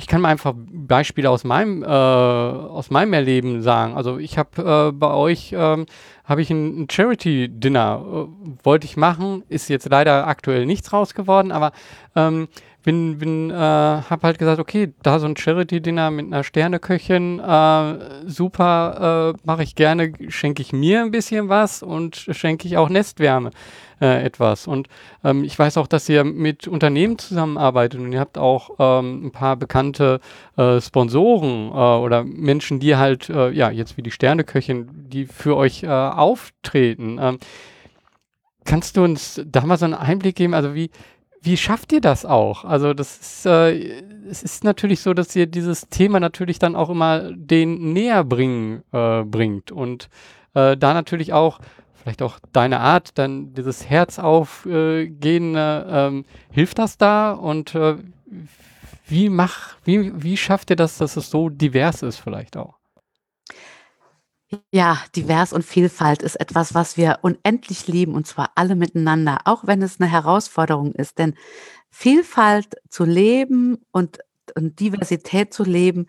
ich 0.00 0.06
kann 0.06 0.22
mal 0.22 0.30
einfach 0.30 0.54
Beispiele 0.56 1.28
aus 1.28 1.44
meinem, 1.44 1.82
äh, 1.82 1.86
aus 1.86 2.88
meinem 2.88 3.12
Erleben 3.12 3.60
sagen. 3.60 3.94
Also 3.94 4.16
ich 4.16 4.38
habe 4.38 4.88
äh, 4.88 4.92
bei 4.92 5.12
euch, 5.12 5.54
ähm, 5.54 5.84
habe 6.24 6.40
ich 6.40 6.50
ein, 6.50 6.82
ein 6.84 6.86
Charity-Dinner, 6.90 8.02
äh, 8.02 8.64
wollte 8.64 8.86
ich 8.86 8.96
machen, 8.96 9.44
ist 9.50 9.68
jetzt 9.68 9.86
leider 9.90 10.26
aktuell 10.26 10.64
nichts 10.64 10.90
raus 10.94 11.12
geworden, 11.12 11.52
aber 11.52 11.72
ähm, 12.16 12.48
bin, 12.82 13.18
bin, 13.18 13.50
äh, 13.50 13.54
habe 13.54 14.20
halt 14.22 14.38
gesagt, 14.38 14.58
okay, 14.58 14.92
da 15.02 15.18
so 15.18 15.26
ein 15.26 15.36
Charity-Dinner 15.36 16.10
mit 16.10 16.26
einer 16.26 16.44
Sterneköchin, 16.44 17.38
äh, 17.38 17.94
super, 18.26 19.34
äh, 19.34 19.40
mache 19.44 19.62
ich 19.62 19.74
gerne, 19.74 20.12
schenke 20.28 20.62
ich 20.62 20.72
mir 20.72 21.02
ein 21.02 21.10
bisschen 21.10 21.48
was 21.48 21.82
und 21.82 22.16
schenke 22.16 22.66
ich 22.66 22.76
auch 22.76 22.88
Nestwärme 22.88 23.50
äh, 24.00 24.24
etwas. 24.24 24.66
Und 24.66 24.88
ähm, 25.24 25.44
ich 25.44 25.58
weiß 25.58 25.76
auch, 25.76 25.86
dass 25.86 26.08
ihr 26.08 26.24
mit 26.24 26.66
Unternehmen 26.66 27.18
zusammenarbeitet 27.18 28.00
und 28.00 28.12
ihr 28.12 28.20
habt 28.20 28.38
auch 28.38 28.70
ähm, 28.78 29.26
ein 29.26 29.30
paar 29.30 29.56
bekannte 29.56 30.20
äh, 30.56 30.80
Sponsoren 30.80 31.70
äh, 31.70 32.04
oder 32.04 32.24
Menschen, 32.24 32.80
die 32.80 32.96
halt, 32.96 33.28
äh, 33.28 33.50
ja, 33.50 33.70
jetzt 33.70 33.96
wie 33.96 34.02
die 34.02 34.10
Sterneköchin, 34.10 34.88
die 35.08 35.26
für 35.26 35.56
euch 35.56 35.82
äh, 35.82 35.88
auftreten. 35.88 37.18
Ähm, 37.20 37.38
kannst 38.64 38.96
du 38.96 39.04
uns 39.04 39.40
da 39.44 39.64
mal 39.66 39.76
so 39.76 39.84
einen 39.84 39.94
Einblick 39.94 40.36
geben? 40.36 40.54
Also 40.54 40.74
wie, 40.74 40.90
wie 41.42 41.56
schafft 41.56 41.92
ihr 41.92 42.00
das 42.00 42.24
auch? 42.24 42.64
Also 42.64 42.94
das 42.94 43.18
ist, 43.18 43.46
äh, 43.46 44.02
es 44.28 44.42
ist 44.42 44.64
natürlich 44.64 45.00
so, 45.00 45.14
dass 45.14 45.34
ihr 45.34 45.46
dieses 45.46 45.88
Thema 45.88 46.20
natürlich 46.20 46.58
dann 46.58 46.76
auch 46.76 46.90
immer 46.90 47.32
den 47.32 47.92
näher 47.92 48.24
bringen 48.24 48.82
äh, 48.92 49.22
bringt 49.24 49.72
und 49.72 50.08
äh, 50.54 50.76
da 50.76 50.94
natürlich 50.94 51.32
auch 51.32 51.60
vielleicht 52.02 52.22
auch 52.22 52.38
deine 52.52 52.80
Art, 52.80 53.18
dann 53.18 53.52
dieses 53.54 53.88
Herz 53.88 54.18
aufgehen, 54.18 55.54
äh, 55.54 56.06
ähm, 56.06 56.24
hilft 56.50 56.78
das 56.78 56.96
da 56.96 57.32
und 57.32 57.74
äh, 57.74 57.96
wie 59.06 59.28
mach, 59.28 59.76
wie, 59.84 60.22
wie 60.22 60.36
schafft 60.36 60.70
ihr 60.70 60.76
das, 60.76 60.98
dass 60.98 61.16
es 61.16 61.30
so 61.30 61.48
divers 61.48 62.02
ist 62.02 62.18
vielleicht 62.18 62.56
auch? 62.56 62.79
Ja, 64.72 64.98
divers 65.14 65.52
und 65.52 65.64
Vielfalt 65.64 66.22
ist 66.22 66.34
etwas, 66.36 66.74
was 66.74 66.96
wir 66.96 67.20
unendlich 67.22 67.86
lieben 67.86 68.14
und 68.14 68.26
zwar 68.26 68.50
alle 68.56 68.74
miteinander, 68.74 69.38
auch 69.44 69.66
wenn 69.66 69.80
es 69.80 70.00
eine 70.00 70.10
Herausforderung 70.10 70.92
ist. 70.92 71.18
Denn 71.18 71.34
Vielfalt 71.88 72.74
zu 72.88 73.04
leben 73.04 73.78
und, 73.92 74.18
und 74.56 74.80
Diversität 74.80 75.54
zu 75.54 75.62
leben 75.62 76.08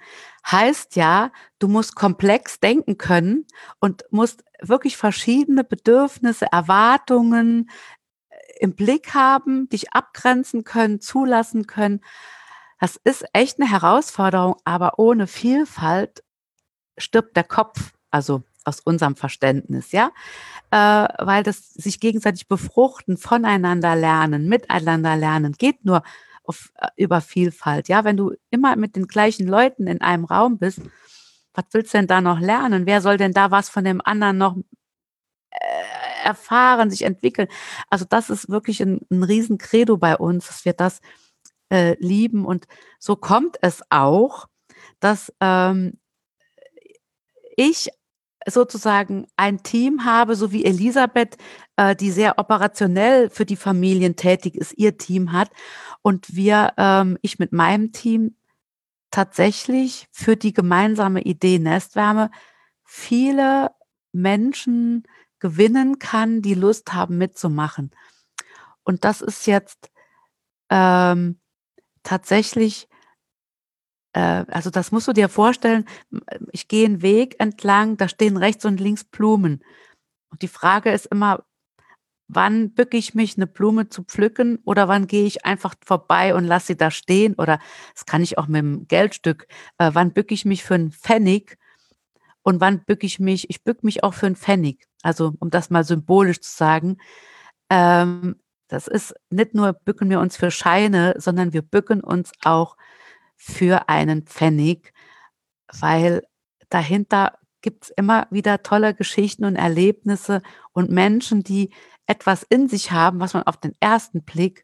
heißt 0.49 0.95
ja, 0.95 1.31
du 1.59 1.67
musst 1.67 1.95
komplex 1.95 2.59
denken 2.59 2.97
können 2.97 3.45
und 3.79 4.05
musst 4.09 4.43
wirklich 4.59 4.97
verschiedene 4.97 5.63
Bedürfnisse, 5.63 6.47
Erwartungen 6.51 7.69
äh, 8.29 8.35
im 8.59 8.75
Blick 8.75 9.13
haben, 9.13 9.69
dich 9.69 9.93
abgrenzen 9.93 10.63
können, 10.63 10.99
zulassen 10.99 11.67
können. 11.67 12.01
Das 12.79 12.95
ist 13.03 13.23
echt 13.33 13.59
eine 13.59 13.69
Herausforderung, 13.69 14.55
aber 14.65 14.97
ohne 14.97 15.27
Vielfalt 15.27 16.23
stirbt 16.97 17.37
der 17.37 17.43
Kopf 17.43 17.93
also 18.12 18.43
aus 18.64 18.80
unserem 18.82 19.16
Verständnis, 19.16 19.91
ja, 19.91 20.12
äh, 20.72 21.07
weil 21.26 21.43
das 21.43 21.74
sich 21.74 21.99
gegenseitig 21.99 22.47
befruchten, 22.47 23.18
voneinander 23.18 23.95
lernen, 23.95 24.47
miteinander 24.47 25.16
lernen, 25.16 25.53
geht 25.53 25.84
nur 25.84 26.03
auf, 26.43 26.72
äh, 26.76 26.88
über 26.97 27.22
Vielfalt, 27.22 27.88
ja, 27.88 28.03
wenn 28.03 28.18
du 28.18 28.34
immer 28.49 28.76
mit 28.76 28.95
den 28.95 29.07
gleichen 29.07 29.47
Leuten 29.47 29.88
in 29.88 30.01
einem 30.01 30.26
Raum 30.26 30.59
bist, 30.59 30.82
was 31.53 31.66
willst 31.72 31.93
du 31.93 31.97
denn 31.97 32.07
da 32.07 32.22
noch 32.22 32.39
lernen? 32.39 32.86
Wer 32.86 33.01
soll 33.01 33.18
denn 33.18 33.34
da 33.34 33.51
was 33.51 33.70
von 33.70 33.84
dem 33.84 34.01
anderen 34.01 34.38
noch 34.38 34.57
äh, 35.49 36.26
erfahren, 36.26 36.89
sich 36.89 37.01
entwickeln? 37.03 37.47
Also 37.89 38.05
das 38.07 38.30
ist 38.30 38.49
wirklich 38.49 38.82
ein, 38.82 39.01
ein 39.09 39.24
Riesencredo 39.24 39.97
bei 39.97 40.16
uns, 40.18 40.47
dass 40.47 40.66
wir 40.66 40.74
das 40.74 41.01
äh, 41.70 41.95
lieben 41.99 42.45
und 42.45 42.68
so 42.99 43.16
kommt 43.16 43.57
es 43.62 43.82
auch, 43.89 44.47
dass 44.99 45.34
ähm, 45.41 45.99
ich 47.57 47.89
sozusagen 48.47 49.27
ein 49.37 49.63
Team 49.63 50.05
habe, 50.05 50.35
so 50.35 50.51
wie 50.51 50.65
Elisabeth, 50.65 51.37
äh, 51.75 51.95
die 51.95 52.11
sehr 52.11 52.39
operationell 52.39 53.29
für 53.29 53.45
die 53.45 53.55
Familien 53.55 54.15
tätig 54.15 54.55
ist, 54.55 54.73
ihr 54.77 54.97
Team 54.97 55.31
hat. 55.31 55.49
Und 56.01 56.35
wir, 56.35 56.73
ähm, 56.77 57.17
ich 57.21 57.39
mit 57.39 57.51
meinem 57.51 57.91
Team 57.91 58.35
tatsächlich 59.11 60.07
für 60.11 60.35
die 60.37 60.53
gemeinsame 60.53 61.21
Idee 61.21 61.59
Nestwärme 61.59 62.31
viele 62.83 63.71
Menschen 64.11 65.03
gewinnen 65.39 65.99
kann, 65.99 66.41
die 66.41 66.53
Lust 66.53 66.93
haben 66.93 67.17
mitzumachen. 67.17 67.91
Und 68.83 69.03
das 69.03 69.21
ist 69.21 69.47
jetzt 69.47 69.91
ähm, 70.69 71.39
tatsächlich 72.03 72.87
also 74.20 74.70
das 74.70 74.91
musst 74.91 75.07
du 75.07 75.14
dir 75.14 75.30
vorstellen, 75.30 75.86
ich 76.51 76.68
gehe 76.68 76.86
einen 76.86 77.01
Weg 77.01 77.36
entlang, 77.39 77.97
da 77.97 78.09
stehen 78.09 78.38
rechts 78.38 78.66
und 78.66 78.80
links 78.80 79.03
Blumen. 79.03 79.64
Und 80.30 80.41
die 80.41 80.47
Frage 80.47 80.91
ist 80.91 81.05
immer, 81.07 81.45
wann 82.28 82.74
bücke 82.74 82.97
ich 82.97 83.14
mich, 83.14 83.36
eine 83.36 83.47
Blume 83.47 83.89
zu 83.89 84.03
pflücken 84.03 84.59
oder 84.64 84.88
wann 84.88 85.07
gehe 85.07 85.26
ich 85.26 85.45
einfach 85.45 85.76
vorbei 85.86 86.34
und 86.34 86.45
lasse 86.45 86.68
sie 86.68 86.78
da 86.78 86.89
stehen 86.89 87.36
oder 87.36 87.59
das 87.93 88.05
kann 88.05 88.24
ich 88.24 88.38
auch 88.38 88.47
mit 88.47 88.59
dem 88.59 88.88
Geldstück, 88.88 89.47
äh, 89.78 89.91
wann 89.93 90.14
bücke 90.14 90.34
ich 90.34 90.45
mich 90.45 90.64
für 90.64 90.76
einen 90.76 90.91
Pfennig 90.91 91.57
und 92.43 92.62
wann 92.62 92.84
bücke 92.86 93.05
ich 93.05 93.20
mich, 93.20 93.49
ich 93.49 93.64
bücke 93.64 93.86
mich 93.86 94.03
auch 94.03 94.14
für 94.14 94.28
einen 94.28 94.36
Pfennig. 94.38 94.88
Also 95.03 95.34
um 95.39 95.49
das 95.49 95.70
mal 95.70 95.84
symbolisch 95.84 96.41
zu 96.41 96.55
sagen, 96.55 96.97
ähm, 97.70 98.38
das 98.70 98.88
ist 98.88 99.14
nicht 99.30 99.53
nur 99.53 99.74
bücken 99.74 100.09
wir 100.09 100.22
uns 100.22 100.38
für 100.38 100.51
Scheine, 100.51 101.16
sondern 101.18 101.51
wir 101.51 101.62
bücken 101.62 102.01
uns 102.01 102.32
auch 102.43 102.78
für 103.43 103.89
einen 103.89 104.21
Pfennig, 104.21 104.93
weil 105.79 106.21
dahinter 106.69 107.39
gibt 107.61 107.85
es 107.85 107.89
immer 107.89 108.27
wieder 108.29 108.61
tolle 108.61 108.93
Geschichten 108.93 109.45
und 109.45 109.55
Erlebnisse 109.55 110.43
und 110.73 110.91
Menschen, 110.91 111.41
die 111.41 111.73
etwas 112.05 112.43
in 112.43 112.69
sich 112.69 112.91
haben, 112.91 113.19
was 113.19 113.33
man 113.33 113.43
auf 113.43 113.57
den 113.57 113.73
ersten 113.79 114.21
Blick 114.23 114.63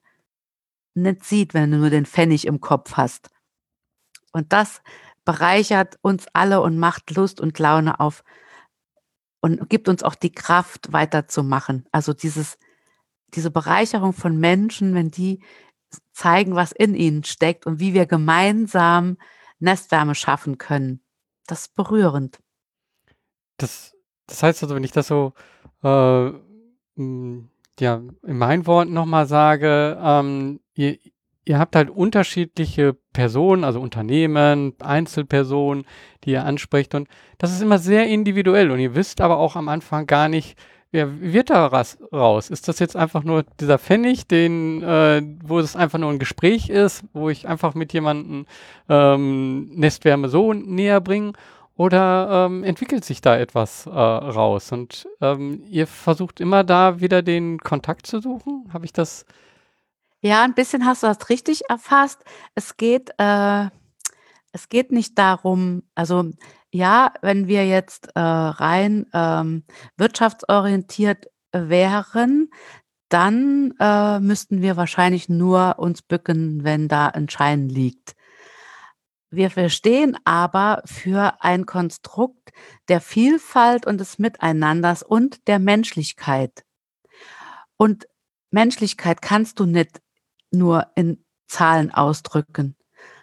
nicht 0.94 1.26
sieht, 1.26 1.56
wenn 1.56 1.72
du 1.72 1.78
nur 1.78 1.90
den 1.90 2.06
Pfennig 2.06 2.46
im 2.46 2.62
Kopf 2.62 2.94
hast. 2.94 3.32
Und 4.32 4.54
das 4.54 4.82
bereichert 5.26 5.98
uns 6.02 6.28
alle 6.34 6.62
und 6.62 6.78
macht 6.78 7.10
Lust 7.16 7.42
und 7.42 7.58
Laune 7.58 8.00
auf 8.00 8.24
und 9.42 9.70
gibt 9.70 9.90
uns 9.90 10.04
auch 10.04 10.16
die 10.16 10.32
Kraft 10.32 10.94
weiterzumachen. 10.94 11.88
Also 11.92 12.14
dieses, 12.14 12.60
diese 13.34 13.50
Bereicherung 13.50 14.14
von 14.14 14.38
Menschen, 14.38 14.94
wenn 14.94 15.10
die 15.10 15.44
zeigen, 16.12 16.56
was 16.56 16.72
in 16.72 16.96
ihnen 16.96 17.24
steckt 17.24 17.66
und 17.66 17.80
wie 17.80 17.94
wir 17.94 18.06
gemeinsam 18.06 19.18
Nestwärme 19.60 20.16
schaffen 20.16 20.58
können. 20.58 21.02
Das 21.48 21.62
ist 21.62 21.76
berührend. 21.76 22.40
Das, 23.58 23.96
das 24.28 24.44
heißt 24.44 24.64
also, 24.64 24.76
wenn 24.76 24.84
ich 24.84 24.92
das 24.92 25.08
so 25.08 25.34
äh, 25.84 26.32
ja, 27.80 28.02
in 28.24 28.38
meinen 28.38 28.66
Worten 28.68 28.94
nochmal 28.94 29.28
sage, 29.28 29.98
ähm, 30.02 30.60
ihr, 30.74 30.98
ihr 31.46 31.60
habt 31.60 31.76
halt 31.76 31.90
unterschiedliche 31.90 32.94
Personen, 33.14 33.64
also 33.64 33.80
Unternehmen, 33.80 34.74
Einzelpersonen, 34.80 35.86
die 36.24 36.32
ihr 36.32 36.46
ansprecht 36.46 36.96
und 36.96 37.08
das 37.38 37.52
ist 37.52 37.62
immer 37.62 37.80
sehr 37.80 38.08
individuell 38.08 38.72
und 38.72 38.80
ihr 38.80 38.96
wisst 38.96 39.22
aber 39.22 39.38
auch 39.38 39.56
am 39.56 39.70
Anfang 39.70 40.08
gar 40.08 40.28
nicht, 40.28 40.58
wie 40.92 41.34
wird 41.34 41.50
da 41.50 41.68
raus? 41.68 42.50
Ist 42.50 42.68
das 42.68 42.80
jetzt 42.80 42.96
einfach 42.96 43.24
nur 43.24 43.44
dieser 43.60 43.78
Pfennig, 43.78 44.28
den, 44.28 44.82
äh, 44.84 45.22
wo 45.44 45.60
es 45.60 45.76
einfach 45.76 46.00
nur 46.00 46.10
ein 46.10 46.20
Gespräch 46.20 46.70
ist, 46.70 47.04
wo 47.14 47.30
ich 47.30 47.48
einfach 47.48 47.76
mit 47.76 47.94
jemandem 47.94 48.46
ähm, 48.88 49.70
Nestwärme 49.76 50.30
so 50.30 50.54
näher 50.54 51.02
bringe? 51.02 51.34
Oder 51.76 52.48
ähm, 52.48 52.64
entwickelt 52.64 53.06
sich 53.06 53.22
da 53.22 53.38
etwas 53.38 53.86
äh, 53.86 53.90
raus? 53.90 54.72
Und 54.72 55.08
ähm, 55.22 55.62
ihr 55.70 55.86
versucht 55.86 56.40
immer 56.40 56.64
da 56.64 57.00
wieder 57.00 57.22
den 57.22 57.60
Kontakt 57.60 58.08
zu 58.08 58.20
suchen? 58.20 58.70
Habe 58.74 58.86
ich 58.86 58.94
das? 58.94 59.26
Ja, 60.22 60.44
ein 60.44 60.56
bisschen 60.56 60.86
hast 60.86 61.04
du 61.04 61.08
das 61.08 61.30
richtig 61.30 61.70
erfasst. 61.70 62.24
Es 62.56 62.78
geht, 62.78 63.12
äh, 63.20 63.66
es 64.54 64.70
geht 64.70 64.92
nicht 64.92 65.20
darum, 65.20 65.84
also 65.94 66.32
ja, 66.72 67.14
wenn 67.22 67.48
wir 67.48 67.66
jetzt, 67.68 68.10
äh, 68.16 68.20
rein, 68.20 69.06
ähm, 69.14 69.64
wirtschaftsorientiert 69.98 71.28
wären, 71.54 72.50
dann, 73.10 73.74
äh, 73.80 74.20
müssten 74.20 74.62
wir 74.62 74.78
wahrscheinlich 74.78 75.30
nur 75.30 75.80
uns 75.80 76.02
bücken, 76.02 76.64
wenn 76.64 76.88
da 76.88 77.08
ein 77.08 77.30
Schein 77.30 77.70
liegt. 77.70 78.16
Wir 79.30 79.50
verstehen 79.50 80.18
aber 80.24 80.82
für 80.86 81.44
ein 81.44 81.66
Konstrukt 81.66 82.52
der 82.88 83.02
Vielfalt 83.02 83.86
und 83.86 84.00
des 84.00 84.20
Miteinanders 84.20 85.04
und 85.04 85.48
der 85.48 85.60
Menschlichkeit. 85.60 86.64
Und 87.76 88.08
Menschlichkeit 88.52 89.22
kannst 89.22 89.60
du 89.60 89.66
nicht 89.66 90.02
nur 90.52 90.88
in 90.96 91.26
Zahlen 91.48 91.92
ausdrücken. 91.94 92.77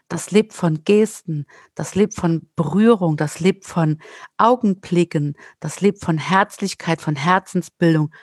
Das 0.08 0.30
lebt 0.30 0.52
von 0.52 0.84
Gesten, 0.84 1.46
das 1.74 1.94
lebt 1.94 2.14
von 2.14 2.48
Berührung, 2.56 3.16
das 3.16 3.40
lebt 3.40 3.64
von 3.64 4.00
Augenblicken, 4.36 5.34
das 5.60 5.80
lebt 5.80 6.00
von 6.00 6.18
Herzlichkeit, 6.18 7.00
von 7.00 7.16
Herzensbildung, 7.16 8.14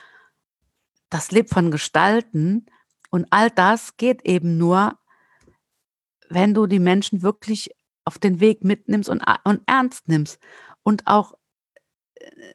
das 1.10 1.32
lebt 1.32 1.50
von 1.50 1.70
Gestalten. 1.70 2.66
Und 3.10 3.26
all 3.30 3.50
das 3.50 3.96
geht 3.96 4.24
eben 4.24 4.58
nur, 4.58 4.98
wenn 6.28 6.54
du 6.54 6.66
die 6.66 6.78
Menschen 6.78 7.22
wirklich 7.22 7.70
auf 8.04 8.18
den 8.18 8.40
Weg 8.40 8.64
mitnimmst 8.64 9.08
und, 9.08 9.22
und 9.44 9.62
ernst 9.66 10.08
nimmst 10.08 10.38
und 10.82 11.06
auch 11.06 11.34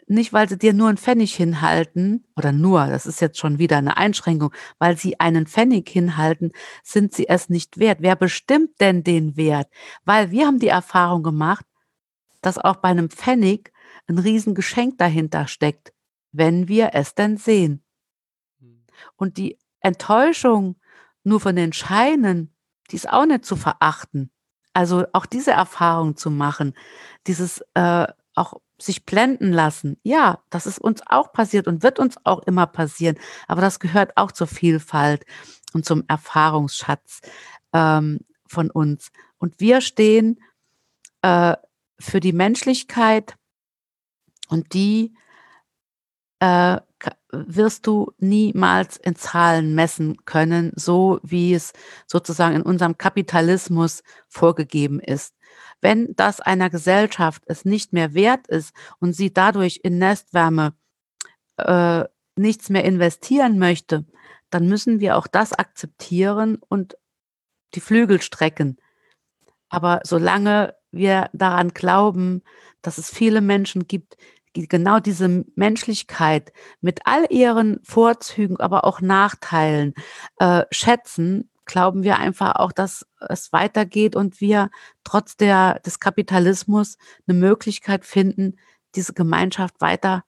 nicht, 0.07 0.34
weil 0.34 0.47
sie 0.49 0.57
dir 0.57 0.74
nur 0.74 0.89
einen 0.89 0.97
Pfennig 0.97 1.36
hinhalten, 1.36 2.26
oder 2.36 2.51
nur, 2.51 2.88
das 2.88 3.05
ist 3.05 3.22
jetzt 3.22 3.39
schon 3.39 3.59
wieder 3.59 3.78
eine 3.78 3.97
Einschränkung, 3.97 4.53
weil 4.80 4.97
sie 4.97 5.20
einen 5.20 5.47
Pfennig 5.47 5.89
hinhalten, 5.89 6.51
sind 6.84 7.13
sie 7.13 7.28
es 7.28 7.49
nicht 7.49 7.78
wert. 7.78 7.99
Wer 8.01 8.15
bestimmt 8.15 8.80
denn 8.80 9.03
den 9.03 9.36
Wert? 9.38 9.70
Weil 10.05 10.32
wir 10.32 10.47
haben 10.47 10.59
die 10.59 10.68
Erfahrung 10.68 11.24
gemacht, 11.24 11.65
dass 12.41 12.57
auch 12.57 12.78
bei 12.78 12.89
einem 12.89 13.09
Pfennig 13.09 13.72
ein 14.07 14.20
Riesengeschenk 14.20 14.97
dahinter 14.97 15.47
steckt, 15.47 15.93
wenn 16.32 16.68
wir 16.68 16.91
es 16.93 17.15
denn 17.15 17.38
sehen. 17.38 17.84
Hm. 18.59 18.86
Und 19.15 19.38
die 19.38 19.57
Enttäuschung 19.82 20.78
nur 21.24 21.39
von 21.39 21.55
den 21.55 21.74
Scheinen, 21.74 22.53
die 22.89 22.95
ist 22.95 23.09
auch 23.09 23.26
nicht 23.26 23.45
zu 23.45 23.55
verachten. 23.55 24.32
Also 24.74 25.05
auch 25.11 25.26
diese 25.26 25.51
Erfahrung 25.51 26.15
zu 26.15 26.32
machen, 26.32 26.74
dieses 27.26 27.63
äh, 27.74 28.07
auch 28.36 28.53
sich 28.80 29.05
blenden 29.05 29.51
lassen. 29.51 29.97
Ja, 30.03 30.39
das 30.49 30.67
ist 30.67 30.80
uns 30.80 31.01
auch 31.07 31.32
passiert 31.32 31.67
und 31.67 31.84
wird 31.84 31.99
uns 31.99 32.15
auch 32.23 32.39
immer 32.43 32.67
passieren. 32.67 33.17
Aber 33.47 33.61
das 33.61 33.80
gehört 33.80 34.15
auch 34.17 34.32
zur 34.32 34.47
Vielfalt 34.47 35.25
und 35.73 35.86
zum 35.86 36.03
Erfahrungsschatz 36.07 37.21
ähm, 37.73 38.19
von 38.47 38.69
uns. 38.69 39.11
Und 39.38 39.59
wir 39.59 39.82
stehen 39.82 40.39
äh, 41.21 41.55
für 41.99 42.19
die 42.19 42.34
Menschlichkeit 42.34 43.36
und 44.49 44.73
die 44.73 45.15
äh, 46.39 46.80
wirst 47.32 47.88
du 47.88 48.12
niemals 48.18 48.98
in 48.98 49.16
Zahlen 49.16 49.76
messen 49.76 50.26
können, 50.26 50.72
so 50.76 51.20
wie 51.24 51.54
es 51.54 51.74
sozusagen 52.06 52.56
in 52.56 52.62
unserem 52.62 52.98
Kapitalismus 52.98 54.04
vorgegeben 54.28 55.00
ist. 55.00 55.36
Wenn 55.82 56.16
das 56.16 56.39
einer 56.39 56.70
Gesellschaft 56.70 57.43
es 57.45 57.66
nicht 57.66 57.93
mehr 57.93 58.14
wert 58.14 58.48
ist 58.48 58.74
und 59.00 59.14
sie 59.14 59.32
dadurch 59.32 59.82
in 59.84 59.98
Nestwärme 60.00 60.74
äh, 61.58 62.06
nichts 62.36 62.70
mehr 62.70 62.84
investieren 62.84 63.60
möchte, 63.60 64.06
dann 64.50 64.68
müssen 64.68 65.00
wir 65.00 65.18
auch 65.18 65.28
das 65.28 65.54
akzeptieren 65.54 66.58
und 66.68 66.98
die 67.76 67.82
Flügel 67.82 68.22
strecken. 68.22 68.78
Aber 69.70 70.02
solange 70.04 70.76
wir 70.91 71.30
daran 71.34 71.70
glauben, 71.70 72.43
dass 72.82 72.98
es 72.98 73.10
viele 73.10 73.41
Menschen 73.41 73.88
gibt, 73.88 74.18
genau 74.68 74.99
diese 74.99 75.45
Menschlichkeit 75.55 76.51
mit 76.82 77.01
all 77.05 77.26
ihren 77.30 77.80
Vorzügen, 77.84 78.60
aber 78.60 78.84
auch 78.86 79.01
Nachteilen 79.01 79.93
äh, 80.39 80.64
schätzen, 80.72 81.49
glauben 81.66 82.03
wir 82.03 82.18
einfach 82.18 82.55
auch, 82.55 82.72
dass 82.72 83.05
es 83.20 83.53
weitergeht 83.53 84.16
und 84.16 84.41
wir 84.41 84.70
trotz 85.03 85.38
der, 85.38 85.80
des 85.82 85.99
Kapitalismus 85.99 86.97
eine 87.28 87.38
Möglichkeit 87.38 88.05
finden, 88.05 88.58
diese 88.95 89.14
Gemeinschaft 89.14 89.80
weiter 89.82 90.24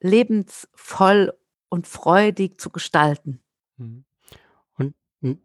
lebensvoll 0.00 1.32
und 1.68 1.86
freudig 1.86 2.60
zu 2.60 2.70
gestalten. 2.70 3.42
Mhm. 3.76 4.04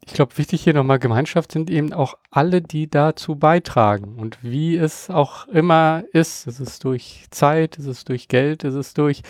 Ich 0.06 0.14
glaube, 0.14 0.38
wichtig 0.38 0.64
hier 0.64 0.74
nochmal, 0.74 1.00
Gemeinschaft 1.00 1.52
sind 1.52 1.70
eben 1.70 1.94
auch 1.94 2.18
alle, 2.32 2.62
die 2.62 2.90
dazu 2.90 3.36
beitragen. 3.36 4.18
Und 4.18 4.38
wie 4.42 4.76
es 4.76 5.10
auch 5.10 5.48
immer 5.48 6.04
ist, 6.12 6.48
ist 6.48 6.60
es 6.60 6.80
durch 6.80 7.28
Zeit, 7.32 7.78
ist 7.78 7.86
es 7.86 8.04
durch 8.04 8.28
Geld, 8.28 8.64
ist 8.66 8.74
es 8.74 8.94
durch 8.94 9.22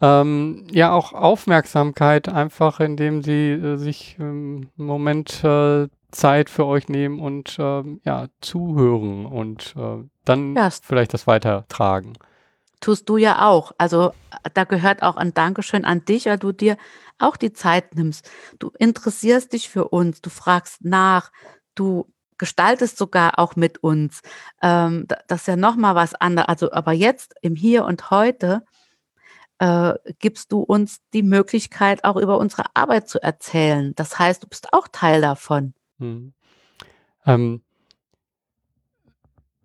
ähm, 0.00 0.66
ja 0.70 0.92
auch 0.92 1.12
Aufmerksamkeit, 1.12 2.28
einfach 2.28 2.80
indem 2.80 3.22
sie 3.22 3.52
äh, 3.52 3.76
sich 3.76 4.16
einen 4.18 4.70
Moment 4.76 5.44
äh, 5.44 5.88
Zeit 6.10 6.50
für 6.50 6.66
euch 6.66 6.88
nehmen 6.88 7.20
und 7.20 7.56
ähm, 7.58 8.00
ja, 8.04 8.26
zuhören 8.40 9.24
und 9.24 9.74
äh, 9.76 10.04
dann 10.24 10.56
ja. 10.56 10.68
vielleicht 10.70 11.14
das 11.14 11.26
weitertragen 11.26 12.14
tust 12.80 13.08
du 13.08 13.16
ja 13.16 13.48
auch. 13.48 13.72
Also 13.78 14.12
da 14.54 14.64
gehört 14.64 15.02
auch 15.02 15.16
ein 15.16 15.34
Dankeschön 15.34 15.84
an 15.84 16.04
dich, 16.04 16.26
weil 16.26 16.38
du 16.38 16.52
dir 16.52 16.76
auch 17.18 17.36
die 17.36 17.52
Zeit 17.52 17.94
nimmst. 17.94 18.28
Du 18.58 18.70
interessierst 18.78 19.52
dich 19.52 19.68
für 19.68 19.88
uns, 19.88 20.20
du 20.20 20.30
fragst 20.30 20.84
nach, 20.84 21.32
du 21.74 22.12
gestaltest 22.38 22.98
sogar 22.98 23.38
auch 23.38 23.56
mit 23.56 23.78
uns. 23.78 24.20
Ähm, 24.62 25.06
das 25.26 25.42
ist 25.42 25.48
ja 25.48 25.56
nochmal 25.56 25.94
was 25.94 26.14
anderes. 26.14 26.48
Also, 26.48 26.72
aber 26.72 26.92
jetzt 26.92 27.34
im 27.42 27.56
Hier 27.56 27.84
und 27.84 28.10
Heute 28.10 28.64
äh, 29.58 29.94
gibst 30.18 30.52
du 30.52 30.60
uns 30.60 31.00
die 31.12 31.22
Möglichkeit, 31.22 32.04
auch 32.04 32.16
über 32.16 32.38
unsere 32.38 32.64
Arbeit 32.74 33.08
zu 33.08 33.22
erzählen. 33.22 33.94
Das 33.94 34.18
heißt, 34.18 34.42
du 34.42 34.48
bist 34.48 34.72
auch 34.72 34.88
Teil 34.88 35.20
davon. 35.20 35.74
Hm. 35.98 36.34
Ähm, 37.24 37.62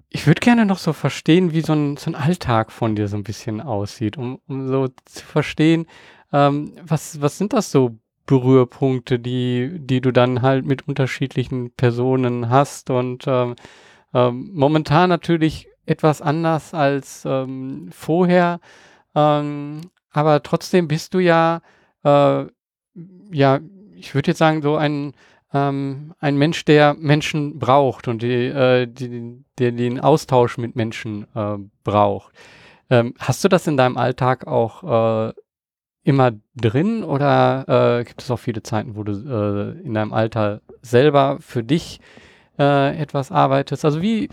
ich 0.10 0.28
würde 0.28 0.42
gerne 0.42 0.66
noch 0.66 0.78
so 0.78 0.94
verstehen, 0.94 1.54
wie 1.54 1.62
so 1.62 1.74
ein, 1.74 1.98
so 1.98 2.12
ein 2.12 2.16
Alltag 2.16 2.72
von 2.72 2.96
dir 2.96 3.08
so 3.08 3.16
ein 3.16 3.24
bisschen 3.24 3.62
aussieht, 3.62 4.18
um, 4.18 4.42
um 4.48 4.68
so 4.68 4.90
zu 5.06 5.26
verstehen, 5.26 5.88
ähm, 6.34 6.74
was, 6.84 7.22
was 7.22 7.38
sind 7.38 7.54
das 7.54 7.72
so 7.72 7.98
Berührpunkte, 8.26 9.20
die, 9.20 9.72
die 9.80 10.02
du 10.02 10.12
dann 10.12 10.42
halt 10.42 10.66
mit 10.66 10.88
unterschiedlichen 10.88 11.72
Personen 11.72 12.50
hast 12.50 12.90
und 12.90 13.26
ähm, 13.28 13.56
ähm, 14.14 14.52
momentan 14.54 15.10
natürlich 15.10 15.68
etwas 15.86 16.22
anders 16.22 16.74
als 16.74 17.24
ähm, 17.26 17.90
vorher, 17.92 18.60
ähm, 19.16 19.82
aber 20.12 20.44
trotzdem 20.44 20.88
bist 20.88 21.14
du 21.14 21.20
ja, 21.20 21.62
äh, 22.04 22.46
ja, 23.32 23.60
ich 23.96 24.14
würde 24.14 24.32
jetzt 24.32 24.38
sagen, 24.38 24.62
so 24.62 24.76
ein, 24.76 25.14
ähm, 25.54 26.14
ein 26.20 26.38
Mensch, 26.38 26.66
der 26.66 26.94
Menschen 26.94 27.60
braucht 27.60 28.08
und 28.08 28.22
die, 28.22 28.48
äh, 28.48 28.88
die, 28.88 29.44
der 29.58 29.72
den 29.72 30.00
Austausch 30.00 30.58
mit 30.58 30.76
Menschen 30.76 31.28
äh, 31.36 31.58
braucht. 31.84 32.34
Ähm, 32.90 33.14
hast 33.20 33.44
du 33.44 33.48
das 33.48 33.68
in 33.68 33.78
deinem 33.78 33.98
Alltag 33.98 34.48
auch 34.48 35.30
äh, 35.30 35.34
immer 36.04 36.32
drin 36.56 37.04
oder 37.04 38.00
äh, 38.00 38.04
gibt 38.04 38.22
es 38.22 38.32
auch 38.32 38.40
viele 38.40 38.64
Zeiten, 38.64 38.96
wo 38.96 39.04
du 39.04 39.12
äh, 39.12 39.86
in 39.86 39.94
deinem 39.94 40.14
Alter 40.14 40.62
selber 40.82 41.38
für 41.40 41.64
dich 41.64 42.00
äh, 42.58 42.98
etwas 42.98 43.32
arbeitest? 43.32 43.86
Also 43.86 44.02
wie, 44.02 44.30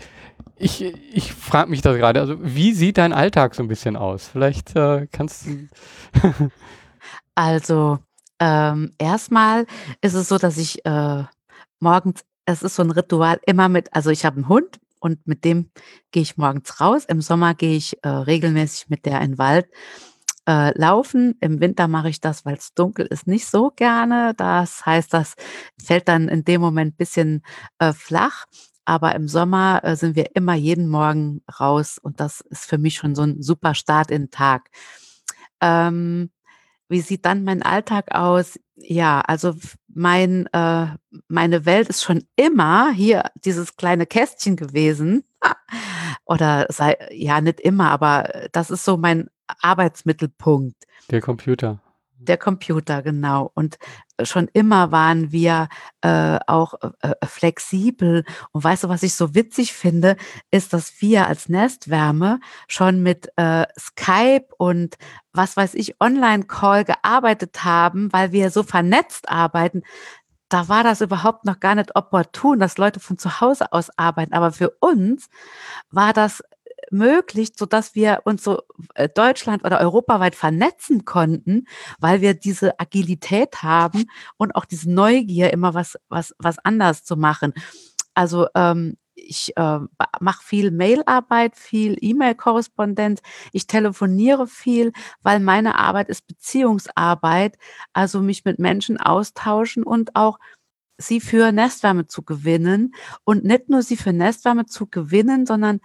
ich, 0.57 0.81
ich 0.81 1.33
frage 1.33 1.69
mich 1.69 1.81
das 1.81 1.95
gerade, 1.97 2.19
also 2.19 2.37
wie 2.41 2.73
sieht 2.73 2.97
dein 2.97 3.13
Alltag 3.13 3.55
so 3.55 3.63
ein 3.63 3.67
bisschen 3.67 3.95
aus? 3.95 4.27
Vielleicht 4.27 4.73
kannst 5.11 5.45
du... 5.45 5.67
also 7.35 7.99
ähm, 8.39 8.93
erstmal 8.97 9.65
ist 10.01 10.13
es 10.13 10.29
so, 10.29 10.37
dass 10.37 10.57
ich 10.57 10.85
äh, 10.85 11.23
morgens, 11.79 12.21
es 12.45 12.63
ist 12.63 12.75
so 12.75 12.83
ein 12.83 12.91
Ritual 12.91 13.39
immer 13.45 13.69
mit, 13.69 13.93
also 13.93 14.09
ich 14.09 14.25
habe 14.25 14.37
einen 14.37 14.49
Hund 14.49 14.79
und 14.99 15.25
mit 15.27 15.45
dem 15.45 15.69
gehe 16.11 16.23
ich 16.23 16.37
morgens 16.37 16.79
raus. 16.79 17.05
Im 17.05 17.21
Sommer 17.21 17.53
gehe 17.53 17.75
ich 17.75 17.97
äh, 18.03 18.09
regelmäßig 18.09 18.89
mit 18.89 19.05
der 19.05 19.21
in 19.21 19.31
den 19.31 19.37
Wald 19.37 19.67
äh, 20.49 20.75
laufen. 20.75 21.35
Im 21.41 21.61
Winter 21.61 21.87
mache 21.87 22.09
ich 22.09 22.21
das, 22.21 22.43
weil 22.43 22.55
es 22.55 22.73
dunkel 22.73 23.05
ist, 23.05 23.27
nicht 23.27 23.45
so 23.45 23.69
gerne. 23.69 24.33
Das 24.35 24.83
heißt, 24.83 25.13
das 25.13 25.35
fällt 25.81 26.07
dann 26.07 26.27
in 26.27 26.43
dem 26.43 26.59
Moment 26.59 26.95
ein 26.95 26.97
bisschen 26.97 27.43
äh, 27.77 27.93
flach. 27.93 28.45
Aber 28.83 29.13
im 29.13 29.27
Sommer 29.27 29.81
äh, 29.83 29.95
sind 29.95 30.15
wir 30.15 30.35
immer 30.35 30.55
jeden 30.55 30.87
Morgen 30.89 31.43
raus 31.59 31.99
und 32.01 32.19
das 32.19 32.41
ist 32.41 32.65
für 32.65 32.79
mich 32.79 32.95
schon 32.95 33.13
so 33.13 33.21
ein 33.21 33.43
super 33.43 33.75
Start 33.75 34.09
in 34.09 34.23
den 34.23 34.31
Tag. 34.31 34.71
Ähm, 35.61 36.31
wie 36.87 37.01
sieht 37.01 37.25
dann 37.25 37.43
mein 37.43 37.61
Alltag 37.61 38.15
aus? 38.15 38.59
Ja, 38.75 39.21
also 39.21 39.53
mein, 39.87 40.47
äh, 40.53 40.87
meine 41.27 41.67
Welt 41.67 41.89
ist 41.89 42.03
schon 42.03 42.23
immer 42.35 42.91
hier 42.91 43.25
dieses 43.45 43.75
kleine 43.75 44.07
Kästchen 44.07 44.55
gewesen. 44.55 45.23
Oder 46.29 46.67
sei, 46.69 46.95
ja, 47.09 47.41
nicht 47.41 47.59
immer, 47.59 47.89
aber 47.89 48.47
das 48.51 48.69
ist 48.69 48.85
so 48.85 48.97
mein 48.97 49.29
Arbeitsmittelpunkt. 49.61 50.75
Der 51.09 51.21
Computer. 51.21 51.81
Der 52.19 52.37
Computer, 52.37 53.01
genau. 53.01 53.49
Und 53.55 53.79
schon 54.21 54.47
immer 54.53 54.91
waren 54.91 55.31
wir 55.31 55.69
äh, 56.01 56.37
auch 56.45 56.75
äh, 56.81 56.89
äh, 57.19 57.25
flexibel. 57.25 58.25
Und 58.51 58.63
weißt 58.63 58.83
du, 58.83 58.89
was 58.89 59.01
ich 59.01 59.15
so 59.15 59.33
witzig 59.33 59.73
finde, 59.73 60.17
ist, 60.51 60.73
dass 60.73 61.01
wir 61.01 61.25
als 61.25 61.49
Nestwärme 61.49 62.39
schon 62.67 63.01
mit 63.01 63.31
äh, 63.37 63.65
Skype 63.79 64.47
und 64.57 64.97
was 65.33 65.57
weiß 65.57 65.73
ich, 65.73 65.99
Online-Call 65.99 66.83
gearbeitet 66.83 67.63
haben, 67.63 68.13
weil 68.13 68.31
wir 68.31 68.51
so 68.51 68.61
vernetzt 68.61 69.29
arbeiten. 69.29 69.81
Da 70.49 70.67
war 70.67 70.83
das 70.83 71.01
überhaupt 71.01 71.45
noch 71.45 71.59
gar 71.59 71.75
nicht 71.75 71.95
opportun, 71.95 72.59
dass 72.59 72.77
Leute 72.77 72.99
von 72.99 73.17
zu 73.17 73.39
Hause 73.39 73.71
aus 73.71 73.89
arbeiten. 73.97 74.33
Aber 74.33 74.51
für 74.51 74.71
uns 74.79 75.29
war 75.91 76.11
das 76.13 76.43
möglich, 76.91 77.51
so 77.55 77.65
dass 77.65 77.95
wir 77.95 78.21
uns 78.23 78.43
so 78.43 78.61
äh, 78.95 79.09
Deutschland 79.09 79.63
oder 79.63 79.79
europaweit 79.79 80.35
vernetzen 80.35 81.05
konnten, 81.05 81.65
weil 81.99 82.21
wir 82.21 82.33
diese 82.33 82.79
Agilität 82.79 83.61
haben 83.63 84.05
und 84.37 84.55
auch 84.55 84.65
diese 84.65 84.91
Neugier, 84.91 85.53
immer 85.53 85.73
was, 85.73 85.99
was, 86.09 86.35
was 86.39 86.57
anders 86.59 87.03
zu 87.03 87.15
machen. 87.15 87.53
Also 88.13 88.47
ähm, 88.55 88.97
ich 89.27 89.55
äh, 89.57 89.79
mache 90.19 90.43
viel 90.43 90.71
Mailarbeit, 90.71 91.55
viel 91.55 91.97
E-Mail-Korrespondenz. 91.99 93.21
Ich 93.51 93.67
telefoniere 93.67 94.47
viel, 94.47 94.93
weil 95.21 95.39
meine 95.39 95.77
Arbeit 95.77 96.09
ist 96.09 96.27
Beziehungsarbeit, 96.27 97.57
also 97.93 98.21
mich 98.21 98.45
mit 98.45 98.59
Menschen 98.59 98.97
austauschen 98.99 99.83
und 99.83 100.15
auch 100.15 100.39
sie 100.97 101.21
für 101.21 101.51
Nestwärme 101.51 102.07
zu 102.07 102.23
gewinnen 102.23 102.93
und 103.23 103.43
nicht 103.43 103.69
nur 103.69 103.83
sie 103.83 103.97
für 103.97 104.13
Nestwärme 104.13 104.65
zu 104.65 104.87
gewinnen, 104.87 105.45
sondern 105.45 105.79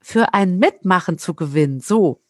für 0.00 0.34
ein 0.34 0.58
Mitmachen 0.58 1.18
zu 1.18 1.34
gewinnen. 1.34 1.80
So, 1.80 2.22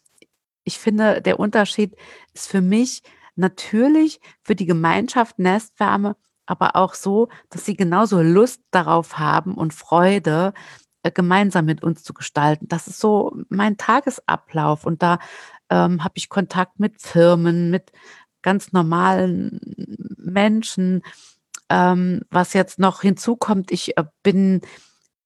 ich 0.65 0.79
finde, 0.79 1.23
der 1.23 1.39
Unterschied 1.39 1.95
ist 2.35 2.49
für 2.49 2.61
mich 2.61 3.03
natürlich 3.37 4.21
für 4.43 4.57
die 4.57 4.67
Gemeinschaft 4.67 5.39
Nestwärme, 5.39 6.17
aber 6.47 6.77
auch 6.77 6.95
so, 6.95 7.29
dass 7.51 7.65
sie 7.65 7.77
genauso 7.77 8.23
Lust 8.23 8.63
darauf 8.71 9.19
haben 9.19 9.55
und 9.55 9.75
Freude, 9.75 10.53
äh, 11.03 11.11
gemeinsam 11.13 11.67
mit 11.67 11.83
uns 11.83 12.03
zu 12.03 12.15
gestalten. 12.15 12.69
Das 12.69 12.87
ist 12.87 12.99
so 12.99 13.37
mein 13.49 13.77
Tagesablauf 13.77 14.87
und 14.87 15.03
da 15.03 15.19
ähm, 15.71 16.03
habe 16.05 16.15
ich 16.17 16.29
Kontakt 16.29 16.81
mit 16.81 17.01
Firmen, 17.01 17.71
mit 17.71 17.93
ganz 18.43 18.73
normalen 18.73 19.61
Menschen. 20.17 21.03
Ähm, 21.69 22.23
was 22.31 22.53
jetzt 22.53 22.79
noch 22.79 23.03
hinzukommt, 23.03 23.73
ich 23.73 23.97
äh, 23.99 24.05
bin 24.23 24.61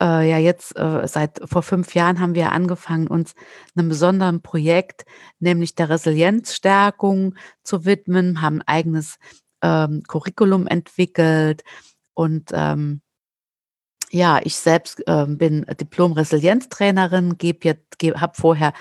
äh, 0.01 0.29
ja 0.31 0.39
jetzt 0.39 0.77
äh, 0.77 1.07
seit 1.07 1.41
vor 1.45 1.63
fünf 1.63 1.95
Jahren 1.95 2.21
haben 2.21 2.35
wir 2.35 2.53
angefangen, 2.53 3.09
uns 3.09 3.35
einem 3.77 3.89
besonderen 3.91 4.41
Projekt, 4.43 5.05
nämlich 5.39 5.75
der 5.75 5.91
Resilienzstärkung 5.91 7.35
zu 7.63 7.85
widmen, 7.85 8.41
haben 8.41 8.63
ein 8.63 8.69
eigenes 8.69 9.19
ähm, 9.63 10.03
Curriculum 10.07 10.67
entwickelt 10.67 11.63
und 12.15 12.51
ähm, 12.53 13.03
ja, 14.11 14.41
ich 14.43 14.57
selbst 14.57 15.03
ähm, 15.07 15.39
bin 15.39 15.65
Diplom-Resilienztrainerin, 15.65 17.37
habe 17.39 18.33
vorher 18.35 18.73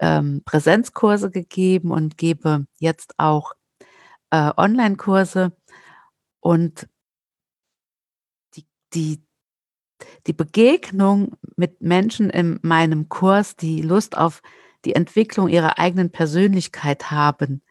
ähm, 0.00 0.42
Präsenzkurse 0.44 1.30
gegeben 1.30 1.92
und 1.92 2.18
gebe 2.18 2.66
jetzt 2.78 3.14
auch 3.18 3.52
äh, 4.30 4.50
Online-Kurse 4.56 5.52
und 6.40 6.88
die, 8.56 8.66
die, 8.92 9.22
die 10.26 10.32
Begegnung 10.32 11.36
mit 11.56 11.80
Menschen 11.80 12.28
in 12.30 12.58
meinem 12.62 13.08
Kurs, 13.08 13.54
die 13.54 13.82
Lust 13.82 14.16
auf 14.18 14.42
die 14.84 14.96
Entwicklung 14.96 15.48
ihrer 15.48 15.78
eigenen 15.78 16.10
Persönlichkeit 16.10 17.12
haben, 17.12 17.62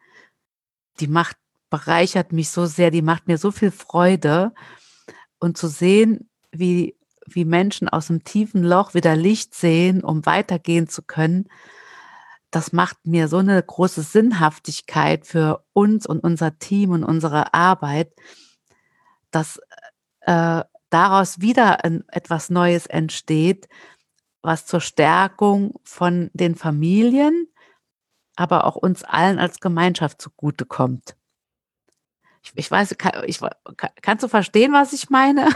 die 1.00 1.08
macht, 1.08 1.36
bereichert 1.72 2.32
mich 2.32 2.50
so 2.50 2.66
sehr, 2.66 2.92
die 2.92 3.02
macht 3.02 3.26
mir 3.26 3.38
so 3.38 3.50
viel 3.50 3.72
Freude. 3.72 4.52
Und 5.40 5.56
zu 5.56 5.66
sehen, 5.66 6.30
wie 6.52 6.96
wie 7.26 7.44
Menschen 7.44 7.88
aus 7.88 8.08
dem 8.08 8.24
tiefen 8.24 8.62
Loch 8.62 8.94
wieder 8.94 9.16
Licht 9.16 9.54
sehen, 9.54 10.04
um 10.04 10.26
weitergehen 10.26 10.88
zu 10.88 11.02
können, 11.02 11.48
das 12.50 12.72
macht 12.72 13.06
mir 13.06 13.28
so 13.28 13.38
eine 13.38 13.62
große 13.62 14.02
Sinnhaftigkeit 14.02 15.26
für 15.26 15.64
uns 15.72 16.06
und 16.06 16.20
unser 16.20 16.58
Team 16.58 16.90
und 16.90 17.04
unsere 17.04 17.54
Arbeit, 17.54 18.12
dass 19.30 19.58
äh, 20.20 20.62
daraus 20.90 21.40
wieder 21.40 21.84
ein, 21.84 22.04
etwas 22.08 22.50
Neues 22.50 22.86
entsteht, 22.86 23.68
was 24.42 24.66
zur 24.66 24.80
Stärkung 24.80 25.80
von 25.84 26.30
den 26.34 26.54
Familien, 26.54 27.46
aber 28.36 28.66
auch 28.66 28.76
uns 28.76 29.04
allen 29.04 29.38
als 29.38 29.60
Gemeinschaft 29.60 30.20
zugutekommt. 30.20 31.16
Ich, 32.42 32.52
ich 32.54 32.70
weiß, 32.70 32.96
kann, 32.98 33.12
ich, 33.26 33.38
kannst 34.02 34.24
du 34.24 34.28
verstehen, 34.28 34.72
was 34.72 34.92
ich 34.92 35.10
meine? 35.10 35.48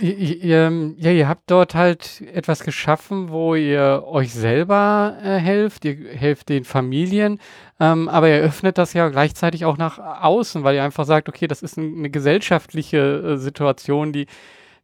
ja, 0.00 0.70
ihr 1.10 1.28
habt 1.28 1.50
dort 1.50 1.74
halt 1.74 2.22
etwas 2.32 2.62
geschaffen, 2.62 3.30
wo 3.30 3.54
ihr 3.54 4.04
euch 4.06 4.32
selber 4.32 5.16
äh, 5.22 5.38
helft, 5.38 5.84
ihr 5.84 5.96
helft 6.08 6.48
den 6.48 6.64
Familien, 6.64 7.40
ähm, 7.80 8.08
aber 8.08 8.28
ihr 8.28 8.42
öffnet 8.42 8.78
das 8.78 8.92
ja 8.94 9.08
gleichzeitig 9.08 9.64
auch 9.64 9.76
nach 9.76 9.98
außen, 9.98 10.64
weil 10.64 10.76
ihr 10.76 10.84
einfach 10.84 11.04
sagt, 11.04 11.28
okay, 11.28 11.46
das 11.46 11.62
ist 11.62 11.76
ein, 11.76 11.98
eine 11.98 12.10
gesellschaftliche 12.10 12.98
äh, 12.98 13.36
Situation, 13.36 14.12
die, 14.12 14.26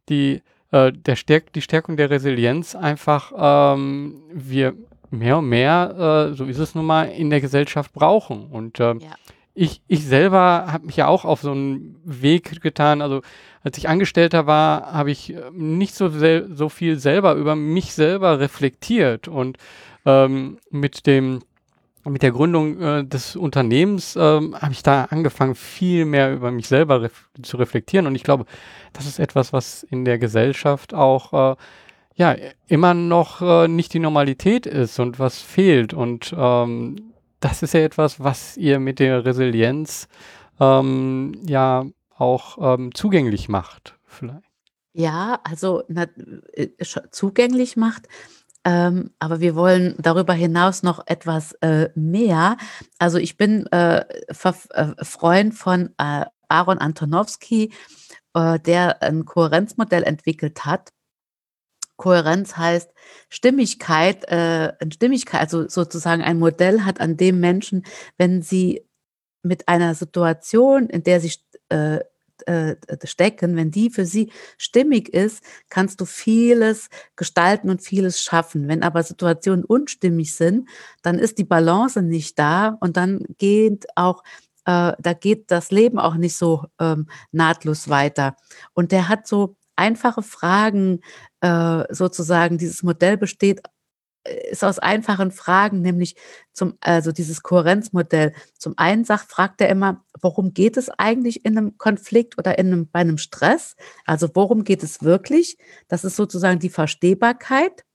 die, 0.09 0.41
äh, 0.71 0.91
der 0.91 1.15
Stärk 1.15 1.53
die 1.53 1.61
Stärkung 1.61 1.97
der 1.97 2.09
Resilienz 2.09 2.75
einfach 2.75 3.31
ähm, 3.37 4.21
wir 4.33 4.73
mehr 5.11 5.37
und 5.37 5.49
mehr, 5.49 6.29
äh, 6.31 6.35
so 6.35 6.45
ist 6.45 6.59
es 6.59 6.75
nun 6.75 6.85
mal, 6.85 7.05
in 7.05 7.29
der 7.29 7.41
Gesellschaft 7.41 7.93
brauchen. 7.93 8.47
Und 8.47 8.79
ähm, 8.79 8.99
ja 8.99 9.15
ich, 9.59 9.81
ich 9.89 10.05
selber 10.05 10.67
habe 10.71 10.85
mich 10.85 10.95
ja 10.95 11.07
auch 11.07 11.25
auf 11.25 11.41
so 11.41 11.51
einen 11.51 11.99
Weg 12.05 12.61
getan. 12.61 13.01
Also 13.01 13.21
als 13.61 13.77
ich 13.77 13.89
Angestellter 13.89 14.47
war, 14.47 14.93
habe 14.93 15.11
ich 15.11 15.33
äh, 15.33 15.41
nicht 15.51 15.95
so, 15.95 16.09
so 16.09 16.69
viel 16.69 16.97
selber 16.97 17.33
über 17.33 17.57
mich 17.57 17.93
selber 17.93 18.39
reflektiert. 18.39 19.27
Und 19.27 19.57
ähm, 20.05 20.59
mit 20.71 21.05
dem 21.07 21.41
mit 22.05 22.23
der 22.23 22.31
Gründung 22.31 22.79
äh, 22.81 23.03
des 23.03 23.35
Unternehmens 23.35 24.15
ähm, 24.15 24.55
habe 24.59 24.71
ich 24.71 24.81
da 24.81 25.03
angefangen, 25.09 25.55
viel 25.55 26.05
mehr 26.05 26.33
über 26.33 26.51
mich 26.51 26.69
selber 26.69 27.01
ref 27.01 27.27
zu 27.41 27.57
reflektieren. 27.57 28.07
Und 28.07 28.15
ich 28.15 28.23
glaube, 28.23 28.45
das 28.93 29.05
ist 29.05 29.19
etwas, 29.19 29.51
was 29.51 29.83
in 29.83 30.05
der 30.05 30.17
Gesellschaft 30.19 30.93
auch 30.93 31.33
äh, 31.33 31.55
ja 32.15 32.35
immer 32.67 32.93
noch 32.93 33.41
äh, 33.41 33.67
nicht 33.67 33.93
die 33.93 33.99
Normalität 33.99 34.65
ist 34.65 34.99
und 34.99 35.19
was 35.19 35.41
fehlt. 35.41 35.93
Und 35.93 36.33
ähm, 36.37 37.08
das 37.39 37.63
ist 37.63 37.73
ja 37.73 37.81
etwas, 37.81 38.19
was 38.19 38.57
ihr 38.57 38.79
mit 38.79 38.99
der 38.99 39.25
Resilienz 39.25 40.07
ähm, 40.59 41.33
ja 41.45 41.85
auch 42.15 42.57
ähm, 42.61 42.93
zugänglich 42.93 43.49
macht, 43.49 43.97
vielleicht. 44.05 44.49
Ja, 44.93 45.39
also 45.43 45.83
na, 45.87 46.07
äh, 46.53 46.69
zugänglich 47.11 47.77
macht. 47.77 48.07
Ähm, 48.65 49.11
aber 49.19 49.39
wir 49.39 49.55
wollen 49.55 49.95
darüber 49.99 50.33
hinaus 50.33 50.83
noch 50.83 51.01
etwas 51.05 51.53
äh, 51.61 51.89
mehr. 51.95 52.57
Also 52.97 53.17
ich 53.17 53.37
bin 53.37 53.65
äh, 53.67 53.99
äh 53.99 55.05
Freund 55.05 55.53
von 55.53 55.91
äh, 55.97 56.25
Aaron 56.49 56.79
Antonowski, 56.79 57.71
äh, 58.33 58.59
der 58.59 59.01
ein 59.01 59.23
Kohärenzmodell 59.23 60.03
entwickelt 60.03 60.65
hat. 60.65 60.89
Kohärenz 61.99 62.57
heißt 62.57 62.89
Stimmigkeit, 63.29 64.25
äh, 64.29 64.73
Stimmigkeit, 64.91 65.41
also 65.41 65.67
sozusagen 65.67 66.23
ein 66.23 66.39
Modell 66.39 66.81
hat, 66.81 66.99
an 66.99 67.17
dem 67.17 67.39
Menschen, 67.39 67.83
wenn 68.17 68.41
sie 68.41 68.83
mit 69.43 69.67
einer 69.67 69.93
Situation, 69.93 70.87
in 70.87 71.03
der 71.03 71.19
sie 71.19 71.33
äh, 71.69 71.99
äh, 72.45 72.75
stecken, 73.03 73.55
wenn 73.57 73.69
die 73.69 73.89
für 73.89 74.05
sie 74.05 74.31
stimmig 74.57 75.13
ist, 75.13 75.43
kannst 75.69 75.99
du 75.99 76.05
vieles 76.05 76.89
gestalten 77.15 77.69
und 77.69 77.81
vieles 77.81 78.21
schaffen. 78.21 78.67
Wenn 78.67 78.81
aber 78.81 79.03
Situationen 79.03 79.65
unstimmig 79.65 80.33
sind, 80.33 80.69
dann 81.01 81.19
ist 81.19 81.37
die 81.37 81.43
Balance 81.43 82.01
nicht 82.01 82.39
da 82.39 82.77
und 82.79 82.97
dann 82.97 83.25
geht 83.37 83.87
auch 83.95 84.23
äh, 84.65 84.93
da 84.99 85.13
geht 85.13 85.51
das 85.51 85.71
Leben 85.71 85.99
auch 85.99 86.15
nicht 86.15 86.35
so 86.35 86.65
ähm, 86.79 87.07
nahtlos 87.31 87.89
weiter. 87.89 88.35
Und 88.73 88.91
der 88.91 89.09
hat 89.09 89.27
so 89.27 89.55
einfache 89.79 90.21
Fragen 90.21 90.99
äh, 91.41 91.83
sozusagen, 91.89 92.57
dieses 92.57 92.83
Modell 92.83 93.17
besteht 93.17 93.61
äh, 94.25 94.51
ist 94.51 94.63
aus 94.63 94.79
einfachen 94.79 95.31
Fragen, 95.31 95.81
nämlich 95.81 96.15
zum, 96.53 96.77
also 96.81 97.11
dieses 97.11 97.41
Kohärenzmodell. 97.41 98.33
Zum 98.57 98.73
einen 98.77 99.05
sagt, 99.05 99.31
fragt 99.31 99.61
er 99.61 99.69
immer, 99.69 100.03
worum 100.21 100.53
geht 100.53 100.77
es 100.77 100.89
eigentlich 100.89 101.45
in 101.45 101.57
einem 101.57 101.77
Konflikt 101.77 102.37
oder 102.37 102.59
in 102.59 102.67
einem, 102.67 102.89
bei 102.89 102.99
einem 102.99 103.17
Stress? 103.17 103.75
Also 104.05 104.29
worum 104.33 104.63
geht 104.63 104.83
es 104.83 105.01
wirklich? 105.01 105.57
Das 105.87 106.03
ist 106.03 106.15
sozusagen 106.17 106.59
die 106.59 106.69
Verstehbarkeit. 106.69 107.85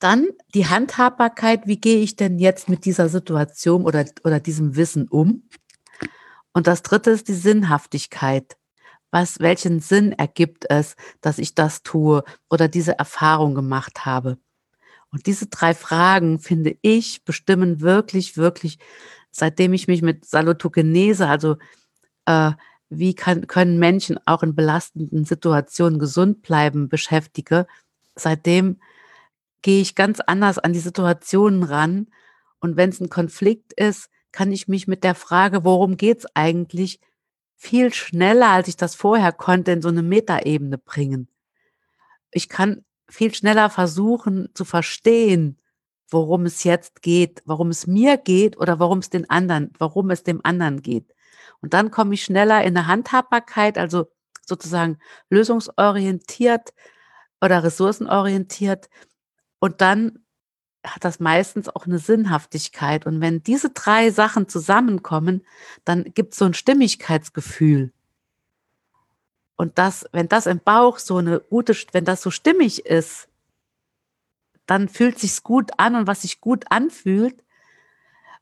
Dann 0.00 0.28
die 0.54 0.66
Handhabbarkeit, 0.66 1.66
wie 1.66 1.80
gehe 1.80 1.98
ich 1.98 2.14
denn 2.14 2.38
jetzt 2.38 2.68
mit 2.68 2.84
dieser 2.84 3.08
Situation 3.08 3.84
oder, 3.84 4.04
oder 4.22 4.38
diesem 4.38 4.76
Wissen 4.76 5.08
um? 5.08 5.48
Und 6.52 6.66
das 6.66 6.82
dritte 6.82 7.10
ist 7.10 7.28
die 7.28 7.34
Sinnhaftigkeit 7.34 8.56
was, 9.10 9.40
welchen 9.40 9.80
Sinn 9.80 10.12
ergibt 10.12 10.66
es, 10.68 10.96
dass 11.20 11.38
ich 11.38 11.54
das 11.54 11.82
tue 11.82 12.24
oder 12.50 12.68
diese 12.68 12.98
Erfahrung 12.98 13.54
gemacht 13.54 14.04
habe? 14.04 14.38
Und 15.10 15.26
diese 15.26 15.46
drei 15.46 15.74
Fragen, 15.74 16.38
finde 16.38 16.76
ich, 16.82 17.24
bestimmen 17.24 17.80
wirklich, 17.80 18.36
wirklich, 18.36 18.78
seitdem 19.30 19.72
ich 19.72 19.88
mich 19.88 20.02
mit 20.02 20.26
Salutogenese, 20.26 21.26
also 21.26 21.56
äh, 22.26 22.52
wie 22.90 23.14
kann, 23.14 23.46
können 23.46 23.78
Menschen 23.78 24.18
auch 24.26 24.42
in 24.42 24.54
belastenden 24.54 25.24
Situationen 25.24 25.98
gesund 25.98 26.42
bleiben, 26.42 26.88
beschäftige, 26.88 27.66
seitdem 28.14 28.80
gehe 29.62 29.80
ich 29.80 29.94
ganz 29.94 30.20
anders 30.20 30.58
an 30.58 30.72
die 30.72 30.78
Situationen 30.78 31.62
ran. 31.62 32.08
Und 32.60 32.76
wenn 32.76 32.90
es 32.90 33.00
ein 33.00 33.10
Konflikt 33.10 33.72
ist, 33.72 34.10
kann 34.32 34.52
ich 34.52 34.68
mich 34.68 34.86
mit 34.86 35.04
der 35.04 35.14
Frage, 35.14 35.64
worum 35.64 35.96
geht 35.96 36.18
es 36.18 36.26
eigentlich, 36.34 37.00
viel 37.58 37.92
schneller, 37.92 38.50
als 38.50 38.68
ich 38.68 38.76
das 38.76 38.94
vorher 38.94 39.32
konnte, 39.32 39.72
in 39.72 39.82
so 39.82 39.88
eine 39.88 40.02
Metaebene 40.02 40.78
bringen. 40.78 41.28
Ich 42.30 42.48
kann 42.48 42.84
viel 43.08 43.34
schneller 43.34 43.68
versuchen 43.68 44.48
zu 44.54 44.64
verstehen, 44.64 45.58
worum 46.08 46.46
es 46.46 46.62
jetzt 46.64 47.02
geht, 47.02 47.42
warum 47.44 47.70
es 47.70 47.86
mir 47.86 48.16
geht 48.16 48.56
oder 48.58 48.78
warum 48.78 49.00
es 49.00 49.10
den 49.10 49.28
anderen, 49.28 49.72
warum 49.78 50.10
es 50.10 50.22
dem 50.22 50.40
anderen 50.44 50.82
geht. 50.82 51.14
Und 51.60 51.74
dann 51.74 51.90
komme 51.90 52.14
ich 52.14 52.24
schneller 52.24 52.62
in 52.62 52.76
eine 52.76 52.86
Handhabbarkeit, 52.86 53.76
also 53.76 54.06
sozusagen 54.46 54.98
lösungsorientiert 55.28 56.72
oder 57.40 57.64
ressourcenorientiert. 57.64 58.88
Und 59.58 59.80
dann 59.80 60.24
hat 60.94 61.04
das 61.04 61.20
meistens 61.20 61.68
auch 61.68 61.86
eine 61.86 61.98
Sinnhaftigkeit. 61.98 63.06
Und 63.06 63.20
wenn 63.20 63.42
diese 63.42 63.70
drei 63.70 64.10
Sachen 64.10 64.48
zusammenkommen, 64.48 65.44
dann 65.84 66.04
gibt 66.14 66.32
es 66.32 66.38
so 66.38 66.44
ein 66.44 66.54
Stimmigkeitsgefühl. 66.54 67.92
Und 69.56 69.78
das, 69.78 70.06
wenn 70.12 70.28
das 70.28 70.46
im 70.46 70.60
Bauch 70.60 70.98
so 70.98 71.16
eine 71.16 71.40
gute, 71.40 71.74
wenn 71.92 72.04
das 72.04 72.22
so 72.22 72.30
stimmig 72.30 72.86
ist, 72.86 73.28
dann 74.66 74.88
fühlt 74.88 75.18
sich's 75.18 75.42
gut 75.42 75.72
an 75.78 75.96
und 75.96 76.06
was 76.06 76.22
sich 76.22 76.40
gut 76.40 76.66
anfühlt, 76.70 77.42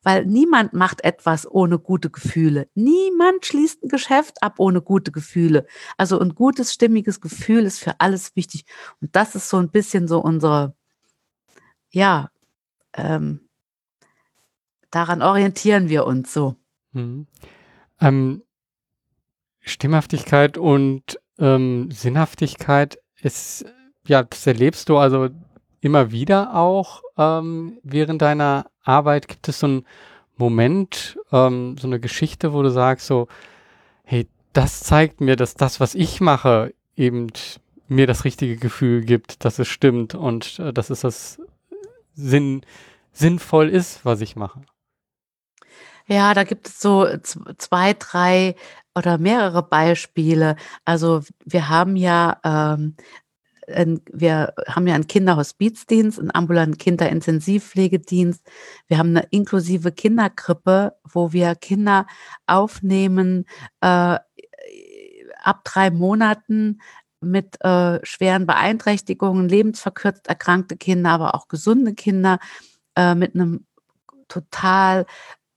weil 0.03 0.27
niemand 0.27 0.73
macht 0.73 1.05
etwas 1.05 1.51
ohne 1.51 1.79
gute 1.79 2.11
Gefühle. 2.11 2.69
Niemand 2.75 3.47
schließt 3.47 3.83
ein 3.83 3.89
Geschäft 3.89 4.43
ab 4.43 4.57
ohne 4.59 4.83
gute 4.83 5.11
Gefühle. 5.11 5.67
Also 5.97 6.21
ein 6.21 6.35
gutes, 6.35 6.75
stimmiges 6.75 7.21
Gefühl 7.21 7.65
ist 7.65 7.81
für 7.81 7.99
alles 7.99 8.37
wichtig. 8.37 8.67
Und 9.01 9.17
das 9.17 9.35
ist 9.35 9.49
so 9.49 9.57
ein 9.57 9.71
bisschen 9.71 10.07
so 10.07 10.21
unsere, 10.21 10.77
ja, 11.91 12.31
ähm, 12.97 13.49
daran 14.91 15.23
orientieren 15.23 15.89
wir 15.89 16.07
uns 16.07 16.33
so. 16.33 16.57
Mhm. 16.93 17.27
Ähm, 18.01 18.43
Stimmhaftigkeit 19.61 20.59
und 20.59 21.19
ähm, 21.39 21.91
Sinnhaftigkeit 21.91 22.99
ist 23.21 23.67
ja, 24.07 24.23
das 24.23 24.47
erlebst 24.47 24.89
du 24.89 24.99
also 24.99 25.29
immer 25.81 26.11
wieder 26.11 26.55
auch 26.55 27.03
ähm, 27.19 27.79
während 27.83 28.23
deiner 28.23 28.67
Arbeit. 28.83 29.29
Gibt 29.29 29.49
es 29.49 29.61
so 29.61 29.67
einen 29.67 29.87
Moment, 30.37 31.19
ähm, 31.33 31.77
so 31.79 31.87
eine 31.87 32.01
Geschichte, 32.01 32.53
wo 32.53 32.63
du 32.63 32.71
sagst 32.71 33.07
so, 33.07 33.29
hey, 34.05 34.27
das 34.53 34.81
zeigt 34.81 35.21
mir, 35.21 35.37
dass 35.37 35.55
das, 35.55 35.81
was 35.81 35.95
ich 35.95 36.21
mache, 36.21 36.75
eben 36.97 37.29
mir 37.89 38.07
das 38.07 38.25
richtige 38.25 38.57
Gefühl 38.57 39.05
gibt, 39.05 39.45
dass 39.45 39.59
es 39.59 39.69
stimmt 39.69 40.15
und 40.15 40.59
äh, 40.59 40.73
dass 40.73 40.91
es 40.91 41.01
das 41.01 41.41
Sinn, 42.17 42.63
sinnvoll 43.13 43.69
ist, 43.69 44.05
was 44.05 44.21
ich 44.21 44.35
mache. 44.35 44.63
Ja, 46.09 46.35
da 46.35 46.45
gibt 46.45 46.69
es 46.69 46.81
so 46.81 47.07
zwei, 47.59 47.95
drei 47.95 48.55
oder 48.95 49.19
mehrere 49.19 49.63
Beispiele. 49.63 50.57
Also 50.85 51.23
wir 51.45 51.69
haben 51.69 51.97
ja 51.97 52.41
ähm, 52.45 52.97
wir 54.13 54.55
haben 54.69 54.87
ja 54.87 54.95
einen 54.95 55.09
Kinderhospizdienst, 55.09 56.21
einen 56.21 56.35
ambulanten 56.35 56.79
Kinderintensivpflegedienst. 56.79 58.47
Wir 58.87 58.99
haben 58.99 59.11
eine 59.11 59.27
inklusive 59.31 59.91
Kinderkrippe, 59.93 60.95
wo 61.05 61.33
wir 61.33 61.55
Kinder 61.57 62.07
aufnehmen 62.47 63.45
äh, 63.81 64.19
ab 65.43 65.65
drei 65.65 65.91
Monaten 65.91 66.81
mit 67.27 67.63
äh, 67.65 67.99
schweren 68.05 68.47
Beeinträchtigungen, 68.47 69.49
lebensverkürzt 69.49 70.29
erkrankte 70.29 70.77
Kinder, 70.77 71.11
aber 71.11 71.35
auch 71.35 71.49
gesunde 71.49 71.95
Kinder 71.95 72.39
äh, 72.97 73.15
mit 73.15 73.35
einem 73.35 73.67
total 74.29 75.07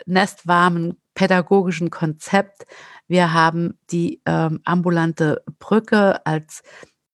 nestwarmen 0.05 0.99
pädagogischen 1.13 1.89
Konzept. 1.89 2.65
Wir 3.07 3.33
haben 3.33 3.77
die 3.91 4.21
ähm, 4.25 4.61
ambulante 4.63 5.43
Brücke 5.59 6.25
als 6.25 6.63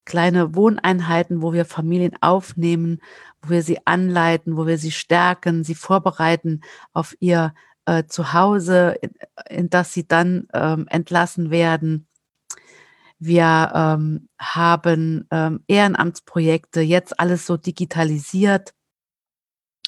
kleine 0.06 0.56
Wohneinheiten, 0.56 1.42
wo 1.42 1.54
wir 1.54 1.66
Familien 1.66 2.16
aufnehmen, 2.22 3.00
wo 3.42 3.50
wir 3.50 3.64
sie 3.64 3.80
anleiten, 3.86 4.58
wo 4.58 4.68
wir 4.68 4.78
sie 4.78 4.92
stärken, 4.92 5.64
sie 5.64 5.76
vorbereiten 5.76 6.62
auf 6.94 7.16
ihr 7.20 7.54
äh, 7.86 8.04
Zuhause, 8.06 8.96
in, 9.02 9.12
in 9.50 9.70
das 9.70 9.94
sie 9.94 10.08
dann 10.08 10.48
ähm, 10.54 10.86
entlassen 10.90 11.50
werden. 11.50 12.08
Wir 13.20 13.72
ähm, 13.74 14.30
haben 14.40 15.28
ähm, 15.32 15.64
Ehrenamtsprojekte, 15.68 16.82
jetzt 16.82 17.20
alles 17.20 17.46
so 17.46 17.58
digitalisiert 17.58 18.74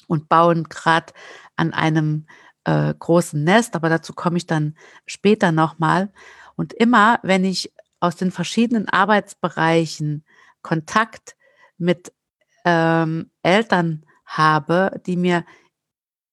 und 0.06 0.28
bauen 0.28 0.64
gerade 0.64 1.12
an 1.56 1.72
einem 1.72 2.26
äh, 2.64 2.94
großen 2.98 3.42
Nest, 3.42 3.76
aber 3.76 3.88
dazu 3.88 4.14
komme 4.14 4.38
ich 4.38 4.46
dann 4.46 4.76
später 5.06 5.52
nochmal. 5.52 6.12
Und 6.56 6.72
immer, 6.72 7.20
wenn 7.22 7.44
ich 7.44 7.72
aus 8.00 8.16
den 8.16 8.30
verschiedenen 8.30 8.88
Arbeitsbereichen 8.88 10.24
Kontakt 10.62 11.36
mit 11.76 12.12
ähm, 12.64 13.30
Eltern 13.42 14.04
habe, 14.24 15.00
die 15.06 15.16
mir 15.16 15.44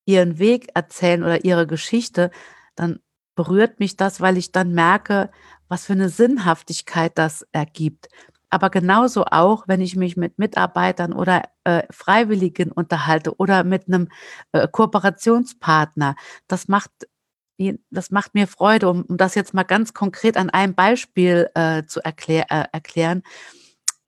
ihren 0.05 0.39
Weg 0.39 0.69
erzählen 0.75 1.23
oder 1.23 1.45
ihre 1.45 1.67
Geschichte, 1.67 2.31
dann 2.75 2.99
berührt 3.35 3.79
mich 3.79 3.97
das, 3.97 4.21
weil 4.21 4.37
ich 4.37 4.51
dann 4.51 4.73
merke, 4.73 5.29
was 5.67 5.85
für 5.85 5.93
eine 5.93 6.09
Sinnhaftigkeit 6.09 7.17
das 7.17 7.45
ergibt. 7.51 8.09
Aber 8.49 8.69
genauso 8.69 9.25
auch, 9.25 9.67
wenn 9.67 9.81
ich 9.81 9.95
mich 9.95 10.15
mit 10.15 10.39
Mitarbeitern 10.39 11.13
oder 11.13 11.43
äh, 11.63 11.83
Freiwilligen 11.89 12.71
unterhalte 12.71 13.35
oder 13.35 13.63
mit 13.63 13.87
einem 13.87 14.07
äh, 14.51 14.67
Kooperationspartner. 14.67 16.15
Das 16.47 16.67
macht, 16.67 16.91
das 17.89 18.11
macht 18.11 18.33
mir 18.33 18.47
Freude, 18.47 18.89
um, 18.89 19.01
um 19.03 19.17
das 19.17 19.35
jetzt 19.35 19.53
mal 19.53 19.63
ganz 19.63 19.93
konkret 19.93 20.37
an 20.37 20.49
einem 20.49 20.75
Beispiel 20.75 21.49
äh, 21.55 21.83
zu 21.85 22.03
erklär, 22.03 22.45
äh, 22.49 22.65
erklären. 22.71 23.23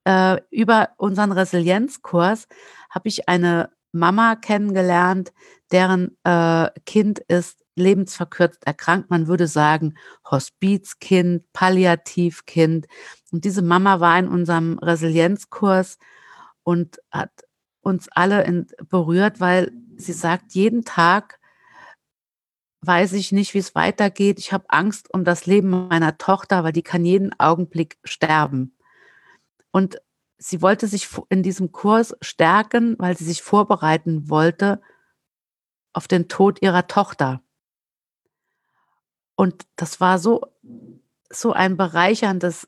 Äh, 0.05 0.39
über 0.51 0.89
unseren 0.97 1.33
Resilienzkurs 1.33 2.47
habe 2.89 3.09
ich 3.09 3.27
eine 3.27 3.71
Mama 3.91 4.35
kennengelernt, 4.35 5.33
deren 5.71 6.17
äh, 6.23 6.69
Kind 6.85 7.19
ist 7.27 7.65
lebensverkürzt 7.77 8.65
erkrankt. 8.65 9.09
Man 9.09 9.27
würde 9.27 9.47
sagen 9.47 9.97
Hospizkind, 10.29 11.43
Palliativkind. 11.53 12.87
Und 13.31 13.45
diese 13.45 13.61
Mama 13.61 13.99
war 13.99 14.19
in 14.19 14.27
unserem 14.27 14.79
Resilienzkurs 14.79 15.97
und 16.63 16.99
hat 17.11 17.31
uns 17.81 18.09
alle 18.11 18.65
berührt, 18.89 19.39
weil 19.39 19.71
sie 19.95 20.13
sagt, 20.13 20.53
jeden 20.53 20.83
Tag 20.83 21.39
weiß 22.81 23.13
ich 23.13 23.31
nicht, 23.31 23.53
wie 23.53 23.59
es 23.59 23.75
weitergeht. 23.75 24.39
Ich 24.39 24.53
habe 24.53 24.65
Angst 24.69 25.13
um 25.13 25.23
das 25.23 25.45
Leben 25.45 25.87
meiner 25.87 26.17
Tochter, 26.17 26.63
weil 26.63 26.73
die 26.73 26.83
kann 26.83 27.05
jeden 27.05 27.37
Augenblick 27.39 27.97
sterben. 28.03 28.75
Und 29.71 30.01
sie 30.37 30.61
wollte 30.61 30.87
sich 30.87 31.09
in 31.29 31.43
diesem 31.43 31.71
Kurs 31.71 32.15
stärken, 32.21 32.95
weil 32.99 33.17
sie 33.17 33.25
sich 33.25 33.41
vorbereiten 33.41 34.29
wollte 34.29 34.81
auf 35.93 36.07
den 36.07 36.27
Tod 36.27 36.61
ihrer 36.61 36.87
Tochter. 36.87 37.41
Und 39.37 39.67
das 39.75 40.01
war 40.01 40.17
so, 40.17 40.41
so 41.29 41.53
ein 41.53 41.77
bereicherndes 41.77 42.67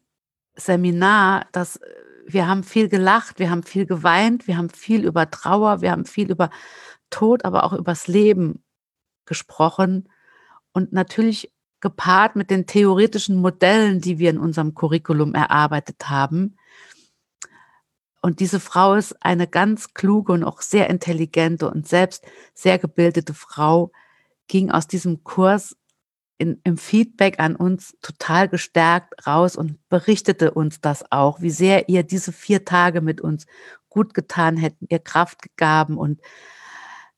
Seminar, 0.55 1.47
dass 1.51 1.77
äh, 1.77 1.89
wir 2.27 2.47
haben 2.47 2.63
viel 2.63 2.89
gelacht, 2.89 3.39
wir 3.39 3.49
haben 3.49 3.63
viel 3.63 3.87
geweint, 3.87 4.45
wir 4.47 4.55
haben 4.55 4.69
viel 4.69 5.03
über 5.03 5.31
Trauer, 5.31 5.81
wir 5.81 5.91
haben 5.91 6.05
viel 6.05 6.29
über 6.29 6.51
Tod, 7.09 7.43
aber 7.43 7.63
auch 7.63 7.73
übers 7.73 8.07
Leben 8.07 8.63
gesprochen 9.25 10.09
und 10.71 10.93
natürlich 10.93 11.51
gepaart 11.81 12.35
mit 12.35 12.51
den 12.51 12.67
theoretischen 12.67 13.37
Modellen, 13.37 13.99
die 13.99 14.19
wir 14.19 14.29
in 14.29 14.37
unserem 14.37 14.75
Curriculum 14.75 15.33
erarbeitet 15.33 16.07
haben. 16.07 16.55
Und 18.21 18.41
diese 18.41 18.59
Frau 18.59 18.93
ist 18.93 19.15
eine 19.23 19.47
ganz 19.47 19.95
kluge 19.95 20.33
und 20.33 20.43
auch 20.43 20.61
sehr 20.61 20.87
intelligente 20.87 21.67
und 21.67 21.87
selbst 21.87 22.23
sehr 22.53 22.77
gebildete 22.77 23.33
Frau, 23.33 23.91
ging 24.47 24.69
aus 24.69 24.85
diesem 24.85 25.23
Kurs 25.23 25.78
in, 26.39 26.59
im 26.63 26.77
Feedback 26.77 27.39
an 27.39 27.55
uns 27.55 27.95
total 28.01 28.49
gestärkt 28.49 29.27
raus 29.27 29.55
und 29.55 29.77
berichtete 29.89 30.51
uns 30.51 30.81
das 30.81 31.11
auch, 31.11 31.41
wie 31.41 31.51
sehr 31.51 31.89
ihr 31.89 32.03
diese 32.03 32.31
vier 32.31 32.65
Tage 32.65 33.01
mit 33.01 33.21
uns 33.21 33.45
gut 33.89 34.13
getan 34.13 34.57
hätten, 34.57 34.87
ihr 34.89 34.99
Kraft 34.99 35.41
gegeben 35.41 35.97
und 35.97 36.21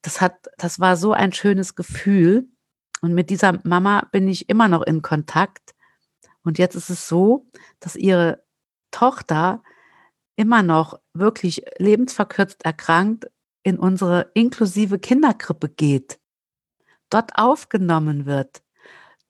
das 0.01 0.19
hat, 0.19 0.47
das 0.57 0.79
war 0.79 0.97
so 0.97 1.13
ein 1.13 1.31
schönes 1.31 1.75
Gefühl. 1.75 2.49
Und 3.01 3.13
mit 3.13 3.29
dieser 3.29 3.59
Mama 3.63 4.07
bin 4.11 4.27
ich 4.27 4.49
immer 4.49 4.67
noch 4.67 4.81
in 4.81 5.01
Kontakt. 5.01 5.75
Und 6.43 6.57
jetzt 6.57 6.75
ist 6.75 6.89
es 6.89 7.07
so, 7.07 7.47
dass 7.79 7.95
ihre 7.95 8.43
Tochter 8.89 9.63
immer 10.35 10.63
noch 10.63 10.99
wirklich 11.13 11.63
lebensverkürzt 11.77 12.65
erkrankt 12.65 13.27
in 13.63 13.77
unsere 13.77 14.31
inklusive 14.33 14.97
Kinderkrippe 14.97 15.69
geht, 15.69 16.19
dort 17.11 17.35
aufgenommen 17.35 18.25
wird, 18.25 18.63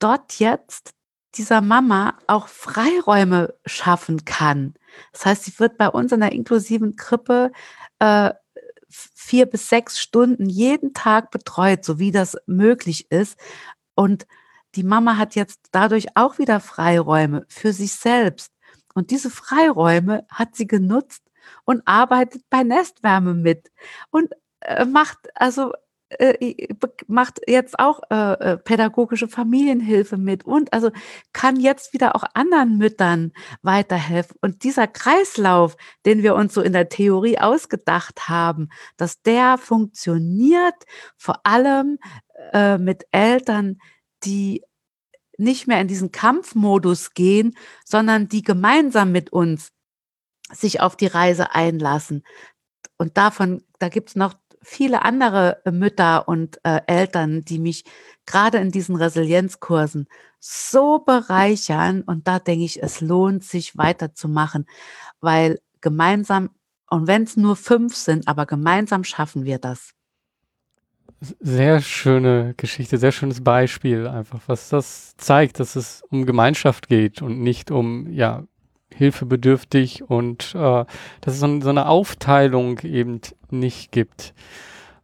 dort 0.04 0.40
jetzt 0.40 0.94
dieser 1.36 1.62
Mama 1.62 2.18
auch 2.28 2.48
Freiräume 2.48 3.54
schaffen 3.66 4.26
kann. 4.26 4.74
Das 5.14 5.26
heißt, 5.26 5.44
sie 5.46 5.60
wird 5.60 5.78
bei 5.78 5.88
uns 5.88 6.12
in 6.12 6.20
der 6.20 6.34
inklusiven 6.34 6.96
Krippe 6.98 7.52
äh, 8.00 8.32
vier 8.90 9.46
bis 9.46 9.70
sechs 9.70 10.00
Stunden 10.00 10.50
jeden 10.50 10.94
Tag 10.94 11.32
betreut, 11.32 11.86
so 11.86 12.00
wie 12.00 12.12
das 12.12 12.36
möglich 12.46 13.10
ist. 13.10 13.40
Und 13.96 14.28
die 14.76 14.84
Mama 14.84 15.18
hat 15.18 15.36
jetzt 15.36 15.62
dadurch 15.72 16.08
auch 16.16 16.38
wieder 16.38 16.60
Freiräume 16.60 17.46
für 17.48 17.72
sich 17.72 17.94
selbst. 17.94 18.52
Und 18.94 19.12
diese 19.12 19.30
Freiräume 19.30 20.26
hat 20.30 20.56
sie 20.56 20.68
genutzt 20.68 21.24
und 21.64 21.82
arbeitet 21.86 22.44
bei 22.50 22.64
Nestwärme 22.64 23.34
mit 23.34 23.72
und 24.10 24.34
äh, 24.62 24.86
macht 24.86 25.18
also 25.36 25.74
äh, 26.20 26.68
macht 27.08 27.40
jetzt 27.48 27.80
auch 27.80 28.02
äh, 28.10 28.34
äh, 28.34 28.58
pädagogische 28.58 29.28
Familienhilfe 29.28 30.18
mit 30.18 30.46
und 30.46 30.74
also 30.74 30.92
kann 31.34 31.60
jetzt 31.60 31.94
wieder 31.94 32.16
auch 32.16 32.24
anderen 32.34 32.78
Müttern 32.78 33.32
weiterhelfen. 33.62 34.38
Und 34.42 34.64
dieser 34.64 34.88
Kreislauf, 34.88 35.78
den 36.06 36.24
wir 36.24 36.36
uns 36.36 36.54
so 36.54 36.62
in 36.62 36.74
der 36.74 36.90
Theorie 36.90 37.38
ausgedacht 37.40 38.28
haben, 38.28 38.70
dass 38.98 39.22
der 39.22 39.58
funktioniert 39.58 40.76
vor 41.18 41.46
allem 41.46 41.98
äh, 42.54 42.78
mit 42.78 43.06
Eltern, 43.12 43.78
die 44.24 44.64
nicht 45.38 45.68
mehr 45.68 45.82
in 45.82 45.88
diesen 45.88 46.12
Kampfmodus 46.12 47.14
gehen, 47.14 47.56
sondern 47.86 48.28
die 48.28 48.44
gemeinsam 48.44 49.12
mit 49.12 49.32
uns 49.32 49.72
sich 50.52 50.82
auf 50.82 50.96
die 50.96 51.08
Reise 51.08 51.56
einlassen. 51.56 52.24
Und 52.98 53.18
davon, 53.18 53.64
da 53.80 53.90
gibt 53.90 54.10
es 54.10 54.16
noch 54.16 54.36
viele 54.62 55.04
andere 55.04 55.62
äh, 55.66 55.72
Mütter 55.72 56.28
und 56.28 56.60
äh, 56.64 56.82
Eltern, 56.88 57.42
die 57.42 57.60
mich 57.60 57.84
gerade 58.26 58.60
in 58.60 58.72
diesen 58.72 58.96
Resilienzkursen 58.96 60.08
so 60.40 61.00
bereichern. 61.00 62.02
Und 62.02 62.28
da 62.28 62.40
denke 62.40 62.66
ich, 62.66 62.82
es 62.82 63.02
lohnt 63.02 63.44
sich 63.44 63.78
weiterzumachen, 63.78 64.66
weil 65.20 65.60
gemeinsam, 65.82 66.50
und 66.90 67.08
wenn 67.08 67.24
es 67.24 67.38
nur 67.38 67.56
fünf 67.56 67.96
sind, 67.96 68.28
aber 68.28 68.46
gemeinsam 68.46 69.04
schaffen 69.04 69.46
wir 69.46 69.60
das. 69.60 69.94
Sehr 71.40 71.82
schöne 71.82 72.56
Geschichte, 72.58 72.98
sehr 72.98 73.12
schönes 73.12 73.44
Beispiel 73.44 74.08
einfach, 74.08 74.42
was 74.48 74.70
das 74.70 75.16
zeigt, 75.18 75.60
dass 75.60 75.76
es 75.76 76.04
um 76.10 76.26
Gemeinschaft 76.26 76.88
geht 76.88 77.22
und 77.22 77.42
nicht 77.42 77.70
um, 77.70 78.10
ja, 78.12 78.44
hilfebedürftig 78.96 80.10
und 80.10 80.54
äh, 80.56 80.86
dass 81.22 81.34
es 81.34 81.40
so, 81.40 81.62
so, 81.62 81.70
eine 81.70 81.88
Aufteilung 81.88 82.80
eben 82.80 83.22
nicht 83.50 83.92
gibt. 83.92 84.34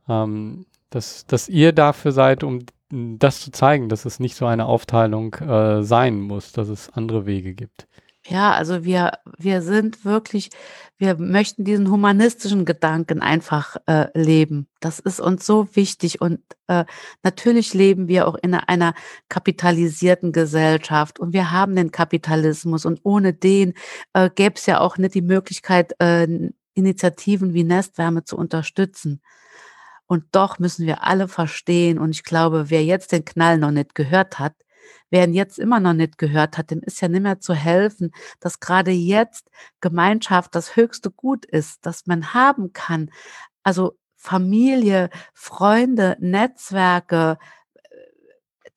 Ähm, 0.07 0.65
dass, 0.89 1.25
dass 1.25 1.49
ihr 1.49 1.73
dafür 1.73 2.11
seid, 2.11 2.43
um 2.43 2.59
das 2.89 3.41
zu 3.41 3.51
zeigen, 3.51 3.89
dass 3.89 4.05
es 4.05 4.19
nicht 4.19 4.35
so 4.35 4.45
eine 4.45 4.65
Aufteilung 4.65 5.33
äh, 5.35 5.83
sein 5.83 6.21
muss, 6.21 6.53
dass 6.53 6.69
es 6.69 6.89
andere 6.93 7.25
Wege 7.25 7.53
gibt. 7.53 7.87
Ja, 8.29 8.51
also 8.51 8.83
wir, 8.83 9.13
wir 9.37 9.61
sind 9.61 10.03
wirklich, 10.03 10.49
wir 10.97 11.15
möchten 11.15 11.63
diesen 11.63 11.89
humanistischen 11.89 12.65
Gedanken 12.65 13.21
einfach 13.21 13.77
äh, 13.87 14.07
leben. 14.19 14.67
Das 14.81 14.99
ist 14.99 15.21
uns 15.21 15.45
so 15.45 15.73
wichtig. 15.77 16.19
Und 16.19 16.41
äh, 16.67 16.83
natürlich 17.23 17.73
leben 17.73 18.09
wir 18.09 18.27
auch 18.27 18.35
in 18.35 18.53
einer 18.53 18.95
kapitalisierten 19.29 20.33
Gesellschaft 20.33 21.19
und 21.19 21.31
wir 21.31 21.51
haben 21.51 21.77
den 21.77 21.91
Kapitalismus 21.91 22.85
und 22.85 22.99
ohne 23.03 23.33
den 23.33 23.75
äh, 24.11 24.29
gäbe 24.29 24.55
es 24.55 24.65
ja 24.65 24.81
auch 24.81 24.97
nicht 24.97 25.13
die 25.15 25.21
Möglichkeit, 25.21 25.93
äh, 25.99 26.27
Initiativen 26.73 27.53
wie 27.53 27.63
Nestwärme 27.63 28.25
zu 28.25 28.35
unterstützen. 28.37 29.21
Und 30.05 30.25
doch 30.33 30.59
müssen 30.59 30.85
wir 30.85 31.03
alle 31.03 31.29
verstehen, 31.29 31.97
und 31.97 32.11
ich 32.11 32.23
glaube, 32.23 32.69
wer 32.69 32.83
jetzt 32.83 33.13
den 33.13 33.25
Knall 33.25 33.57
noch 33.57 33.71
nicht 33.71 33.95
gehört 33.95 34.37
hat, 34.39 34.53
wer 35.09 35.23
ihn 35.25 35.33
jetzt 35.33 35.59
immer 35.59 35.79
noch 35.79 35.93
nicht 35.93 36.17
gehört 36.17 36.57
hat, 36.57 36.71
dem 36.71 36.81
ist 36.81 37.01
ja 37.01 37.07
nicht 37.07 37.23
mehr 37.23 37.39
zu 37.39 37.53
helfen, 37.53 38.11
dass 38.39 38.59
gerade 38.59 38.91
jetzt 38.91 39.49
Gemeinschaft 39.81 40.55
das 40.55 40.75
höchste 40.75 41.11
Gut 41.11 41.45
ist, 41.45 41.85
das 41.85 42.07
man 42.07 42.33
haben 42.33 42.73
kann. 42.73 43.09
Also 43.63 43.97
Familie, 44.15 45.09
Freunde, 45.33 46.17
Netzwerke, 46.19 47.37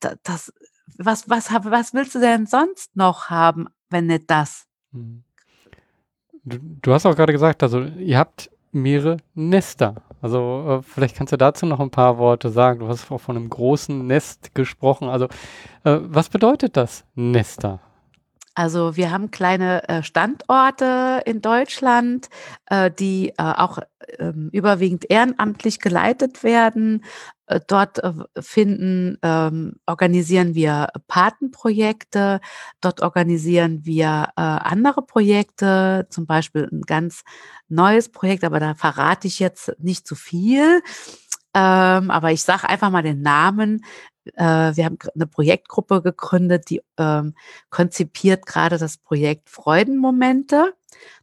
äh, 0.01 0.17
das, 0.23 0.53
was, 0.99 1.29
was, 1.29 1.51
was 1.51 1.95
willst 1.95 2.15
du 2.15 2.21
denn 2.21 2.47
sonst 2.47 2.95
noch 2.97 3.31
haben, 3.31 3.69
wenn 3.89 4.07
nicht 4.07 4.31
das? 4.31 4.67
Mhm. 4.93 5.25
Du, 6.45 6.59
du 6.59 6.93
hast 6.93 7.07
auch 7.07 7.17
gerade 7.17 7.33
gesagt, 7.33 7.63
also 7.63 7.83
ihr 7.83 8.19
habt 8.19 8.51
mehrere 8.73 9.19
Nester. 9.35 10.03
Also 10.21 10.81
äh, 10.81 10.83
vielleicht 10.83 11.17
kannst 11.17 11.33
du 11.33 11.37
dazu 11.37 11.67
noch 11.67 11.81
ein 11.81 11.91
paar 11.91 12.19
Worte 12.19 12.51
sagen. 12.51 12.81
Du 12.81 12.89
hast 12.89 13.11
auch 13.11 13.21
von 13.21 13.37
einem 13.37 13.49
großen 13.49 14.07
Nest 14.07 14.55
gesprochen. 14.55 15.09
Also 15.09 15.27
äh, 15.85 15.99
was 16.03 16.29
bedeutet 16.29 16.77
das 16.77 17.05
Nester? 17.15 17.81
Also 18.55 18.97
wir 18.97 19.11
haben 19.11 19.31
kleine 19.31 19.89
äh, 19.89 20.03
Standorte 20.03 21.23
in 21.25 21.41
Deutschland, 21.41 22.29
äh, 22.67 22.91
die 22.91 23.31
äh, 23.31 23.33
auch 23.39 23.79
ähm, 24.19 24.51
überwiegend 24.53 25.09
ehrenamtlich 25.09 25.79
geleitet 25.79 26.43
werden. 26.43 27.05
Äh, 27.51 27.61
dort 27.67 28.01
finden, 28.39 29.19
ähm, 29.23 29.75
organisieren 29.87 30.55
wir 30.55 30.89
Patenprojekte, 31.09 32.41
dort 32.81 33.03
organisieren 33.03 33.85
wir 33.85 34.29
andere 34.37 35.03
Projekte, 35.03 36.07
zum 36.11 36.27
Beispiel 36.27 36.69
ein 36.71 36.83
ganz 36.83 37.25
neues 37.69 38.11
Projekt, 38.11 38.45
aber 38.45 38.61
da 38.61 38.75
verrate 38.75 39.27
ich 39.27 39.39
jetzt 39.41 39.73
nicht 39.79 40.07
zu 40.07 40.15
viel. 40.15 40.83
Ähm, 41.55 42.11
aber 42.11 42.31
ich 42.33 42.43
sage 42.43 42.69
einfach 42.69 42.91
mal 42.91 43.03
den 43.03 43.23
Namen. 43.23 43.85
Äh, 44.35 44.77
wir 44.77 44.85
haben 44.85 44.99
eine 45.15 45.27
Projektgruppe 45.27 46.03
gegründet, 46.03 46.71
die 46.71 46.83
ähm, 46.99 47.35
konzipiert 47.71 48.47
gerade 48.47 48.79
das 48.79 48.99
Projekt 48.99 49.51
Freudenmomente. 49.51 50.75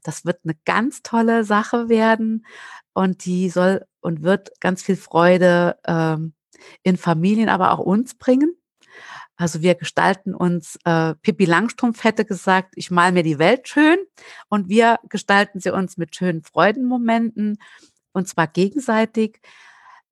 Das 0.03 0.25
wird 0.25 0.39
eine 0.43 0.55
ganz 0.65 1.03
tolle 1.03 1.43
Sache 1.43 1.89
werden 1.89 2.45
und 2.93 3.25
die 3.25 3.49
soll 3.49 3.85
und 4.07 4.23
wird 4.23 4.51
ganz 4.61 4.81
viel 4.81 4.95
Freude 4.95 5.77
ähm, 5.85 6.33
in 6.81 6.95
Familien, 6.95 7.49
aber 7.49 7.73
auch 7.73 7.79
uns 7.79 8.15
bringen. 8.15 8.55
Also 9.35 9.61
wir 9.61 9.75
gestalten 9.75 10.33
uns, 10.33 10.79
äh, 10.85 11.13
Pippi 11.15 11.43
Langstrumpf 11.43 12.05
hätte 12.05 12.23
gesagt, 12.23 12.73
ich 12.77 12.89
mal 12.89 13.11
mir 13.11 13.23
die 13.23 13.37
Welt 13.37 13.67
schön 13.67 13.97
und 14.47 14.69
wir 14.69 14.97
gestalten 15.09 15.59
sie 15.59 15.71
uns 15.71 15.97
mit 15.97 16.15
schönen 16.15 16.41
Freudenmomenten 16.41 17.57
und 18.13 18.29
zwar 18.29 18.47
gegenseitig. 18.47 19.41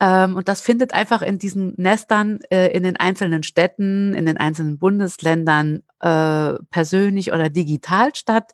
Ähm, 0.02 0.36
und 0.36 0.50
das 0.50 0.60
findet 0.60 0.94
einfach 0.94 1.22
in 1.22 1.40
diesen 1.40 1.74
Nestern 1.78 2.40
äh, 2.52 2.68
in 2.76 2.84
den 2.84 2.98
einzelnen 2.98 3.44
Städten, 3.44 4.14
in 4.14 4.26
den 4.26 4.36
einzelnen 4.36 4.78
Bundesländern 4.78 5.84
äh, 6.02 6.54
persönlich 6.70 7.32
oder 7.32 7.50
digital 7.50 8.14
statt. 8.14 8.52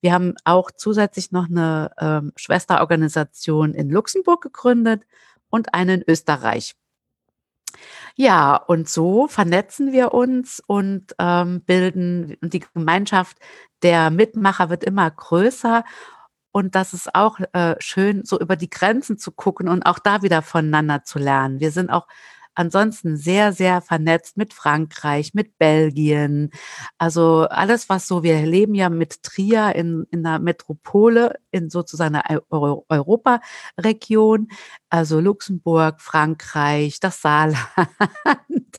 Wir 0.00 0.12
haben 0.12 0.34
auch 0.44 0.70
zusätzlich 0.70 1.32
noch 1.32 1.48
eine 1.48 1.90
ähm, 1.98 2.32
Schwesterorganisation 2.36 3.74
in 3.74 3.90
Luxemburg 3.90 4.42
gegründet 4.42 5.04
und 5.50 5.74
eine 5.74 5.94
in 5.94 6.04
Österreich. 6.06 6.74
Ja, 8.14 8.56
und 8.56 8.88
so 8.88 9.28
vernetzen 9.28 9.92
wir 9.92 10.14
uns 10.14 10.62
und 10.66 11.14
ähm, 11.18 11.60
bilden, 11.62 12.36
und 12.40 12.54
die 12.54 12.60
Gemeinschaft 12.60 13.38
der 13.82 14.10
Mitmacher 14.10 14.70
wird 14.70 14.84
immer 14.84 15.10
größer 15.10 15.84
und 16.56 16.74
das 16.74 16.94
ist 16.94 17.14
auch 17.14 17.38
äh, 17.52 17.74
schön, 17.80 18.24
so 18.24 18.40
über 18.40 18.56
die 18.56 18.70
Grenzen 18.70 19.18
zu 19.18 19.30
gucken 19.30 19.68
und 19.68 19.82
auch 19.84 19.98
da 19.98 20.22
wieder 20.22 20.40
voneinander 20.40 21.04
zu 21.04 21.18
lernen. 21.18 21.60
Wir 21.60 21.70
sind 21.70 21.90
auch 21.90 22.06
ansonsten 22.56 23.16
sehr, 23.16 23.52
sehr 23.52 23.80
vernetzt 23.80 24.36
mit 24.36 24.52
Frankreich, 24.52 25.34
mit 25.34 25.58
Belgien. 25.58 26.50
Also 26.98 27.46
alles, 27.48 27.88
was 27.88 28.08
so, 28.08 28.22
wir 28.22 28.44
leben 28.44 28.74
ja 28.74 28.88
mit 28.88 29.22
Trier 29.22 29.74
in, 29.74 30.06
in 30.10 30.26
einer 30.26 30.38
Metropole, 30.38 31.38
in 31.50 31.70
sozusagen 31.70 32.16
einer 32.16 32.42
Europaregion, 32.50 34.48
also 34.90 35.20
Luxemburg, 35.20 36.00
Frankreich, 36.00 37.00
das 37.00 37.20
Saarland, 37.20 37.58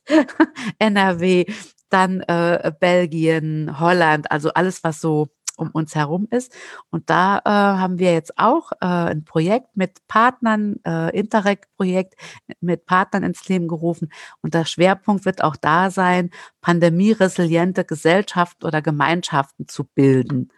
NRW, 0.80 1.45
dann 1.89 2.21
äh, 2.21 2.71
Belgien, 2.80 3.80
Holland, 3.80 4.30
also 4.32 4.49
alles, 4.49 4.84
was 4.84 4.99
so 4.99 5.30
um 5.58 5.70
uns 5.72 5.95
herum 5.95 6.28
ist. 6.32 6.55
Und 6.89 7.10
da 7.10 7.39
äh, 7.39 7.49
haben 7.49 7.99
wir 7.99 8.14
jetzt 8.14 8.38
auch 8.38 8.72
äh, 8.74 8.86
ein 8.86 9.26
Projekt 9.26 9.76
mit 9.76 10.08
Partnern, 10.08 10.78
äh, 10.86 11.18
Interreg-Projekt 11.18 12.16
mit 12.62 12.86
Partnern 12.86 13.24
ins 13.24 13.47
Leben 13.49 13.68
gerufen. 13.68 14.12
Und 14.41 14.53
der 14.53 14.66
Schwerpunkt 14.66 15.26
wird 15.26 15.43
auch 15.43 15.55
da 15.55 15.91
sein, 15.91 16.30
pandemieresiliente 16.62 17.84
Gesellschaften 17.84 18.66
oder 18.66 18.82
Gemeinschaften 18.82 19.68
zu 19.68 19.84
bilden. 19.84 20.49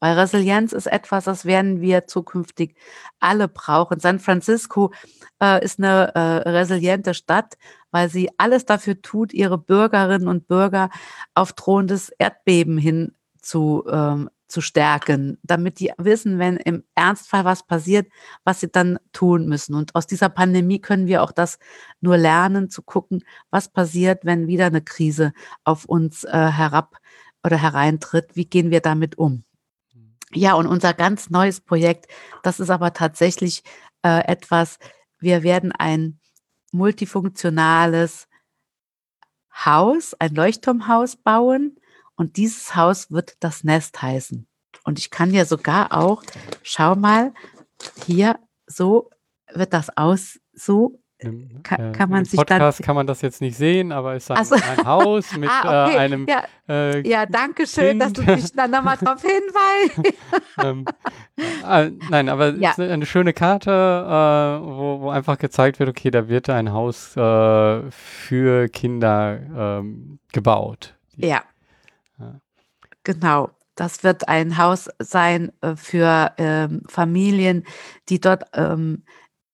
Weil 0.00 0.18
Resilienz 0.18 0.72
ist 0.72 0.86
etwas, 0.86 1.24
das 1.24 1.44
werden 1.44 1.80
wir 1.80 2.06
zukünftig 2.06 2.76
alle 3.18 3.48
brauchen. 3.48 3.98
San 3.98 4.20
Francisco 4.20 4.92
äh, 5.42 5.62
ist 5.64 5.78
eine 5.78 6.14
äh, 6.14 6.48
resiliente 6.48 7.14
Stadt, 7.14 7.56
weil 7.90 8.08
sie 8.08 8.30
alles 8.38 8.64
dafür 8.64 9.02
tut, 9.02 9.32
ihre 9.32 9.58
Bürgerinnen 9.58 10.28
und 10.28 10.46
Bürger 10.46 10.90
auf 11.34 11.52
drohendes 11.52 12.10
Erdbeben 12.10 12.78
hin 12.78 13.14
zu 13.42 13.84
ähm, 13.90 14.30
zu 14.48 14.60
stärken, 14.60 15.38
damit 15.42 15.78
die 15.78 15.92
wissen, 15.98 16.38
wenn 16.38 16.56
im 16.56 16.82
Ernstfall 16.94 17.44
was 17.44 17.66
passiert, 17.66 18.08
was 18.44 18.60
sie 18.60 18.68
dann 18.68 18.98
tun 19.12 19.46
müssen. 19.46 19.74
Und 19.74 19.94
aus 19.94 20.06
dieser 20.06 20.30
Pandemie 20.30 20.80
können 20.80 21.06
wir 21.06 21.22
auch 21.22 21.32
das 21.32 21.58
nur 22.00 22.16
lernen, 22.16 22.70
zu 22.70 22.82
gucken, 22.82 23.22
was 23.50 23.68
passiert, 23.68 24.24
wenn 24.24 24.46
wieder 24.46 24.66
eine 24.66 24.82
Krise 24.82 25.32
auf 25.64 25.84
uns 25.84 26.24
äh, 26.24 26.30
herab 26.30 26.96
oder 27.44 27.60
hereintritt. 27.60 28.34
Wie 28.34 28.46
gehen 28.46 28.70
wir 28.70 28.80
damit 28.80 29.18
um? 29.18 29.44
Ja, 30.32 30.54
und 30.54 30.66
unser 30.66 30.94
ganz 30.94 31.30
neues 31.30 31.60
Projekt, 31.60 32.06
das 32.42 32.60
ist 32.60 32.70
aber 32.70 32.92
tatsächlich 32.92 33.62
äh, 34.02 34.26
etwas, 34.26 34.78
wir 35.18 35.42
werden 35.42 35.72
ein 35.72 36.20
multifunktionales 36.72 38.28
Haus, 39.64 40.14
ein 40.18 40.34
Leuchtturmhaus 40.34 41.16
bauen, 41.16 41.78
und 42.18 42.36
dieses 42.36 42.74
Haus 42.74 43.10
wird 43.10 43.36
das 43.40 43.64
Nest 43.64 44.02
heißen. 44.02 44.46
Und 44.84 44.98
ich 44.98 45.10
kann 45.10 45.32
ja 45.32 45.44
sogar 45.44 45.96
auch, 45.96 46.22
schau 46.62 46.94
mal, 46.96 47.32
hier, 48.06 48.38
so 48.66 49.10
wird 49.54 49.72
das 49.72 49.96
aus, 49.96 50.40
so 50.52 51.00
im, 51.20 51.62
kann, 51.62 51.92
kann 51.92 52.10
man 52.10 52.24
sich 52.24 52.36
Podcast 52.36 52.80
dann, 52.80 52.84
kann 52.84 52.94
man 52.94 53.06
das 53.06 53.22
jetzt 53.22 53.40
nicht 53.40 53.56
sehen, 53.56 53.90
aber 53.90 54.14
es 54.14 54.24
ist 54.24 54.30
ein, 54.30 54.36
also, 54.36 54.54
ein 54.54 54.86
Haus 54.86 55.32
mit 55.36 55.48
ah, 55.50 55.86
okay. 55.86 55.94
äh, 55.94 55.98
einem. 55.98 56.26
Ja, 56.28 56.44
äh, 56.68 57.08
ja 57.08 57.26
danke 57.26 57.66
schön, 57.66 57.98
dass 57.98 58.12
du 58.12 58.22
mich 58.22 58.52
dann 58.52 58.70
nochmal 58.70 58.96
darauf 59.00 59.22
hinweist. 59.22 60.14
ähm, 60.62 60.84
äh, 61.68 61.90
nein, 62.10 62.28
aber 62.28 62.54
ja. 62.54 62.70
es 62.70 62.78
ist 62.78 62.90
eine 62.90 63.06
schöne 63.06 63.32
Karte, 63.32 63.70
äh, 63.70 64.64
wo, 64.64 65.00
wo, 65.02 65.10
einfach 65.10 65.38
gezeigt 65.38 65.78
wird, 65.78 65.88
okay, 65.88 66.10
da 66.10 66.28
wird 66.28 66.50
ein 66.50 66.72
Haus 66.72 67.16
äh, 67.16 67.90
für 67.90 68.68
Kinder 68.68 69.40
ähm, 69.80 70.20
gebaut. 70.32 70.96
Ja. 71.16 71.42
Genau. 73.08 73.48
Das 73.74 74.04
wird 74.04 74.28
ein 74.28 74.58
Haus 74.58 74.90
sein 74.98 75.50
äh, 75.62 75.76
für 75.76 76.34
ähm, 76.36 76.82
Familien, 76.88 77.64
die 78.10 78.20
dort 78.20 78.44
ähm, 78.52 79.04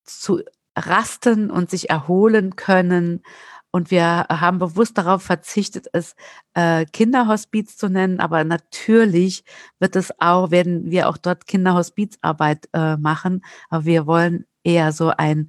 zu 0.02 0.42
rasten 0.76 1.52
und 1.52 1.70
sich 1.70 1.88
erholen 1.88 2.56
können. 2.56 3.22
Und 3.70 3.92
wir 3.92 4.26
haben 4.28 4.58
bewusst 4.58 4.98
darauf 4.98 5.22
verzichtet, 5.22 5.86
es 5.92 6.16
äh, 6.54 6.84
Kinderhospiz 6.86 7.76
zu 7.76 7.88
nennen, 7.88 8.18
aber 8.18 8.42
natürlich 8.42 9.44
wird 9.78 9.94
es 9.94 10.10
auch, 10.18 10.50
werden 10.50 10.90
wir 10.90 11.08
auch 11.08 11.16
dort 11.16 11.46
Kinderhospizarbeit 11.46 12.68
äh, 12.72 12.96
machen. 12.96 13.44
Aber 13.70 13.84
wir 13.84 14.08
wollen 14.08 14.46
eher 14.64 14.90
so 14.90 15.10
ein 15.16 15.48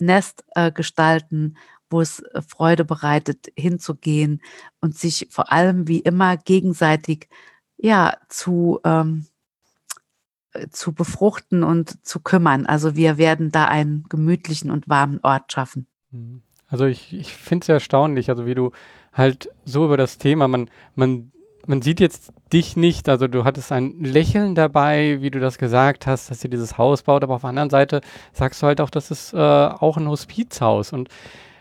Nest 0.00 0.42
äh, 0.56 0.72
gestalten, 0.72 1.56
wo 1.90 2.00
es 2.00 2.20
äh, 2.20 2.42
Freude 2.42 2.84
bereitet, 2.84 3.52
hinzugehen 3.56 4.40
und 4.80 4.96
sich 4.96 5.28
vor 5.30 5.52
allem 5.52 5.88
wie 5.88 6.00
immer 6.00 6.36
gegenseitig 6.36 7.28
ja, 7.76 8.16
zu, 8.28 8.80
ähm, 8.84 9.26
äh, 10.52 10.68
zu 10.68 10.92
befruchten 10.92 11.62
und 11.62 12.04
zu 12.06 12.20
kümmern. 12.20 12.66
Also 12.66 12.96
wir 12.96 13.18
werden 13.18 13.50
da 13.50 13.66
einen 13.66 14.04
gemütlichen 14.08 14.70
und 14.70 14.88
warmen 14.88 15.20
Ort 15.22 15.52
schaffen. 15.52 15.86
Mhm. 16.10 16.42
Also 16.66 16.84
ich, 16.84 17.14
ich 17.14 17.32
finde 17.32 17.64
es 17.64 17.68
erstaunlich, 17.70 18.28
also 18.28 18.44
wie 18.44 18.54
du 18.54 18.72
halt 19.12 19.48
so 19.64 19.86
über 19.86 19.96
das 19.96 20.18
Thema, 20.18 20.48
man, 20.48 20.68
man, 20.94 21.32
man 21.66 21.80
sieht 21.80 21.98
jetzt 21.98 22.30
dich 22.52 22.76
nicht, 22.76 23.08
also 23.08 23.26
du 23.26 23.44
hattest 23.44 23.72
ein 23.72 24.04
Lächeln 24.04 24.54
dabei, 24.54 25.22
wie 25.22 25.30
du 25.30 25.40
das 25.40 25.56
gesagt 25.56 26.06
hast, 26.06 26.30
dass 26.30 26.44
ihr 26.44 26.50
dieses 26.50 26.76
Haus 26.76 27.02
baut, 27.02 27.22
aber 27.22 27.36
auf 27.36 27.40
der 27.40 27.50
anderen 27.50 27.70
Seite 27.70 28.02
sagst 28.34 28.62
du 28.62 28.66
halt 28.66 28.82
auch, 28.82 28.90
das 28.90 29.10
ist 29.10 29.32
äh, 29.32 29.38
auch 29.38 29.96
ein 29.96 30.08
Hospizhaus 30.08 30.92
und 30.92 31.08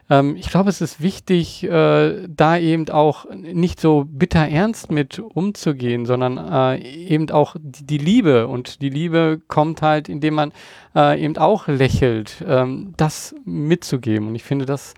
ähm, 0.09 0.35
ich 0.35 0.49
glaube, 0.49 0.69
es 0.69 0.81
ist 0.81 1.01
wichtig, 1.01 1.63
äh, 1.63 2.27
da 2.27 2.57
eben 2.57 2.89
auch 2.89 3.25
nicht 3.33 3.79
so 3.79 4.05
bitter 4.07 4.47
ernst 4.47 4.91
mit 4.91 5.19
umzugehen, 5.19 6.05
sondern 6.05 6.37
äh, 6.37 6.77
eben 6.79 7.29
auch 7.31 7.55
die, 7.59 7.85
die, 7.85 7.97
Liebe. 7.97 8.47
Und 8.47 8.81
die 8.81 8.89
Liebe 8.89 9.41
kommt 9.47 9.81
halt, 9.81 10.09
indem 10.09 10.35
man 10.35 10.53
äh, 10.95 11.21
eben 11.21 11.37
auch 11.37 11.67
lächelt, 11.67 12.43
ähm, 12.47 12.93
das 12.97 13.35
mitzugeben. 13.45 14.27
Und 14.27 14.35
ich 14.35 14.43
finde, 14.43 14.65
das 14.65 14.93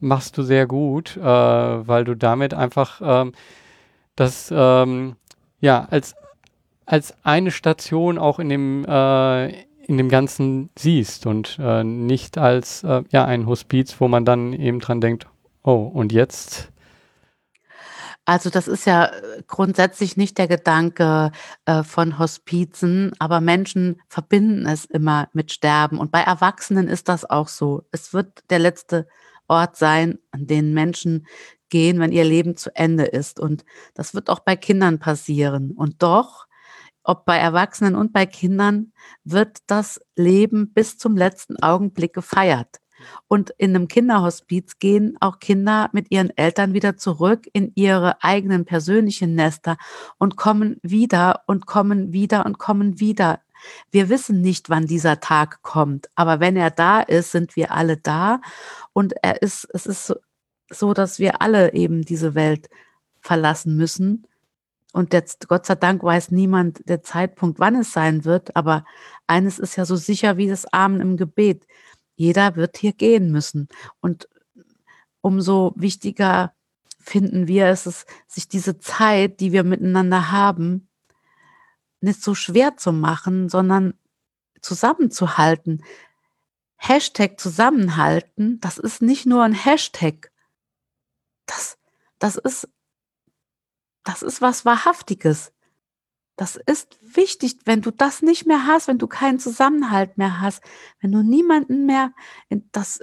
machst 0.00 0.38
du 0.38 0.42
sehr 0.42 0.66
gut, 0.66 1.16
äh, 1.16 1.22
weil 1.22 2.04
du 2.04 2.14
damit 2.14 2.54
einfach 2.54 3.00
ähm, 3.02 3.32
das 4.16 4.52
ähm, 4.54 5.16
ja 5.60 5.86
als 5.90 6.14
als 6.86 7.14
eine 7.22 7.50
Station 7.50 8.16
auch 8.16 8.38
in 8.38 8.48
dem 8.48 8.84
äh, 8.86 9.67
in 9.88 9.96
dem 9.96 10.10
Ganzen 10.10 10.68
siehst 10.78 11.26
und 11.26 11.58
äh, 11.58 11.82
nicht 11.82 12.36
als 12.38 12.84
äh, 12.84 13.02
ja 13.10 13.24
ein 13.24 13.46
Hospiz, 13.46 13.96
wo 13.98 14.06
man 14.06 14.24
dann 14.24 14.52
eben 14.52 14.80
dran 14.80 15.00
denkt, 15.00 15.26
oh, 15.64 15.90
und 15.92 16.12
jetzt? 16.12 16.70
Also 18.26 18.50
das 18.50 18.68
ist 18.68 18.84
ja 18.84 19.06
äh, 19.06 19.42
grundsätzlich 19.46 20.18
nicht 20.18 20.36
der 20.36 20.46
Gedanke 20.46 21.32
äh, 21.64 21.82
von 21.82 22.18
Hospizen, 22.18 23.12
aber 23.18 23.40
Menschen 23.40 24.02
verbinden 24.08 24.66
es 24.66 24.84
immer 24.84 25.30
mit 25.32 25.52
Sterben. 25.52 25.98
Und 25.98 26.12
bei 26.12 26.20
Erwachsenen 26.20 26.86
ist 26.86 27.08
das 27.08 27.28
auch 27.28 27.48
so. 27.48 27.84
Es 27.90 28.12
wird 28.12 28.44
der 28.50 28.58
letzte 28.58 29.08
Ort 29.48 29.76
sein, 29.76 30.18
an 30.30 30.46
den 30.46 30.74
Menschen 30.74 31.26
gehen, 31.70 31.98
wenn 31.98 32.12
ihr 32.12 32.24
Leben 32.24 32.58
zu 32.58 32.76
Ende 32.76 33.04
ist. 33.04 33.40
Und 33.40 33.64
das 33.94 34.12
wird 34.12 34.28
auch 34.28 34.40
bei 34.40 34.56
Kindern 34.56 34.98
passieren. 34.98 35.70
Und 35.70 36.02
doch 36.02 36.47
ob 37.04 37.24
bei 37.24 37.36
Erwachsenen 37.38 37.94
und 37.94 38.12
bei 38.12 38.26
Kindern, 38.26 38.92
wird 39.24 39.58
das 39.66 40.00
Leben 40.16 40.72
bis 40.72 40.98
zum 40.98 41.16
letzten 41.16 41.56
Augenblick 41.62 42.12
gefeiert. 42.12 42.80
Und 43.28 43.50
in 43.58 43.74
einem 43.74 43.88
Kinderhospiz 43.88 44.78
gehen 44.78 45.16
auch 45.20 45.38
Kinder 45.38 45.88
mit 45.92 46.10
ihren 46.10 46.36
Eltern 46.36 46.74
wieder 46.74 46.96
zurück 46.96 47.46
in 47.52 47.72
ihre 47.74 48.22
eigenen 48.22 48.64
persönlichen 48.64 49.34
Nester 49.34 49.76
und 50.18 50.36
kommen 50.36 50.78
wieder 50.82 51.42
und 51.46 51.66
kommen 51.66 52.12
wieder 52.12 52.44
und 52.44 52.58
kommen 52.58 53.00
wieder. 53.00 53.40
Wir 53.90 54.08
wissen 54.08 54.40
nicht, 54.40 54.70
wann 54.70 54.86
dieser 54.86 55.20
Tag 55.20 55.62
kommt, 55.62 56.08
aber 56.14 56.40
wenn 56.40 56.56
er 56.56 56.70
da 56.70 57.00
ist, 57.00 57.32
sind 57.32 57.56
wir 57.56 57.72
alle 57.72 57.96
da 57.96 58.40
und 58.92 59.14
er 59.22 59.42
ist, 59.42 59.68
es 59.72 59.86
ist 59.86 60.14
so, 60.70 60.94
dass 60.94 61.18
wir 61.18 61.42
alle 61.42 61.72
eben 61.72 62.02
diese 62.02 62.34
Welt 62.34 62.68
verlassen 63.20 63.76
müssen 63.76 64.27
und 64.98 65.12
jetzt, 65.12 65.46
Gott 65.46 65.64
sei 65.64 65.76
Dank 65.76 66.02
weiß 66.02 66.32
niemand 66.32 66.88
der 66.88 67.04
Zeitpunkt, 67.04 67.60
wann 67.60 67.76
es 67.76 67.92
sein 67.92 68.24
wird, 68.24 68.56
aber 68.56 68.84
eines 69.28 69.60
ist 69.60 69.76
ja 69.76 69.84
so 69.84 69.94
sicher 69.94 70.38
wie 70.38 70.48
das 70.48 70.66
Amen 70.72 71.00
im 71.00 71.16
Gebet. 71.16 71.68
Jeder 72.16 72.56
wird 72.56 72.76
hier 72.78 72.92
gehen 72.92 73.30
müssen. 73.30 73.68
Und 74.00 74.28
umso 75.20 75.72
wichtiger 75.76 76.52
finden 76.98 77.46
wir 77.46 77.66
es, 77.66 78.06
sich 78.26 78.48
diese 78.48 78.80
Zeit, 78.80 79.38
die 79.38 79.52
wir 79.52 79.62
miteinander 79.62 80.32
haben, 80.32 80.88
nicht 82.00 82.20
so 82.20 82.34
schwer 82.34 82.76
zu 82.76 82.92
machen, 82.92 83.48
sondern 83.48 83.94
zusammenzuhalten. 84.62 85.84
Hashtag 86.74 87.38
zusammenhalten, 87.38 88.58
das 88.58 88.78
ist 88.78 89.00
nicht 89.00 89.26
nur 89.26 89.44
ein 89.44 89.54
Hashtag. 89.54 90.32
Das, 91.46 91.78
das 92.18 92.34
ist 92.34 92.68
das 94.08 94.22
ist 94.22 94.40
was 94.40 94.64
Wahrhaftiges. 94.64 95.52
Das 96.34 96.56
ist 96.56 96.96
wichtig, 97.02 97.58
wenn 97.66 97.82
du 97.82 97.90
das 97.90 98.22
nicht 98.22 98.46
mehr 98.46 98.66
hast, 98.66 98.88
wenn 98.88 98.96
du 98.96 99.06
keinen 99.06 99.38
Zusammenhalt 99.38 100.16
mehr 100.16 100.40
hast, 100.40 100.62
wenn 101.00 101.12
du 101.12 101.22
niemanden 101.22 101.84
mehr, 101.84 102.14
das 102.72 103.00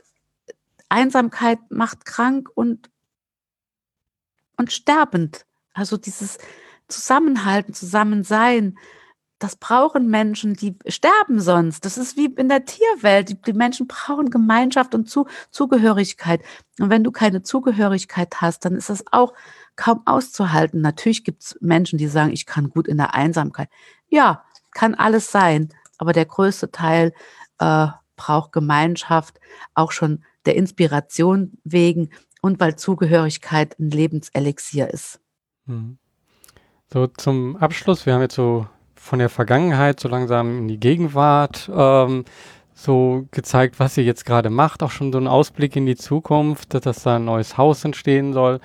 Einsamkeit 0.90 1.60
macht 1.70 2.06
krank 2.06 2.50
und, 2.56 2.90
und 4.58 4.72
sterbend. 4.72 5.46
Also 5.74 5.96
dieses 5.96 6.40
Zusammenhalten, 6.88 7.76
Zusammensein, 7.76 8.80
das 9.40 9.58
brauchen 9.58 10.10
Menschen, 10.10 10.54
die 10.54 10.78
sterben 10.88 11.42
sonst. 11.42 11.84
Das 11.84 11.98
ist 11.98 12.16
wie 12.16 12.26
in 12.26 12.48
der 12.48 12.66
Tierwelt. 12.66 13.30
Die, 13.30 13.42
die 13.42 13.54
Menschen 13.54 13.88
brauchen 13.88 14.30
Gemeinschaft 14.30 14.96
und 14.96 15.10
Zu, 15.10 15.28
Zugehörigkeit. 15.52 16.42
Und 16.80 16.90
wenn 16.90 17.04
du 17.04 17.12
keine 17.12 17.42
Zugehörigkeit 17.42 18.42
hast, 18.42 18.64
dann 18.64 18.76
ist 18.76 18.90
das 18.90 19.04
auch 19.12 19.34
kaum 19.76 20.02
auszuhalten. 20.06 20.82
Natürlich 20.82 21.26
gibt 21.26 21.44
es 21.44 21.58
Menschen, 21.60 21.98
die 21.98 22.08
sagen, 22.08 22.32
ich 22.32 22.46
kann 22.46 22.70
gut 22.70 22.88
in 22.88 22.98
der 22.98 23.14
Einsamkeit. 23.14 23.70
Ja, 24.08 24.46
kann 24.72 24.96
alles 24.96 25.32
sein, 25.32 25.70
aber 25.98 26.14
der 26.14 26.26
größte 26.26 26.72
Teil 26.72 27.14
äh, 27.60 27.88
braucht 28.16 28.54
Gemeinschaft, 28.54 29.40
auch 29.74 29.92
schon 29.92 30.24
der 30.46 30.56
Inspiration 30.56 31.58
wegen 31.64 32.10
und 32.42 32.60
weil 32.60 32.78
Zugehörigkeit 32.78 33.78
ein 33.80 33.90
Lebenselixier 33.90 34.90
ist. 34.90 35.20
Mhm. 35.66 35.98
So 36.94 37.08
zum 37.08 37.58
Abschluss, 37.58 38.06
wir 38.06 38.14
haben 38.14 38.22
jetzt 38.22 38.36
so 38.36 38.68
von 39.06 39.20
der 39.20 39.30
Vergangenheit 39.30 40.00
so 40.00 40.10
langsam 40.10 40.58
in 40.58 40.68
die 40.68 40.80
Gegenwart 40.80 41.70
ähm, 41.72 42.26
so 42.74 43.28
gezeigt, 43.30 43.80
was 43.80 43.98
ihr 43.98 44.04
jetzt 44.04 44.26
gerade 44.26 44.50
macht, 44.50 44.82
auch 44.82 44.90
schon 44.90 45.14
so 45.14 45.20
ein 45.20 45.28
Ausblick 45.28 45.76
in 45.76 45.86
die 45.86 45.96
Zukunft, 45.96 46.74
dass 46.74 47.04
da 47.04 47.18
ein 47.18 47.26
neues 47.26 47.56
Haus 47.56 47.86
entstehen 47.86 48.34
soll. 48.34 48.60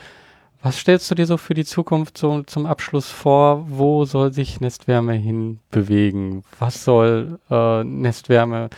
Was 0.63 0.79
stellst 0.79 1.11
du 1.11 1.15
dir 1.15 1.27
so 1.27 1.37
für 1.37 1.53
die 1.53 1.67
Zukunft 1.67 2.17
so 2.17 2.43
zum 2.43 2.65
Abschluss 2.65 3.11
vor? 3.11 3.67
Wo 3.69 4.07
soll 4.07 4.33
sich 4.33 4.61
Nestwärme 4.61 5.13
hin 5.13 5.61
bewegen? 5.71 6.43
Was 6.59 6.85
soll 6.85 7.39
äh, 7.51 7.85
Nestwärme 7.85 8.71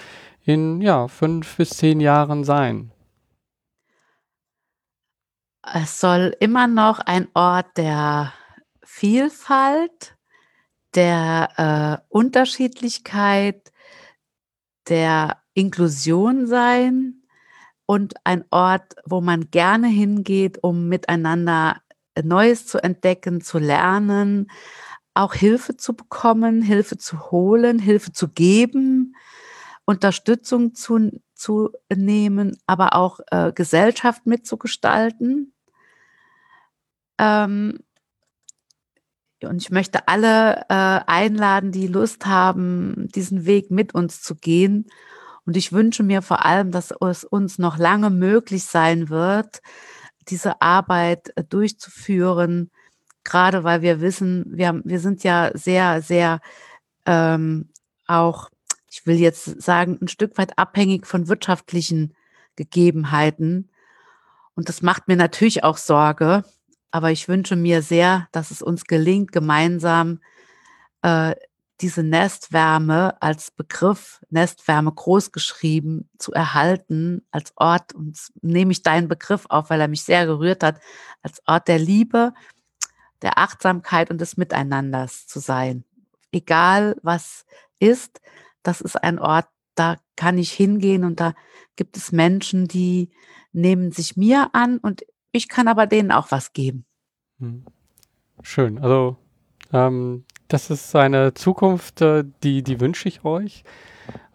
in 0.45 0.81
ja, 0.81 1.07
fünf 1.07 1.57
bis 1.57 1.71
zehn 1.71 2.01
Jahren 2.01 2.43
sein? 2.43 2.91
Es 5.63 6.01
soll 6.01 6.35
immer 6.41 6.67
noch 6.67 6.99
ein 6.99 7.29
Ort 7.35 7.77
der 7.77 8.33
Vielfalt, 8.83 10.12
der 10.95 12.01
äh, 12.03 12.07
Unterschiedlichkeit, 12.09 13.73
der 14.89 15.39
Inklusion 15.55 16.47
sein 16.47 17.23
und 17.87 18.15
ein 18.25 18.45
Ort, 18.51 18.95
wo 19.05 19.21
man 19.21 19.51
gerne 19.51 19.89
hingeht, 19.89 20.59
um 20.63 20.89
miteinander 20.89 21.81
Neues 22.23 22.67
zu 22.67 22.83
entdecken, 22.83 23.41
zu 23.41 23.59
lernen, 23.59 24.51
auch 25.15 25.35
Hilfe 25.35 25.77
zu 25.77 25.95
bekommen, 25.95 26.63
Hilfe 26.63 26.97
zu 26.97 27.31
holen, 27.31 27.79
Hilfe 27.79 28.13
zu 28.13 28.29
geben, 28.29 29.15
Unterstützung 29.85 30.75
zu, 30.75 31.23
zu 31.35 31.71
nehmen, 31.95 32.57
aber 32.67 32.95
auch 32.95 33.21
äh, 33.31 33.53
Gesellschaft 33.53 34.27
mitzugestalten. 34.27 35.53
Ähm, 37.19 37.81
und 39.47 39.63
ich 39.63 39.71
möchte 39.71 40.09
alle 40.09 40.65
äh, 40.69 41.01
einladen, 41.07 41.73
die 41.73 41.87
Lust 41.87 42.27
haben, 42.27 43.09
diesen 43.15 43.47
Weg 43.47 43.71
mit 43.71 43.95
uns 43.95 44.23
zu 44.23 44.35
gehen 44.35 44.87
und 45.45 45.57
ich 45.57 45.73
wünsche 45.73 46.03
mir 46.03 46.23
vor 46.23 46.45
allem, 46.45 46.71
dass 46.71 46.93
es 47.01 47.25
uns 47.25 47.59
noch 47.59 47.79
lange 47.79 48.11
möglich 48.11 48.65
sein 48.65 49.09
wird, 49.09 49.61
diese 50.29 50.63
Arbeit 50.63 51.33
äh, 51.37 51.45
durchzuführen, 51.45 52.71
gerade 53.25 53.65
weil 53.65 53.83
wir 53.83 54.01
wissen, 54.01 54.45
wir, 54.49 54.69
haben, 54.69 54.83
wir 54.85 55.01
sind 55.01 55.25
ja 55.25 55.51
sehr, 55.55 56.01
sehr 56.03 56.41
ähm, 57.07 57.71
auch, 58.07 58.51
ich 58.91 59.07
will 59.07 59.17
jetzt 59.17 59.61
sagen, 59.63 59.99
ein 60.01 60.09
Stück 60.09 60.39
weit 60.39 60.59
abhängig 60.59 61.07
von 61.07 61.29
wirtschaftlichen 61.29 62.15
Gegebenheiten. 62.57 63.71
Und 64.55 64.69
das 64.69 64.83
macht 64.83 65.09
mir 65.09 65.17
natürlich 65.17 65.65
auch 65.65 65.77
Sorge, 65.77 66.45
aber 66.93 67.11
ich 67.11 67.27
wünsche 67.27 67.57
mir 67.57 67.83
sehr, 67.83 68.29
dass 68.33 68.51
es 68.51 68.63
uns 68.63 68.85
gelingt, 68.85 69.33
gemeinsam 69.33 70.21
äh, 71.01 71.35
diese 71.81 72.05
Nestwärme 72.05 73.21
als 73.21 73.51
Begriff, 73.51 74.21
Nestwärme 74.31 74.93
großgeschrieben, 74.93 76.09
zu 76.19 76.33
erhalten 76.33 77.27
als 77.33 77.53
Ort, 77.57 77.95
und 77.95 78.17
nehme 78.43 78.71
ich 78.71 78.83
deinen 78.83 79.09
Begriff 79.09 79.47
auf, 79.49 79.71
weil 79.71 79.81
er 79.81 79.89
mich 79.89 80.05
sehr 80.05 80.27
gerührt 80.27 80.63
hat, 80.63 80.81
als 81.23 81.43
Ort 81.47 81.67
der 81.67 81.79
Liebe, 81.79 82.35
der 83.23 83.39
Achtsamkeit 83.39 84.11
und 84.11 84.21
des 84.21 84.37
Miteinanders 84.37 85.27
zu 85.27 85.41
sein. 85.41 85.85
Egal 86.31 86.97
was 87.03 87.47
ist, 87.81 88.21
das 88.63 88.81
ist 88.81 89.03
ein 89.03 89.19
Ort, 89.19 89.47
da 89.75 89.97
kann 90.15 90.39
ich 90.39 90.53
hingehen 90.53 91.05
und 91.05 91.21
da 91.21 91.35
gibt 91.75 91.97
es 91.97 92.13
Menschen, 92.13 92.69
die 92.69 93.11
nehmen 93.53 93.93
sich 93.93 94.17
mir 94.17 94.51
an 94.53 94.79
und 94.79 95.03
ich 95.33 95.49
kann 95.49 95.69
aber 95.69 95.87
denen 95.87 96.13
auch 96.13 96.31
was 96.31 96.53
geben. 96.53 96.85
Hm. 97.41 97.65
Schön. 98.43 98.79
Also 98.79 99.17
Ähm, 99.73 100.25
das 100.49 100.71
ist 100.71 100.95
eine 100.95 101.35
Zukunft, 101.35 102.01
äh, 102.03 102.25
die, 102.43 102.63
die 102.63 102.81
wünsche 102.81 103.09
ich 103.09 103.25
euch. 103.25 103.65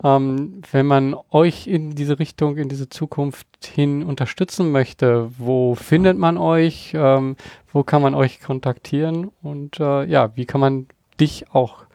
Ähm, 0.04 0.62
wenn 0.72 0.86
man 0.86 1.16
euch 1.32 1.68
in 1.68 1.92
diese 1.96 2.20
Richtung, 2.20 2.58
in 2.58 2.70
diese 2.70 2.90
Zukunft 2.90 3.48
hin 3.66 4.04
unterstützen 4.04 4.72
möchte, 4.72 5.30
wo 5.38 5.76
findet 5.76 6.18
man 6.18 6.38
euch? 6.38 6.94
Ähm, 6.96 7.36
wo 7.72 7.84
kann 7.84 8.02
man 8.02 8.16
euch 8.16 8.40
kontaktieren? 8.40 9.32
Und 9.42 9.80
äh, 9.80 10.06
ja, 10.06 10.36
wie 10.36 10.46
kann 10.46 10.62
man 10.62 10.88
dich 11.20 11.52
auch 11.54 11.86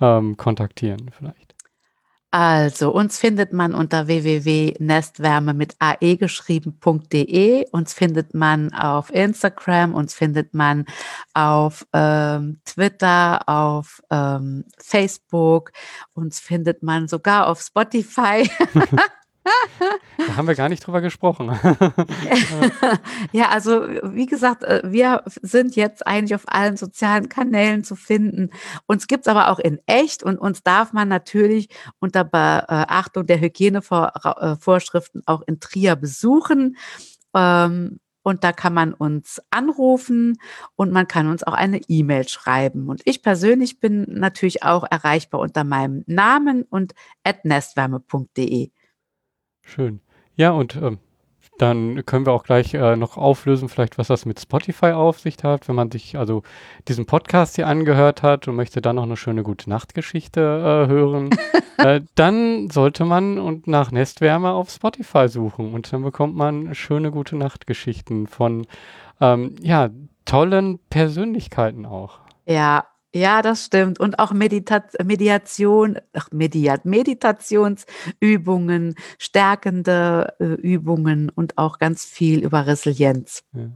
ähm, 0.00 0.36
kontaktieren 0.36 1.10
vielleicht? 1.16 1.45
Also, 2.32 2.92
uns 2.92 3.18
findet 3.18 3.52
man 3.52 3.72
unter 3.72 4.08
www.nestwärme 4.08 5.54
mit 5.54 5.76
ae 5.78 6.16
geschrieben.de. 6.16 7.66
Uns 7.70 7.94
findet 7.94 8.34
man 8.34 8.72
auf 8.74 9.10
Instagram, 9.14 9.94
uns 9.94 10.12
findet 10.12 10.52
man 10.52 10.84
auf 11.34 11.86
ähm, 11.92 12.60
Twitter, 12.64 13.48
auf 13.48 14.02
ähm, 14.10 14.64
Facebook, 14.78 15.72
uns 16.14 16.40
findet 16.40 16.82
man 16.82 17.08
sogar 17.08 17.46
auf 17.46 17.60
Spotify. 17.60 18.50
da 20.18 20.36
haben 20.36 20.48
wir 20.48 20.54
gar 20.54 20.68
nicht 20.68 20.86
drüber 20.86 21.00
gesprochen. 21.00 21.48
ja, 23.32 23.48
also 23.50 23.86
wie 24.02 24.26
gesagt, 24.26 24.64
äh, 24.64 24.82
wir 24.84 25.22
sind 25.26 25.76
jetzt 25.76 26.06
eigentlich 26.06 26.34
auf 26.34 26.44
allen 26.46 26.76
sozialen 26.76 27.28
Kanälen 27.28 27.84
zu 27.84 27.96
finden. 27.96 28.50
Uns 28.86 29.06
gibt 29.06 29.26
es 29.26 29.28
aber 29.28 29.50
auch 29.50 29.58
in 29.58 29.78
echt 29.86 30.22
und 30.22 30.38
uns 30.38 30.62
darf 30.62 30.92
man 30.92 31.08
natürlich 31.08 31.68
unter 32.00 32.24
Beachtung 32.24 33.26
der 33.26 33.40
Hygienevorschriften 33.40 35.22
auch 35.26 35.42
in 35.46 35.60
Trier 35.60 35.96
besuchen. 35.96 36.76
Ähm, 37.34 38.00
und 38.26 38.42
da 38.42 38.50
kann 38.50 38.74
man 38.74 38.92
uns 38.92 39.40
anrufen 39.50 40.36
und 40.74 40.90
man 40.90 41.06
kann 41.06 41.28
uns 41.28 41.44
auch 41.44 41.52
eine 41.52 41.80
E-Mail 41.86 42.26
schreiben. 42.26 42.88
Und 42.88 43.00
ich 43.04 43.22
persönlich 43.22 43.78
bin 43.78 44.04
natürlich 44.08 44.64
auch 44.64 44.84
erreichbar 44.90 45.40
unter 45.40 45.62
meinem 45.62 46.02
Namen 46.08 46.64
und 46.64 46.92
nestwärme.de. 47.44 48.72
Schön. 49.66 50.00
Ja, 50.36 50.52
und 50.52 50.76
ähm, 50.76 50.98
dann 51.58 52.04
können 52.06 52.24
wir 52.24 52.32
auch 52.32 52.44
gleich 52.44 52.74
äh, 52.74 52.96
noch 52.96 53.16
auflösen, 53.16 53.68
vielleicht, 53.68 53.98
was 53.98 54.08
das 54.08 54.26
mit 54.26 54.38
Spotify 54.38 54.92
auf 54.92 55.18
sich 55.18 55.36
hat, 55.42 55.68
wenn 55.68 55.74
man 55.74 55.90
sich 55.90 56.16
also 56.16 56.42
diesen 56.86 57.06
Podcast 57.06 57.56
hier 57.56 57.66
angehört 57.66 58.22
hat 58.22 58.46
und 58.46 58.56
möchte 58.56 58.80
dann 58.80 58.96
noch 58.96 59.02
eine 59.02 59.16
schöne 59.16 59.42
gute 59.42 59.68
Nachtgeschichte 59.68 60.40
äh, 60.40 60.90
hören, 60.90 61.30
äh, 61.78 62.02
dann 62.14 62.70
sollte 62.70 63.04
man 63.04 63.38
und 63.38 63.66
nach 63.66 63.90
Nestwärme 63.90 64.52
auf 64.52 64.70
Spotify 64.70 65.28
suchen 65.28 65.74
und 65.74 65.92
dann 65.92 66.02
bekommt 66.02 66.36
man 66.36 66.74
schöne 66.74 67.10
gute 67.10 67.36
Nachtgeschichten 67.36 68.28
von 68.28 68.66
ähm, 69.20 69.56
ja 69.60 69.90
tollen 70.26 70.78
Persönlichkeiten 70.90 71.86
auch. 71.86 72.20
Ja, 72.44 72.84
ja, 73.16 73.42
das 73.42 73.66
stimmt. 73.66 74.00
Und 74.00 74.18
auch 74.18 74.32
Medita 74.32 74.82
Mediation, 75.04 75.98
ach, 76.12 76.28
Mediat, 76.32 76.84
Meditationsübungen, 76.84 78.96
stärkende 79.18 80.34
äh, 80.38 80.44
Übungen 80.44 81.30
und 81.30 81.58
auch 81.58 81.78
ganz 81.78 82.04
viel 82.04 82.44
über 82.44 82.66
Resilienz. 82.66 83.44
Ja. 83.52 83.70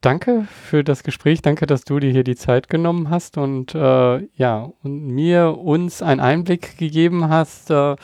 Danke 0.00 0.46
für 0.50 0.84
das 0.84 1.02
Gespräch. 1.02 1.42
Danke, 1.42 1.66
dass 1.66 1.82
du 1.82 1.98
dir 1.98 2.12
hier 2.12 2.22
die 2.22 2.36
Zeit 2.36 2.68
genommen 2.68 3.10
hast 3.10 3.36
und 3.36 3.74
äh, 3.74 4.28
ja, 4.36 4.70
und 4.82 5.08
mir, 5.08 5.58
uns 5.58 6.02
einen 6.02 6.20
Einblick 6.20 6.78
gegeben 6.78 7.28
hast 7.28 7.70
äh, 7.70 7.96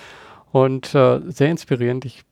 und 0.50 0.92
äh, 0.94 1.20
sehr 1.28 1.50
inspirierend. 1.50 2.04
Ich 2.04 2.24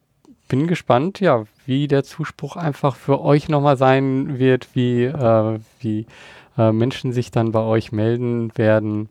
bin 0.49 0.67
gespannt, 0.67 1.21
ja, 1.21 1.45
wie 1.65 1.87
der 1.87 2.03
Zuspruch 2.03 2.57
einfach 2.57 2.97
für 2.97 3.21
euch 3.21 3.49
nochmal 3.49 3.77
sein 3.77 4.39
wird, 4.39 4.69
wie, 4.75 5.05
äh, 5.05 5.61
wie 5.81 6.07
äh, 6.57 6.73
Menschen 6.73 7.12
sich 7.12 7.31
dann 7.31 7.53
bei 7.53 7.61
euch 7.61 7.93
melden 7.93 8.57
werden 8.57 9.09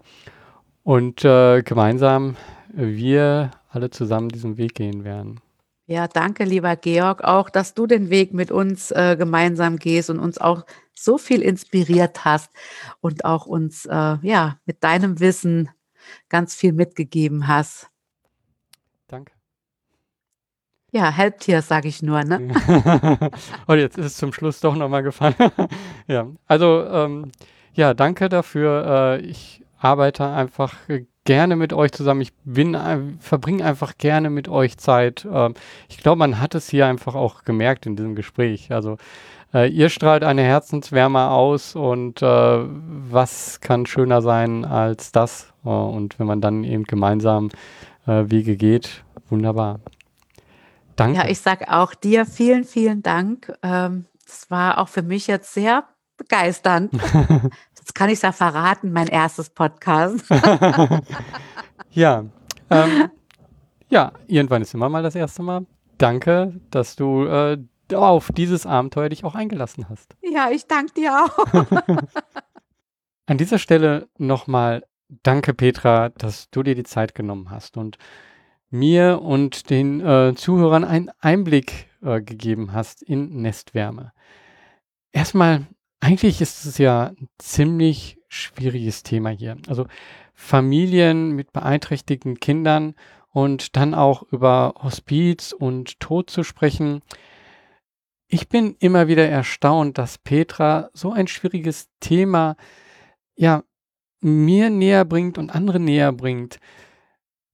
und 0.83 1.23
äh, 1.25 1.61
gemeinsam 1.63 2.35
wir 2.73 3.51
alle 3.69 3.89
zusammen 3.89 4.29
diesen 4.29 4.57
Weg 4.57 4.75
gehen 4.75 5.03
werden. 5.03 5.39
Ja, 5.87 6.07
danke, 6.07 6.45
lieber 6.45 6.75
Georg, 6.77 7.23
auch, 7.23 7.49
dass 7.49 7.73
du 7.73 7.85
den 7.85 8.09
Weg 8.09 8.33
mit 8.33 8.49
uns 8.49 8.91
äh, 8.91 9.17
gemeinsam 9.17 9.77
gehst 9.77 10.09
und 10.09 10.19
uns 10.19 10.37
auch 10.37 10.65
so 10.93 11.17
viel 11.17 11.41
inspiriert 11.41 12.23
hast 12.23 12.49
und 13.01 13.25
auch 13.25 13.45
uns 13.45 13.85
äh, 13.87 14.17
ja 14.21 14.57
mit 14.65 14.83
deinem 14.83 15.19
Wissen 15.19 15.69
ganz 16.29 16.55
viel 16.55 16.71
mitgegeben 16.71 17.47
hast. 17.47 17.89
Danke. 19.07 19.33
Ja, 20.93 21.09
Helptier, 21.09 21.61
sage 21.61 21.87
ich 21.87 22.01
nur, 22.03 22.21
ne? 22.23 22.49
Und 23.67 23.79
jetzt 23.79 23.97
ist 23.97 24.05
es 24.07 24.17
zum 24.17 24.33
Schluss 24.33 24.59
doch 24.59 24.75
nochmal 24.75 25.03
gefallen. 25.03 25.35
ja, 26.07 26.27
also 26.47 26.85
ähm, 26.85 27.31
ja, 27.73 27.93
danke 27.93 28.27
dafür. 28.27 29.19
Äh, 29.21 29.21
ich 29.21 29.63
arbeite 29.79 30.27
einfach 30.27 30.75
gerne 31.23 31.55
mit 31.55 31.71
euch 31.71 31.93
zusammen. 31.93 32.19
Ich 32.19 32.33
bin, 32.43 32.75
äh, 32.75 32.99
verbringe 33.19 33.63
einfach 33.63 33.97
gerne 33.97 34.29
mit 34.29 34.49
euch 34.49 34.77
Zeit. 34.77 35.25
Ähm, 35.31 35.53
ich 35.87 35.97
glaube, 35.97 36.19
man 36.19 36.41
hat 36.41 36.55
es 36.55 36.69
hier 36.69 36.87
einfach 36.87 37.15
auch 37.15 37.45
gemerkt 37.45 37.85
in 37.85 37.95
diesem 37.95 38.15
Gespräch. 38.15 38.73
Also 38.73 38.97
äh, 39.53 39.69
ihr 39.69 39.87
strahlt 39.89 40.25
eine 40.25 40.43
Herzenswärme 40.43 41.29
aus 41.29 41.73
und 41.73 42.21
äh, 42.21 42.25
was 42.25 43.61
kann 43.61 43.85
schöner 43.85 44.21
sein 44.21 44.65
als 44.65 45.13
das? 45.13 45.53
Äh, 45.63 45.69
und 45.69 46.19
wenn 46.19 46.27
man 46.27 46.41
dann 46.41 46.65
eben 46.65 46.83
gemeinsam 46.83 47.47
äh, 48.07 48.25
Wege 48.27 48.57
geht, 48.57 49.05
wunderbar. 49.29 49.79
Danke. 50.95 51.17
Ja, 51.17 51.27
ich 51.27 51.39
sage 51.39 51.71
auch 51.71 51.93
dir 51.93 52.25
vielen, 52.25 52.63
vielen 52.63 53.01
Dank. 53.01 53.53
Ähm, 53.63 54.05
das 54.25 54.49
war 54.49 54.77
auch 54.77 54.87
für 54.87 55.01
mich 55.01 55.27
jetzt 55.27 55.53
sehr 55.53 55.85
begeisternd. 56.17 56.93
Jetzt 57.81 57.95
kann 57.95 58.09
ich 58.09 58.15
es 58.15 58.21
ja 58.21 58.31
verraten, 58.31 58.91
mein 58.91 59.07
erstes 59.07 59.49
Podcast. 59.49 60.23
ja, 61.89 62.25
ähm, 62.69 63.09
ja, 63.89 64.11
irgendwann 64.27 64.61
ist 64.61 64.75
immer 64.75 64.87
mal 64.87 65.01
das 65.01 65.15
erste 65.15 65.41
Mal. 65.41 65.65
Danke, 65.97 66.53
dass 66.69 66.95
du 66.95 67.25
äh, 67.25 67.57
auf 67.91 68.31
dieses 68.31 68.67
Abenteuer 68.67 69.09
dich 69.09 69.23
auch 69.23 69.33
eingelassen 69.33 69.89
hast. 69.89 70.15
Ja, 70.21 70.51
ich 70.51 70.67
danke 70.67 70.93
dir 70.93 71.11
auch. 71.11 71.45
An 73.25 73.37
dieser 73.37 73.57
Stelle 73.57 74.07
nochmal 74.19 74.83
danke, 75.23 75.53
Petra, 75.53 76.09
dass 76.09 76.49
du 76.51 76.63
dir 76.63 76.75
die 76.75 76.83
Zeit 76.83 77.15
genommen 77.15 77.49
hast 77.49 77.77
und 77.77 77.97
mir 78.71 79.21
und 79.21 79.69
den 79.69 79.99
äh, 80.01 80.33
Zuhörern 80.35 80.83
einen 80.83 81.11
Einblick 81.19 81.87
äh, 82.01 82.21
gegeben 82.21 82.73
hast 82.73 83.03
in 83.03 83.41
Nestwärme. 83.41 84.13
Erstmal, 85.11 85.67
eigentlich 85.99 86.41
ist 86.41 86.65
es 86.65 86.77
ja 86.77 87.07
ein 87.17 87.27
ziemlich 87.37 88.17
schwieriges 88.29 89.03
Thema 89.03 89.29
hier. 89.29 89.57
Also 89.67 89.85
Familien 90.33 91.31
mit 91.31 91.51
beeinträchtigten 91.51 92.39
Kindern 92.39 92.95
und 93.29 93.75
dann 93.75 93.93
auch 93.93 94.23
über 94.31 94.73
Hospiz 94.81 95.51
und 95.51 95.99
Tod 95.99 96.29
zu 96.29 96.43
sprechen. 96.43 97.01
Ich 98.27 98.47
bin 98.49 98.75
immer 98.79 99.07
wieder 99.07 99.27
erstaunt, 99.27 99.97
dass 99.97 100.17
Petra 100.17 100.89
so 100.93 101.11
ein 101.11 101.27
schwieriges 101.27 101.89
Thema 101.99 102.55
ja 103.35 103.63
mir 104.21 104.69
näher 104.69 105.03
bringt 105.03 105.37
und 105.37 105.53
andere 105.53 105.79
näher 105.79 106.11
bringt. 106.13 106.59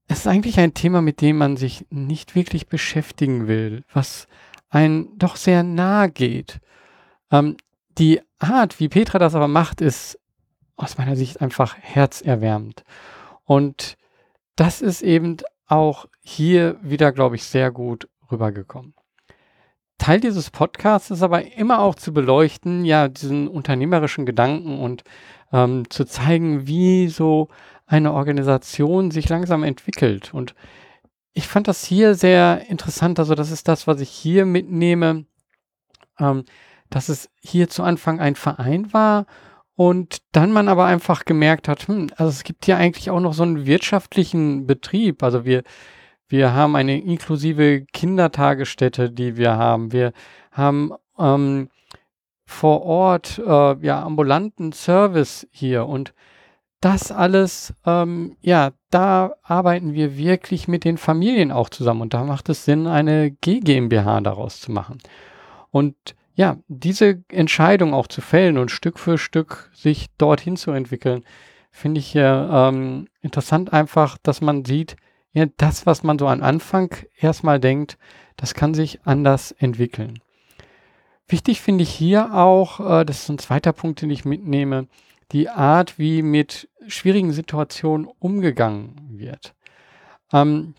Es 0.07 0.19
ist 0.19 0.27
eigentlich 0.27 0.59
ein 0.59 0.73
Thema, 0.73 1.01
mit 1.01 1.21
dem 1.21 1.37
man 1.37 1.57
sich 1.57 1.85
nicht 1.89 2.35
wirklich 2.35 2.67
beschäftigen 2.67 3.47
will, 3.47 3.83
was 3.93 4.27
einen 4.69 5.17
doch 5.17 5.35
sehr 5.35 5.63
nahe 5.63 6.09
geht. 6.09 6.59
Ähm, 7.31 7.57
die 7.97 8.21
Art, 8.39 8.79
wie 8.79 8.89
Petra 8.89 9.19
das 9.19 9.35
aber 9.35 9.47
macht, 9.47 9.81
ist 9.81 10.19
aus 10.75 10.97
meiner 10.97 11.15
Sicht 11.15 11.41
einfach 11.41 11.75
herzerwärmend. 11.79 12.83
Und 13.43 13.97
das 14.55 14.81
ist 14.81 15.01
eben 15.01 15.37
auch 15.67 16.07
hier 16.21 16.77
wieder, 16.81 17.11
glaube 17.11 17.35
ich, 17.35 17.43
sehr 17.43 17.71
gut 17.71 18.07
rübergekommen. 18.31 18.93
Teil 19.97 20.19
dieses 20.19 20.51
Podcasts 20.51 21.09
ist 21.09 21.23
aber 21.23 21.53
immer 21.57 21.79
auch 21.79 21.95
zu 21.95 22.13
beleuchten, 22.13 22.85
ja, 22.85 23.07
diesen 23.07 23.47
unternehmerischen 23.47 24.25
Gedanken 24.25 24.79
und 24.79 25.03
ähm, 25.51 25.89
zu 25.89 26.05
zeigen, 26.05 26.67
wie 26.67 27.07
so 27.07 27.49
eine 27.85 28.13
Organisation 28.13 29.11
sich 29.11 29.29
langsam 29.29 29.63
entwickelt. 29.63 30.33
Und 30.33 30.55
ich 31.33 31.47
fand 31.47 31.67
das 31.67 31.83
hier 31.85 32.15
sehr 32.15 32.69
interessant. 32.69 33.19
Also 33.19 33.35
das 33.35 33.51
ist 33.51 33.67
das, 33.67 33.87
was 33.87 34.01
ich 34.01 34.09
hier 34.09 34.45
mitnehme, 34.45 35.25
ähm, 36.19 36.43
dass 36.89 37.09
es 37.09 37.29
hier 37.39 37.69
zu 37.69 37.83
Anfang 37.83 38.19
ein 38.19 38.35
Verein 38.35 38.91
war 38.93 39.25
und 39.75 40.17
dann 40.31 40.51
man 40.51 40.67
aber 40.67 40.85
einfach 40.85 41.25
gemerkt 41.25 41.67
hat, 41.67 41.87
hm, 41.87 42.09
also 42.17 42.29
es 42.29 42.43
gibt 42.43 42.65
hier 42.65 42.77
eigentlich 42.77 43.11
auch 43.11 43.19
noch 43.19 43.33
so 43.33 43.43
einen 43.43 43.67
wirtschaftlichen 43.67 44.65
Betrieb. 44.65 45.21
Also 45.21 45.45
wir, 45.45 45.63
wir 46.27 46.53
haben 46.53 46.75
eine 46.75 46.99
inklusive 46.99 47.85
Kindertagesstätte, 47.93 49.11
die 49.11 49.37
wir 49.37 49.55
haben. 49.55 49.91
Wir 49.91 50.13
haben 50.51 50.93
ähm, 51.19 51.69
vor 52.47 52.83
Ort 52.83 53.39
äh, 53.45 53.85
ja 53.85 54.01
ambulanten 54.01 54.71
Service 54.71 55.47
hier 55.51 55.85
und 55.85 56.13
das 56.79 57.11
alles, 57.11 57.73
ähm, 57.85 58.37
ja, 58.41 58.71
da 58.89 59.35
arbeiten 59.43 59.93
wir 59.93 60.17
wirklich 60.17 60.67
mit 60.67 60.85
den 60.85 60.97
Familien 60.97 61.51
auch 61.51 61.69
zusammen 61.69 62.01
und 62.01 62.13
da 62.13 62.23
macht 62.23 62.49
es 62.49 62.65
Sinn, 62.65 62.87
eine 62.87 63.31
GmbH 63.31 64.21
daraus 64.21 64.61
zu 64.61 64.71
machen. 64.71 64.99
Und 65.71 65.95
ja, 66.35 66.57
diese 66.67 67.23
Entscheidung 67.29 67.93
auch 67.93 68.07
zu 68.07 68.21
fällen 68.21 68.57
und 68.57 68.71
Stück 68.71 68.99
für 68.99 69.17
Stück 69.17 69.69
sich 69.73 70.07
dorthin 70.17 70.55
zu 70.55 70.71
entwickeln, 70.71 71.23
finde 71.71 71.99
ich 71.99 72.13
ja 72.13 72.69
ähm, 72.69 73.07
interessant 73.21 73.73
einfach, 73.73 74.17
dass 74.23 74.39
man 74.39 74.63
sieht, 74.63 74.95
ja, 75.33 75.47
das, 75.57 75.85
was 75.85 76.03
man 76.03 76.17
so 76.17 76.27
am 76.27 76.41
Anfang 76.43 76.95
erstmal 77.19 77.59
denkt, 77.59 77.97
das 78.37 78.53
kann 78.53 78.73
sich 78.73 78.99
anders 79.03 79.51
entwickeln. 79.51 80.19
Wichtig 81.29 81.61
finde 81.61 81.83
ich 81.83 81.89
hier 81.89 82.33
auch, 82.33 82.79
äh, 82.79 83.05
das 83.05 83.23
ist 83.23 83.29
ein 83.29 83.37
zweiter 83.37 83.73
Punkt, 83.73 84.01
den 84.01 84.09
ich 84.09 84.23
mitnehme, 84.23 84.87
die 85.33 85.49
Art, 85.49 85.99
wie 85.99 86.21
mit 86.21 86.69
schwierigen 86.87 87.33
Situationen 87.33 88.07
umgegangen 88.19 88.95
wird. 89.11 89.53
Ähm, 90.31 90.73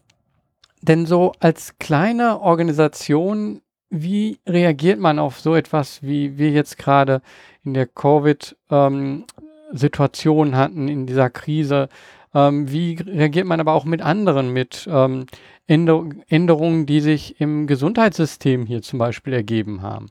denn 0.81 1.05
so 1.07 1.33
als 1.41 1.77
kleine 1.79 2.41
Organisation, 2.41 3.61
wie 3.91 4.39
reagiert 4.47 4.99
man 4.99 5.19
auf 5.19 5.39
so 5.41 5.55
etwas, 5.55 6.03
wie 6.03 6.39
wir 6.39 6.51
jetzt 6.51 6.79
gerade 6.79 7.21
in 7.65 7.75
der 7.75 7.87
Covid-Situation 7.87 10.49
ähm, 10.49 10.57
hatten, 10.57 10.89
in 10.89 11.07
dieser 11.07 11.29
Krise? 11.29 11.91
Ähm, 12.35 12.71
wie 12.71 12.95
reagiert 12.95 13.47
man 13.47 13.61
aber 13.61 13.73
auch 13.73 13.85
mit 13.85 14.01
anderen, 14.01 14.53
mit 14.53 14.89
ähm, 14.91 15.27
Änder 15.67 16.05
Änderungen, 16.29 16.87
die 16.87 17.01
sich 17.01 17.41
im 17.41 17.67
Gesundheitssystem 17.67 18.67
hier 18.67 18.83
zum 18.83 18.99
Beispiel 18.99 19.35
ergeben 19.35 19.83
haben? 19.83 20.07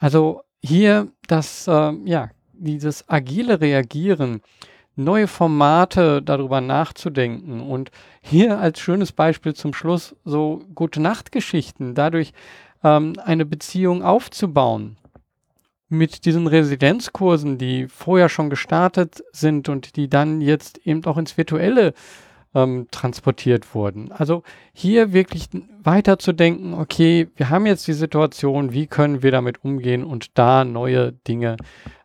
Also 0.00 0.42
hier 0.62 1.08
das, 1.28 1.68
äh, 1.68 1.92
ja, 2.04 2.30
dieses 2.54 3.08
agile 3.08 3.60
Reagieren, 3.60 4.40
neue 4.96 5.28
Formate 5.28 6.22
darüber 6.22 6.60
nachzudenken 6.60 7.60
und 7.60 7.90
hier 8.20 8.58
als 8.58 8.80
schönes 8.80 9.12
Beispiel 9.12 9.54
zum 9.54 9.72
Schluss 9.72 10.16
so 10.24 10.62
gute 10.74 11.00
Nachtgeschichten, 11.00 11.94
dadurch 11.94 12.32
ähm, 12.82 13.14
eine 13.24 13.44
Beziehung 13.44 14.02
aufzubauen 14.02 14.96
mit 15.88 16.24
diesen 16.24 16.46
Residenzkursen, 16.46 17.58
die 17.58 17.86
vorher 17.88 18.28
schon 18.28 18.48
gestartet 18.48 19.22
sind 19.32 19.68
und 19.68 19.96
die 19.96 20.08
dann 20.08 20.40
jetzt 20.40 20.86
eben 20.86 21.04
auch 21.04 21.18
ins 21.18 21.36
Virtuelle 21.36 21.94
ähm, 22.54 22.88
transportiert 22.90 23.74
wurden. 23.74 24.10
Also 24.12 24.42
hier 24.72 25.12
wirklich 25.12 25.48
weiterzudenken, 25.82 26.74
okay, 26.74 27.28
wir 27.36 27.50
haben 27.50 27.66
jetzt 27.66 27.86
die 27.86 27.92
Situation, 27.92 28.72
wie 28.72 28.86
können 28.86 29.22
wir 29.22 29.30
damit 29.30 29.64
umgehen 29.64 30.04
und 30.04 30.36
da 30.38 30.64
neue 30.64 31.12
Dinge 31.12 31.56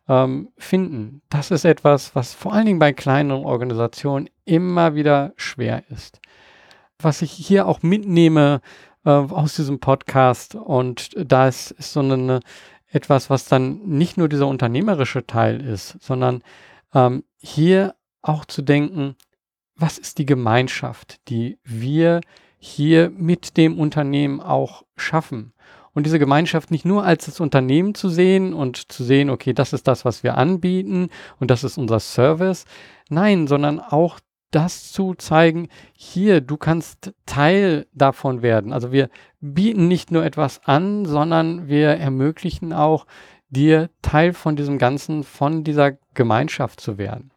ähm, 0.08 0.48
finden. 0.56 1.22
Das 1.28 1.50
ist 1.50 1.64
etwas, 1.64 2.14
was 2.14 2.34
vor 2.34 2.52
allen 2.52 2.66
Dingen 2.66 2.78
bei 2.78 2.92
kleineren 2.92 3.44
Organisationen 3.44 4.28
immer 4.44 4.94
wieder 4.94 5.32
schwer 5.36 5.82
ist. 5.90 6.20
Was 6.98 7.22
ich 7.22 7.32
hier 7.32 7.66
auch 7.66 7.82
mitnehme 7.82 8.60
äh, 9.04 9.10
aus 9.10 9.56
diesem 9.56 9.80
Podcast 9.80 10.54
und 10.54 11.10
da 11.16 11.48
ist, 11.48 11.72
ist 11.72 11.92
so 11.92 12.00
eine 12.00 12.40
etwas, 12.88 13.28
was 13.30 13.46
dann 13.46 13.80
nicht 13.84 14.16
nur 14.16 14.28
dieser 14.28 14.46
unternehmerische 14.46 15.26
Teil 15.26 15.60
ist, 15.60 15.96
sondern 16.00 16.42
ähm, 16.94 17.24
hier 17.36 17.94
auch 18.22 18.44
zu 18.44 18.62
denken, 18.62 19.16
was 19.76 19.98
ist 19.98 20.18
die 20.18 20.26
Gemeinschaft, 20.26 21.20
die 21.28 21.58
wir 21.64 22.20
hier 22.58 23.10
mit 23.10 23.56
dem 23.56 23.78
Unternehmen 23.78 24.40
auch 24.40 24.84
schaffen. 24.96 25.52
Und 25.92 26.04
diese 26.04 26.18
Gemeinschaft 26.18 26.70
nicht 26.70 26.84
nur 26.84 27.04
als 27.04 27.24
das 27.26 27.40
Unternehmen 27.40 27.94
zu 27.94 28.08
sehen 28.08 28.52
und 28.52 28.92
zu 28.92 29.02
sehen, 29.02 29.30
okay, 29.30 29.54
das 29.54 29.72
ist 29.72 29.88
das, 29.88 30.04
was 30.04 30.22
wir 30.22 30.36
anbieten 30.36 31.08
und 31.40 31.50
das 31.50 31.64
ist 31.64 31.78
unser 31.78 32.00
Service. 32.00 32.64
Nein, 33.08 33.46
sondern 33.46 33.80
auch 33.80 34.20
das 34.50 34.92
zu 34.92 35.14
zeigen, 35.14 35.68
hier, 35.94 36.40
du 36.40 36.56
kannst 36.56 37.12
Teil 37.24 37.86
davon 37.92 38.42
werden. 38.42 38.72
Also 38.72 38.92
wir 38.92 39.08
bieten 39.40 39.88
nicht 39.88 40.10
nur 40.10 40.24
etwas 40.24 40.60
an, 40.64 41.04
sondern 41.04 41.68
wir 41.68 41.88
ermöglichen 41.88 42.72
auch 42.72 43.06
dir 43.48 43.90
Teil 44.02 44.32
von 44.32 44.56
diesem 44.56 44.78
Ganzen, 44.78 45.24
von 45.24 45.64
dieser 45.64 45.92
Gemeinschaft 46.14 46.80
zu 46.80 46.98
werden. 46.98 47.30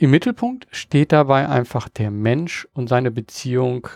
Im 0.00 0.12
Mittelpunkt 0.12 0.66
steht 0.70 1.12
dabei 1.12 1.46
einfach 1.46 1.90
der 1.90 2.10
Mensch 2.10 2.66
und 2.72 2.88
seine 2.88 3.10
Beziehung 3.10 3.86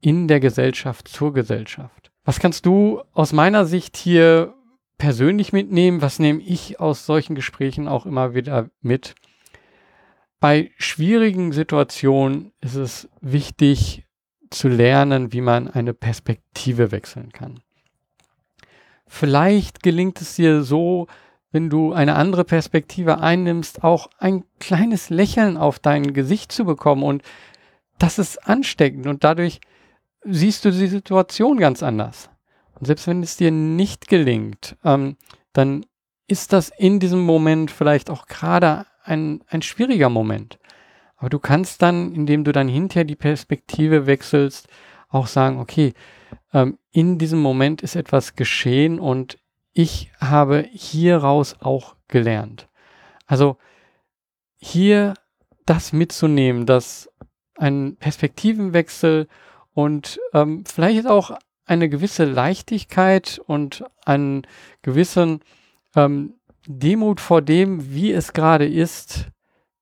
in 0.00 0.28
der 0.28 0.38
Gesellschaft 0.38 1.08
zur 1.08 1.32
Gesellschaft. 1.32 2.12
Was 2.24 2.38
kannst 2.38 2.64
du 2.64 3.02
aus 3.12 3.32
meiner 3.32 3.66
Sicht 3.66 3.96
hier 3.96 4.54
persönlich 4.98 5.52
mitnehmen? 5.52 6.00
Was 6.00 6.20
nehme 6.20 6.40
ich 6.42 6.78
aus 6.78 7.06
solchen 7.06 7.34
Gesprächen 7.34 7.88
auch 7.88 8.06
immer 8.06 8.36
wieder 8.36 8.70
mit? 8.82 9.16
Bei 10.38 10.70
schwierigen 10.78 11.50
Situationen 11.50 12.52
ist 12.60 12.76
es 12.76 13.08
wichtig 13.20 14.06
zu 14.48 14.68
lernen, 14.68 15.32
wie 15.32 15.40
man 15.40 15.66
eine 15.66 15.92
Perspektive 15.92 16.92
wechseln 16.92 17.32
kann. 17.32 17.58
Vielleicht 19.08 19.82
gelingt 19.82 20.20
es 20.20 20.36
dir 20.36 20.62
so, 20.62 21.08
wenn 21.52 21.70
du 21.70 21.92
eine 21.92 22.16
andere 22.16 22.44
Perspektive 22.44 23.20
einnimmst, 23.20 23.84
auch 23.84 24.10
ein 24.18 24.44
kleines 24.58 25.10
Lächeln 25.10 25.56
auf 25.56 25.78
dein 25.78 26.14
Gesicht 26.14 26.50
zu 26.50 26.64
bekommen. 26.64 27.02
Und 27.02 27.22
das 27.98 28.18
ist 28.18 28.48
ansteckend 28.48 29.06
und 29.06 29.22
dadurch 29.22 29.60
siehst 30.24 30.64
du 30.64 30.70
die 30.70 30.86
Situation 30.86 31.58
ganz 31.58 31.82
anders. 31.82 32.30
Und 32.74 32.86
selbst 32.86 33.06
wenn 33.06 33.22
es 33.22 33.36
dir 33.36 33.50
nicht 33.50 34.08
gelingt, 34.08 34.76
ähm, 34.84 35.16
dann 35.52 35.84
ist 36.26 36.52
das 36.52 36.70
in 36.70 36.98
diesem 36.98 37.20
Moment 37.20 37.70
vielleicht 37.70 38.08
auch 38.08 38.26
gerade 38.26 38.86
ein, 39.04 39.44
ein 39.48 39.62
schwieriger 39.62 40.08
Moment. 40.08 40.58
Aber 41.16 41.28
du 41.28 41.38
kannst 41.38 41.82
dann, 41.82 42.12
indem 42.12 42.44
du 42.44 42.52
dann 42.52 42.68
hinterher 42.68 43.04
die 43.04 43.16
Perspektive 43.16 44.06
wechselst, 44.06 44.68
auch 45.08 45.26
sagen, 45.26 45.60
okay, 45.60 45.92
ähm, 46.52 46.78
in 46.90 47.18
diesem 47.18 47.40
Moment 47.40 47.82
ist 47.82 47.96
etwas 47.96 48.34
geschehen 48.34 48.98
und 48.98 49.38
ich 49.72 50.10
habe 50.20 50.68
hieraus 50.70 51.56
auch 51.60 51.96
gelernt. 52.08 52.68
Also 53.26 53.56
hier 54.56 55.14
das 55.66 55.92
mitzunehmen, 55.92 56.66
dass 56.66 57.10
ein 57.56 57.96
Perspektivenwechsel 57.96 59.28
und 59.74 60.20
ähm, 60.34 60.64
vielleicht 60.66 61.06
auch 61.06 61.36
eine 61.64 61.88
gewisse 61.88 62.24
Leichtigkeit 62.24 63.40
und 63.46 63.84
einen 64.04 64.46
gewissen 64.82 65.40
ähm, 65.94 66.34
Demut 66.66 67.20
vor 67.20 67.42
dem, 67.42 67.94
wie 67.94 68.12
es 68.12 68.32
gerade 68.32 68.66
ist, 68.66 69.28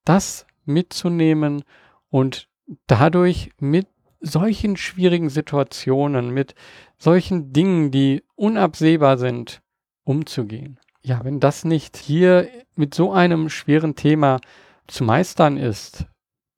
das 0.05 0.47
mitzunehmen 0.65 1.65
und 2.11 2.49
dadurch 2.87 3.51
mit 3.59 3.89
solchen 4.21 4.77
schwierigen 4.77 5.31
Situationen, 5.31 6.31
mit 6.31 6.55
solchen 6.99 7.53
Dingen, 7.53 7.91
die 7.91 8.23
unabsehbar 8.35 9.19
sind, 9.19 9.62
umzugehen. 10.05 10.78
Ja, 11.02 11.24
wenn 11.24 11.40
das 11.40 11.64
nicht 11.64 11.97
hier 11.97 12.48
mit 12.77 12.94
so 12.94 13.12
einem 13.12 13.48
schweren 13.48 13.94
Thema 13.94 14.40
zu 14.86 15.05
meistern 15.05 15.56
ist, 15.56 16.06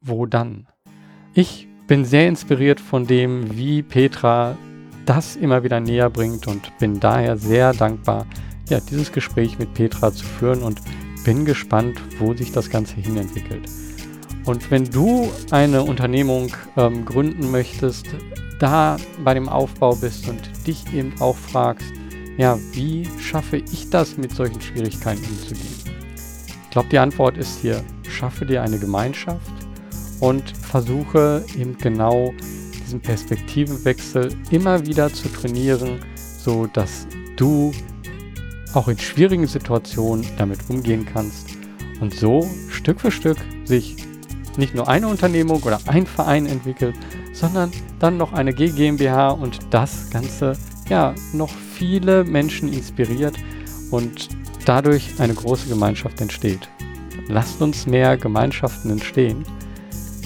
wo 0.00 0.26
dann? 0.26 0.66
Ich 1.34 1.68
bin 1.86 2.04
sehr 2.04 2.28
inspiriert 2.28 2.80
von 2.80 3.06
dem, 3.06 3.56
wie 3.56 3.82
Petra 3.82 4.56
das 5.06 5.36
immer 5.36 5.62
wieder 5.62 5.80
näher 5.80 6.10
bringt 6.10 6.46
und 6.46 6.76
bin 6.78 7.00
daher 7.00 7.36
sehr 7.36 7.72
dankbar, 7.72 8.26
ja, 8.68 8.80
dieses 8.80 9.12
Gespräch 9.12 9.58
mit 9.58 9.74
Petra 9.74 10.12
zu 10.12 10.24
führen 10.24 10.62
und 10.62 10.80
bin 11.24 11.44
gespannt, 11.44 12.00
wo 12.18 12.34
sich 12.34 12.52
das 12.52 12.70
Ganze 12.70 12.96
hinentwickelt. 12.96 13.68
Und 14.44 14.70
wenn 14.70 14.84
du 14.84 15.30
eine 15.50 15.82
Unternehmung 15.82 16.52
ähm, 16.76 17.04
gründen 17.04 17.50
möchtest, 17.50 18.06
da 18.58 18.96
bei 19.24 19.34
dem 19.34 19.48
Aufbau 19.48 19.94
bist 19.94 20.28
und 20.28 20.40
dich 20.66 20.92
eben 20.92 21.12
auch 21.20 21.36
fragst, 21.36 21.92
ja, 22.38 22.58
wie 22.72 23.06
schaffe 23.18 23.58
ich 23.58 23.90
das, 23.90 24.16
mit 24.16 24.34
solchen 24.34 24.60
Schwierigkeiten 24.60 25.24
umzugehen? 25.24 25.76
Ich 26.64 26.70
glaube, 26.70 26.88
die 26.88 26.98
Antwort 26.98 27.36
ist 27.36 27.60
hier, 27.60 27.84
schaffe 28.08 28.46
dir 28.46 28.62
eine 28.62 28.78
Gemeinschaft 28.78 29.52
und 30.20 30.56
versuche 30.56 31.44
eben 31.58 31.76
genau 31.76 32.32
diesen 32.74 33.00
Perspektivenwechsel 33.00 34.34
immer 34.50 34.86
wieder 34.86 35.12
zu 35.12 35.28
trainieren, 35.28 36.00
so 36.16 36.66
dass 36.66 37.06
du 37.36 37.72
auch 38.74 38.88
in 38.88 38.98
schwierigen 38.98 39.46
Situationen 39.46 40.24
damit 40.38 40.58
umgehen 40.68 41.06
kannst 41.12 41.48
und 42.00 42.14
so 42.14 42.48
Stück 42.70 43.00
für 43.00 43.10
Stück 43.10 43.38
sich 43.64 43.96
nicht 44.56 44.74
nur 44.74 44.88
eine 44.88 45.08
Unternehmung 45.08 45.62
oder 45.62 45.80
ein 45.86 46.06
Verein 46.06 46.46
entwickelt, 46.46 46.94
sondern 47.32 47.70
dann 47.98 48.16
noch 48.16 48.32
eine 48.32 48.52
GmbH 48.52 49.30
und 49.30 49.58
das 49.70 50.10
Ganze 50.10 50.56
ja 50.92 51.14
noch 51.32 51.48
viele 51.48 52.22
Menschen 52.22 52.70
inspiriert 52.70 53.34
und 53.90 54.28
dadurch 54.66 55.18
eine 55.18 55.32
große 55.32 55.68
Gemeinschaft 55.68 56.20
entsteht. 56.20 56.68
Lasst 57.28 57.62
uns 57.62 57.86
mehr 57.86 58.18
Gemeinschaften 58.18 58.90
entstehen. 58.90 59.42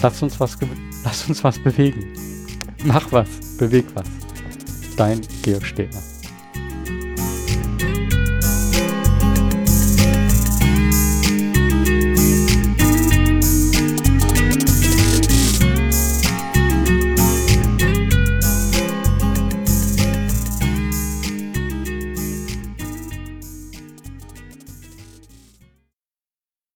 Lasst 0.01 0.21
uns 0.21 0.39
was, 0.41 0.57
lasst 1.05 1.29
uns 1.29 1.41
was 1.43 1.57
bewegen. 1.57 2.13
Mach 2.83 3.09
was, 3.13 3.29
beweg 3.57 3.85
was. 3.93 4.07
Dein 4.97 5.21
Georg 5.41 5.65
Stehner. 5.65 6.16